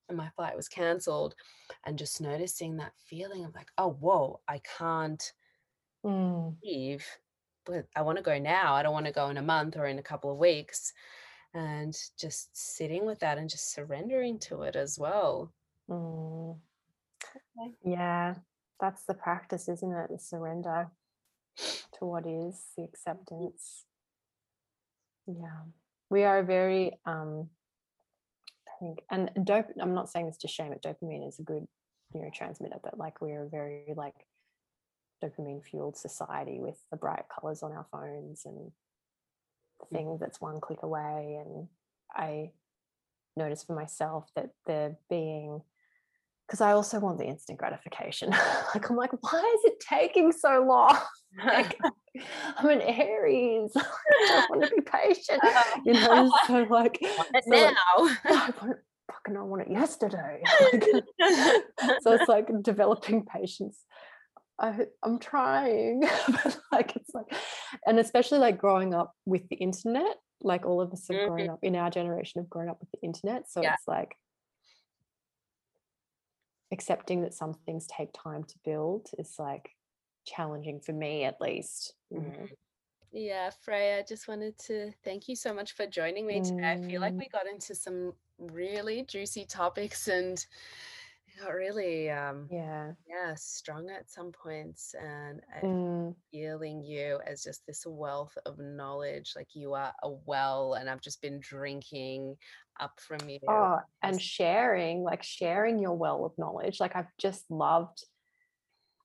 and 0.09 0.17
my 0.17 0.29
flight 0.35 0.55
was 0.55 0.67
cancelled. 0.67 1.35
And 1.85 1.97
just 1.97 2.19
noticing 2.19 2.75
that 2.77 2.91
feeling 3.07 3.45
of 3.45 3.55
like, 3.55 3.69
oh, 3.77 3.91
whoa, 3.99 4.41
I 4.47 4.59
can't 4.77 5.31
mm, 6.05 6.55
leave. 6.63 7.05
But 7.65 7.85
I 7.95 8.01
want 8.01 8.17
to 8.17 8.23
go 8.23 8.37
now. 8.37 8.73
I 8.73 8.83
don't 8.83 8.93
want 8.93 9.05
to 9.05 9.11
go 9.11 9.29
in 9.29 9.37
a 9.37 9.43
month 9.43 9.77
or 9.77 9.85
in 9.85 9.99
a 9.99 10.03
couple 10.03 10.31
of 10.31 10.37
weeks. 10.37 10.91
And 11.53 11.95
just 12.19 12.55
sitting 12.57 13.05
with 13.05 13.19
that 13.19 13.37
and 13.37 13.49
just 13.49 13.73
surrendering 13.73 14.39
to 14.39 14.63
it 14.63 14.75
as 14.75 14.99
well. 14.99 15.53
mm. 15.89 16.57
Okay. 17.59 17.73
Yeah, 17.83 18.35
that's 18.79 19.03
the 19.03 19.13
practice, 19.13 19.67
isn't 19.67 19.91
it? 19.91 20.09
The 20.09 20.19
surrender 20.19 20.89
to 21.57 22.05
what 22.05 22.25
is, 22.25 22.65
the 22.77 22.83
acceptance. 22.83 23.85
Yeah. 25.29 25.61
We 26.09 26.23
are 26.23 26.43
very 26.43 26.99
um 27.05 27.49
I 28.67 28.71
think 28.79 28.99
and 29.11 29.31
dope 29.43 29.67
I'm 29.79 29.93
not 29.93 30.09
saying 30.09 30.27
this 30.27 30.37
to 30.39 30.47
shame 30.47 30.71
it, 30.73 30.81
dopamine 30.81 31.27
is 31.27 31.39
a 31.39 31.43
good 31.43 31.67
neurotransmitter, 32.15 32.81
but 32.83 32.97
like 32.97 33.21
we're 33.21 33.43
a 33.45 33.49
very 33.49 33.93
like 33.95 34.15
dopamine 35.23 35.63
fueled 35.63 35.97
society 35.97 36.59
with 36.59 36.81
the 36.91 36.97
bright 36.97 37.25
colors 37.29 37.61
on 37.61 37.73
our 37.73 37.85
phones 37.91 38.45
and 38.45 38.71
the 39.79 39.85
Mm. 39.85 39.89
thing 39.97 40.17
that's 40.19 40.41
one 40.41 40.59
click 40.59 40.83
away. 40.83 41.39
And 41.39 41.67
I 42.13 42.51
notice 43.37 43.63
for 43.63 43.73
myself 43.73 44.29
that 44.35 44.49
they're 44.65 44.97
being 45.09 45.61
because 46.47 46.61
I 46.61 46.71
also 46.71 46.99
want 46.99 47.19
the 47.19 47.25
instant 47.27 47.59
gratification. 47.59 48.31
like 48.73 48.89
I'm 48.89 48.95
like, 48.95 49.11
why 49.21 49.55
is 49.57 49.71
it 49.71 49.79
taking 49.79 50.31
so 50.31 50.63
long? 50.67 50.97
Like 51.45 51.77
I'm 52.57 52.69
an 52.69 52.81
Aries. 52.81 53.71
I 53.77 54.43
want 54.49 54.69
to 54.69 54.75
be 54.75 54.81
patient. 54.81 55.41
You 55.85 55.93
know, 55.93 56.31
so 56.47 56.63
like, 56.69 56.99
so 57.01 57.15
like, 57.49 57.73
now. 57.73 57.97
I 58.25 58.53
want 58.61 58.71
it, 58.71 58.83
fucking 59.11 59.37
I 59.37 59.41
want 59.43 59.61
it 59.63 59.71
yesterday. 59.71 60.41
Like, 60.73 60.85
so 62.01 62.13
it's 62.13 62.27
like 62.29 62.47
developing 62.61 63.25
patience. 63.25 63.83
I, 64.59 64.87
I'm 65.03 65.19
trying, 65.19 66.01
but 66.01 66.59
like 66.71 66.95
it's 66.95 67.13
like, 67.13 67.33
and 67.85 67.97
especially 67.99 68.39
like 68.39 68.57
growing 68.57 68.93
up 68.93 69.13
with 69.25 69.47
the 69.49 69.55
internet, 69.55 70.17
like 70.41 70.65
all 70.65 70.81
of 70.81 70.91
us 70.91 71.07
have 71.09 71.27
grown 71.27 71.47
Mhm. 71.47 71.53
up 71.53 71.59
in 71.63 71.75
our 71.75 71.89
generation 71.89 72.41
have 72.41 72.49
grown 72.49 72.69
up 72.69 72.79
with 72.81 72.91
the 72.91 72.99
internet. 73.01 73.49
So 73.49 73.61
Yeah. 73.61 73.73
it's 73.73 73.87
like 73.87 74.15
accepting 76.71 77.21
that 77.21 77.33
some 77.33 77.53
things 77.65 77.87
take 77.87 78.09
time 78.13 78.43
to 78.43 78.55
build 78.63 79.07
is 79.17 79.35
like 79.39 79.69
challenging 80.35 80.79
for 80.81 80.93
me 80.93 81.23
at 81.23 81.39
least. 81.41 81.93
you 82.11 82.19
know. 82.21 82.31
Mm. 82.31 82.49
Yeah, 83.11 83.49
Freya, 83.63 83.99
I 83.99 84.03
just 84.07 84.27
wanted 84.27 84.57
to 84.67 84.91
thank 85.03 85.27
you 85.27 85.35
so 85.35 85.53
much 85.53 85.73
for 85.73 85.87
joining 85.87 86.27
me 86.27 86.41
today. 86.41 86.73
I 86.73 86.75
feel 86.77 87.01
like 87.01 87.13
Mm, 87.13 87.19
we 87.19 87.27
got 87.29 87.47
into 87.47 87.73
some 87.73 88.13
really 88.37 89.03
juicy 89.03 89.45
topics 89.45 90.07
and 90.07 90.45
got 91.39 91.53
really 91.53 92.09
um 92.09 92.47
yeah. 92.51 92.91
yeah, 93.07 93.33
strong 93.35 93.89
at 93.89 94.09
some 94.11 94.31
points 94.31 94.93
and 95.01 95.41
Mm, 95.63 96.13
feeling 96.31 96.83
you 96.83 97.19
as 97.25 97.43
just 97.43 97.65
this 97.65 97.83
wealth 97.87 98.37
of 98.45 98.59
knowledge. 98.59 99.33
Like 99.35 99.47
you 99.53 99.73
are 99.73 99.93
a 100.03 100.11
well 100.25 100.75
and 100.75 100.89
I've 100.89 101.01
just 101.01 101.21
been 101.21 101.39
drinking 101.39 102.37
up 102.79 102.99
from 102.99 103.27
you. 103.27 103.39
Oh, 103.47 103.79
and 104.03 104.21
sharing, 104.21 105.01
like 105.03 105.23
sharing 105.23 105.79
your 105.79 105.95
well 105.95 106.25
of 106.25 106.33
knowledge. 106.37 106.79
Like 106.79 106.95
I've 106.95 107.11
just 107.17 107.49
loved 107.49 108.03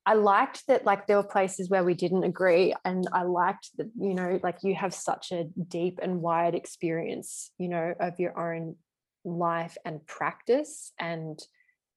I 0.07 0.15
liked 0.15 0.67
that 0.69 0.85
like 0.85 1.07
there 1.07 1.17
were 1.17 1.23
places 1.23 1.71
where 1.71 1.85
we 1.85 1.95
didn't 1.95 2.25
agree 2.25 2.75
and 2.85 3.07
I 3.13 3.23
liked 3.23 3.71
that 3.79 3.91
you 3.99 4.15
know 4.15 4.39
like 4.43 4.59
you 4.63 4.75
have 4.75 4.95
such 4.95 5.33
a 5.33 5.45
deep 5.69 5.99
and 6.03 6.21
wide 6.21 6.55
experience 6.55 7.51
you 7.59 7.69
know 7.69 7.95
of 7.99 8.21
your 8.21 8.39
own 8.39 8.77
life 9.25 9.77
and 9.85 10.07
practice 10.07 10.93
and 10.99 11.41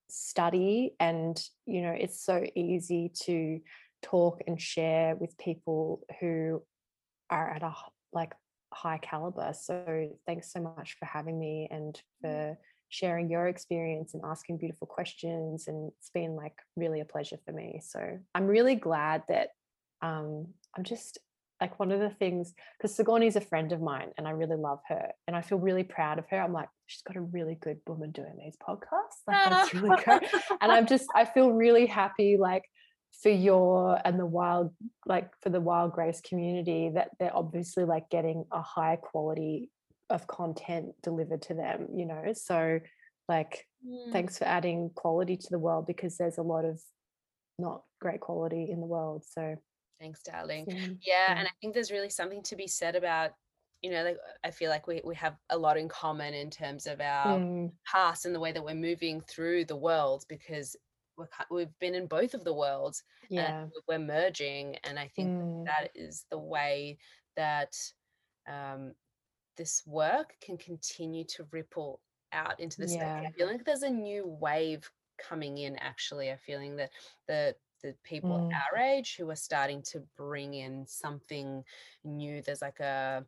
study 0.09 0.95
and 1.01 1.41
you 1.65 1.81
know 1.81 1.91
it's 1.91 2.23
so 2.23 2.45
easy 2.55 3.11
to 3.23 3.59
talk 4.01 4.41
and 4.47 4.61
share 4.61 5.15
with 5.15 5.37
people 5.37 6.01
who 6.21 6.61
are 7.29 7.49
at 7.49 7.63
a 7.63 7.73
like 8.13 8.33
high 8.73 8.99
caliber. 8.99 9.53
So 9.53 10.09
thanks 10.25 10.51
so 10.51 10.61
much 10.61 10.95
for 10.99 11.05
having 11.05 11.39
me 11.39 11.67
and 11.69 11.99
for 12.21 12.27
mm. 12.27 12.57
Sharing 12.89 13.29
your 13.29 13.47
experience 13.47 14.13
and 14.13 14.23
asking 14.25 14.57
beautiful 14.57 14.87
questions 14.87 15.67
and 15.67 15.91
it's 15.97 16.09
been 16.09 16.35
like 16.35 16.53
really 16.75 16.99
a 17.01 17.05
pleasure 17.05 17.37
for 17.45 17.51
me 17.51 17.81
so 17.83 18.17
i'm 18.33 18.47
really 18.47 18.75
glad 18.75 19.23
that 19.27 19.49
um 20.01 20.47
i'm 20.77 20.83
just 20.83 21.19
like 21.59 21.79
one 21.79 21.91
of 21.91 21.99
the 21.99 22.09
things 22.09 22.53
because 22.77 22.95
Sigourney's 22.95 23.35
a 23.35 23.41
friend 23.41 23.71
of 23.71 23.81
mine 23.81 24.11
and 24.17 24.27
I 24.27 24.31
really 24.31 24.55
love 24.55 24.79
her 24.89 25.11
and 25.27 25.35
I 25.35 25.41
feel 25.41 25.57
really 25.57 25.83
proud 25.83 26.19
of 26.19 26.25
her. 26.29 26.39
I'm 26.39 26.53
like, 26.53 26.69
she's 26.85 27.01
got 27.01 27.15
a 27.15 27.21
really 27.21 27.55
good 27.55 27.79
woman 27.87 28.11
doing 28.11 28.37
these 28.37 28.55
podcasts. 28.57 29.25
Like 29.25 29.49
that's 29.49 29.73
really 29.73 29.97
good. 30.05 30.23
And 30.61 30.71
I'm 30.71 30.85
just 30.85 31.07
I 31.15 31.25
feel 31.25 31.51
really 31.51 31.87
happy 31.87 32.37
like 32.37 32.63
for 33.21 33.29
your 33.29 33.99
and 34.05 34.19
the 34.19 34.25
wild 34.25 34.73
like 35.05 35.31
for 35.41 35.49
the 35.49 35.61
wild 35.61 35.93
grace 35.93 36.21
community 36.21 36.91
that 36.93 37.09
they're 37.19 37.35
obviously 37.35 37.83
like 37.83 38.09
getting 38.09 38.45
a 38.51 38.61
high 38.61 38.97
quality 38.97 39.69
of 40.09 40.27
content 40.27 40.95
delivered 41.01 41.41
to 41.43 41.53
them, 41.53 41.87
you 41.95 42.05
know. 42.05 42.33
So 42.33 42.79
like 43.27 43.67
Mm. 43.83 44.11
thanks 44.11 44.37
for 44.37 44.45
adding 44.45 44.91
quality 44.95 45.37
to 45.37 45.47
the 45.51 45.59
world 45.59 45.85
because 45.87 46.17
there's 46.17 46.37
a 46.37 46.43
lot 46.43 46.65
of 46.65 46.81
not 47.59 47.83
great 48.01 48.21
quality 48.21 48.69
in 48.71 48.81
the 48.81 48.87
world. 48.87 49.25
So 49.25 49.57
Thanks, 49.99 50.21
darling. 50.21 50.67
yeah, 50.67 50.87
Yeah, 51.01 51.33
and 51.37 51.47
I 51.47 51.51
think 51.59 51.73
there's 51.73 51.91
really 51.91 52.09
something 52.09 52.43
to 52.43 52.55
be 52.55 52.67
said 52.67 52.95
about, 52.95 53.31
you 53.81 53.89
know, 53.89 54.03
like 54.03 54.17
I 54.43 54.51
feel 54.51 54.69
like 54.69 54.85
we 54.87 55.01
we 55.03 55.15
have 55.15 55.37
a 55.49 55.57
lot 55.57 55.77
in 55.77 55.89
common 55.89 56.33
in 56.33 56.49
terms 56.51 56.85
of 56.85 57.01
our 57.01 57.43
Mm, 57.43 57.77
past 57.85 58.25
and 58.25 58.35
the 58.35 58.39
way 58.39 58.51
that 58.51 58.63
we're 58.63 58.75
moving 58.75 59.21
through 59.21 59.65
the 59.65 59.75
world 59.75 60.25
because 60.29 60.75
we're, 61.17 61.27
we've 61.49 61.79
been 61.79 61.95
in 61.95 62.05
both 62.07 62.33
of 62.35 62.43
the 62.43 62.53
worlds 62.53 63.03
yeah. 63.29 63.67
and 63.67 63.83
we're 63.87 63.97
merging, 63.99 64.75
and 64.83 64.99
I 64.99 65.07
think 65.07 65.33
Mm, 65.33 65.65
that 65.65 65.89
is 65.95 66.25
the 66.29 66.39
way 66.39 66.99
that 67.35 67.73
um, 68.47 68.93
this 69.57 69.83
work 69.85 70.35
can 70.41 70.57
continue 70.57 71.23
to 71.25 71.45
ripple 71.51 71.99
out 72.33 72.59
into 72.59 72.77
the 72.81 72.87
space. 72.87 73.01
Yeah. 73.01 73.23
I 73.27 73.31
feel 73.31 73.47
like 73.47 73.65
there's 73.65 73.83
a 73.83 73.89
new 73.89 74.25
wave 74.39 74.89
coming 75.17 75.57
in. 75.57 75.75
Actually, 75.77 76.29
I'm 76.31 76.37
feeling 76.37 76.75
that 76.77 76.91
the 77.27 77.55
the 77.83 77.93
people 78.03 78.31
Mm. 78.31 78.51
our 78.53 78.77
age 78.79 79.15
who 79.17 79.29
are 79.29 79.35
starting 79.35 79.83
to 79.83 79.99
bring 80.17 80.55
in 80.55 80.85
something 80.87 81.63
new. 82.03 82.41
There's 82.41 82.61
like 82.61 82.79
a 82.79 83.23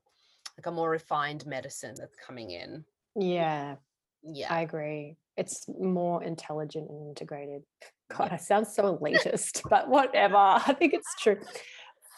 like 0.58 0.66
a 0.66 0.72
more 0.72 0.90
refined 0.90 1.46
medicine 1.46 1.96
that's 1.98 2.16
coming 2.18 2.52
in. 2.52 2.84
yeah. 3.16 3.76
Yeah. 4.22 4.54
I 4.54 4.62
agree. 4.62 5.16
It's 5.38 5.66
more 5.80 6.22
intelligent 6.22 6.90
and 6.90 7.08
integrated. 7.08 7.64
God. 8.12 8.34
I 8.34 8.38
sound 8.38 8.68
so 8.68 8.98
elitist, 8.98 9.62
but 9.70 9.88
whatever. 9.88 10.36
I 10.36 10.76
think 10.78 10.94
it's 10.94 11.16
true. 11.22 11.40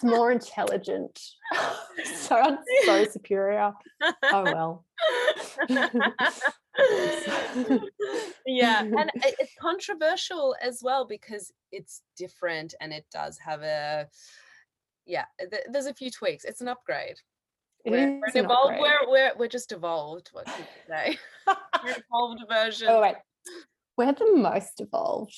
It's 0.02 0.04
more 0.18 0.32
intelligent. 0.32 1.20
Sounds 2.04 2.60
so 2.86 3.06
superior. 3.06 3.74
Oh 4.24 4.44
well. 4.44 4.86
yeah 8.46 8.82
and 8.82 9.12
it's 9.16 9.54
controversial 9.60 10.56
as 10.62 10.82
well 10.82 11.06
because 11.06 11.52
it's 11.72 12.02
different 12.18 12.74
and 12.80 12.94
it 12.94 13.06
does 13.12 13.38
have 13.38 13.62
a 13.62 14.08
yeah 15.06 15.26
th- 15.40 15.64
there's 15.72 15.86
a 15.88 15.94
few 15.94 16.10
tweaks 16.10 16.46
it's 16.46 16.62
an 16.62 16.68
upgrade 16.70 17.18
It 17.84 17.92
we're, 17.92 18.08
we're 18.20 18.26
an 18.26 18.46
evolved 18.46 18.74
upgrade. 18.76 18.92
we're, 19.04 19.12
we're 19.12 19.32
we're 19.38 19.48
just 19.48 19.72
evolved 19.74 20.30
what 20.32 20.46
can 20.46 20.60
you 20.60 20.66
say 20.88 21.18
we're 21.84 21.96
evolved 22.10 22.42
version 22.50 22.88
oh 22.90 23.02
wait, 23.02 23.16
we're 23.98 24.14
the 24.14 24.36
most 24.36 24.80
evolved. 24.80 25.36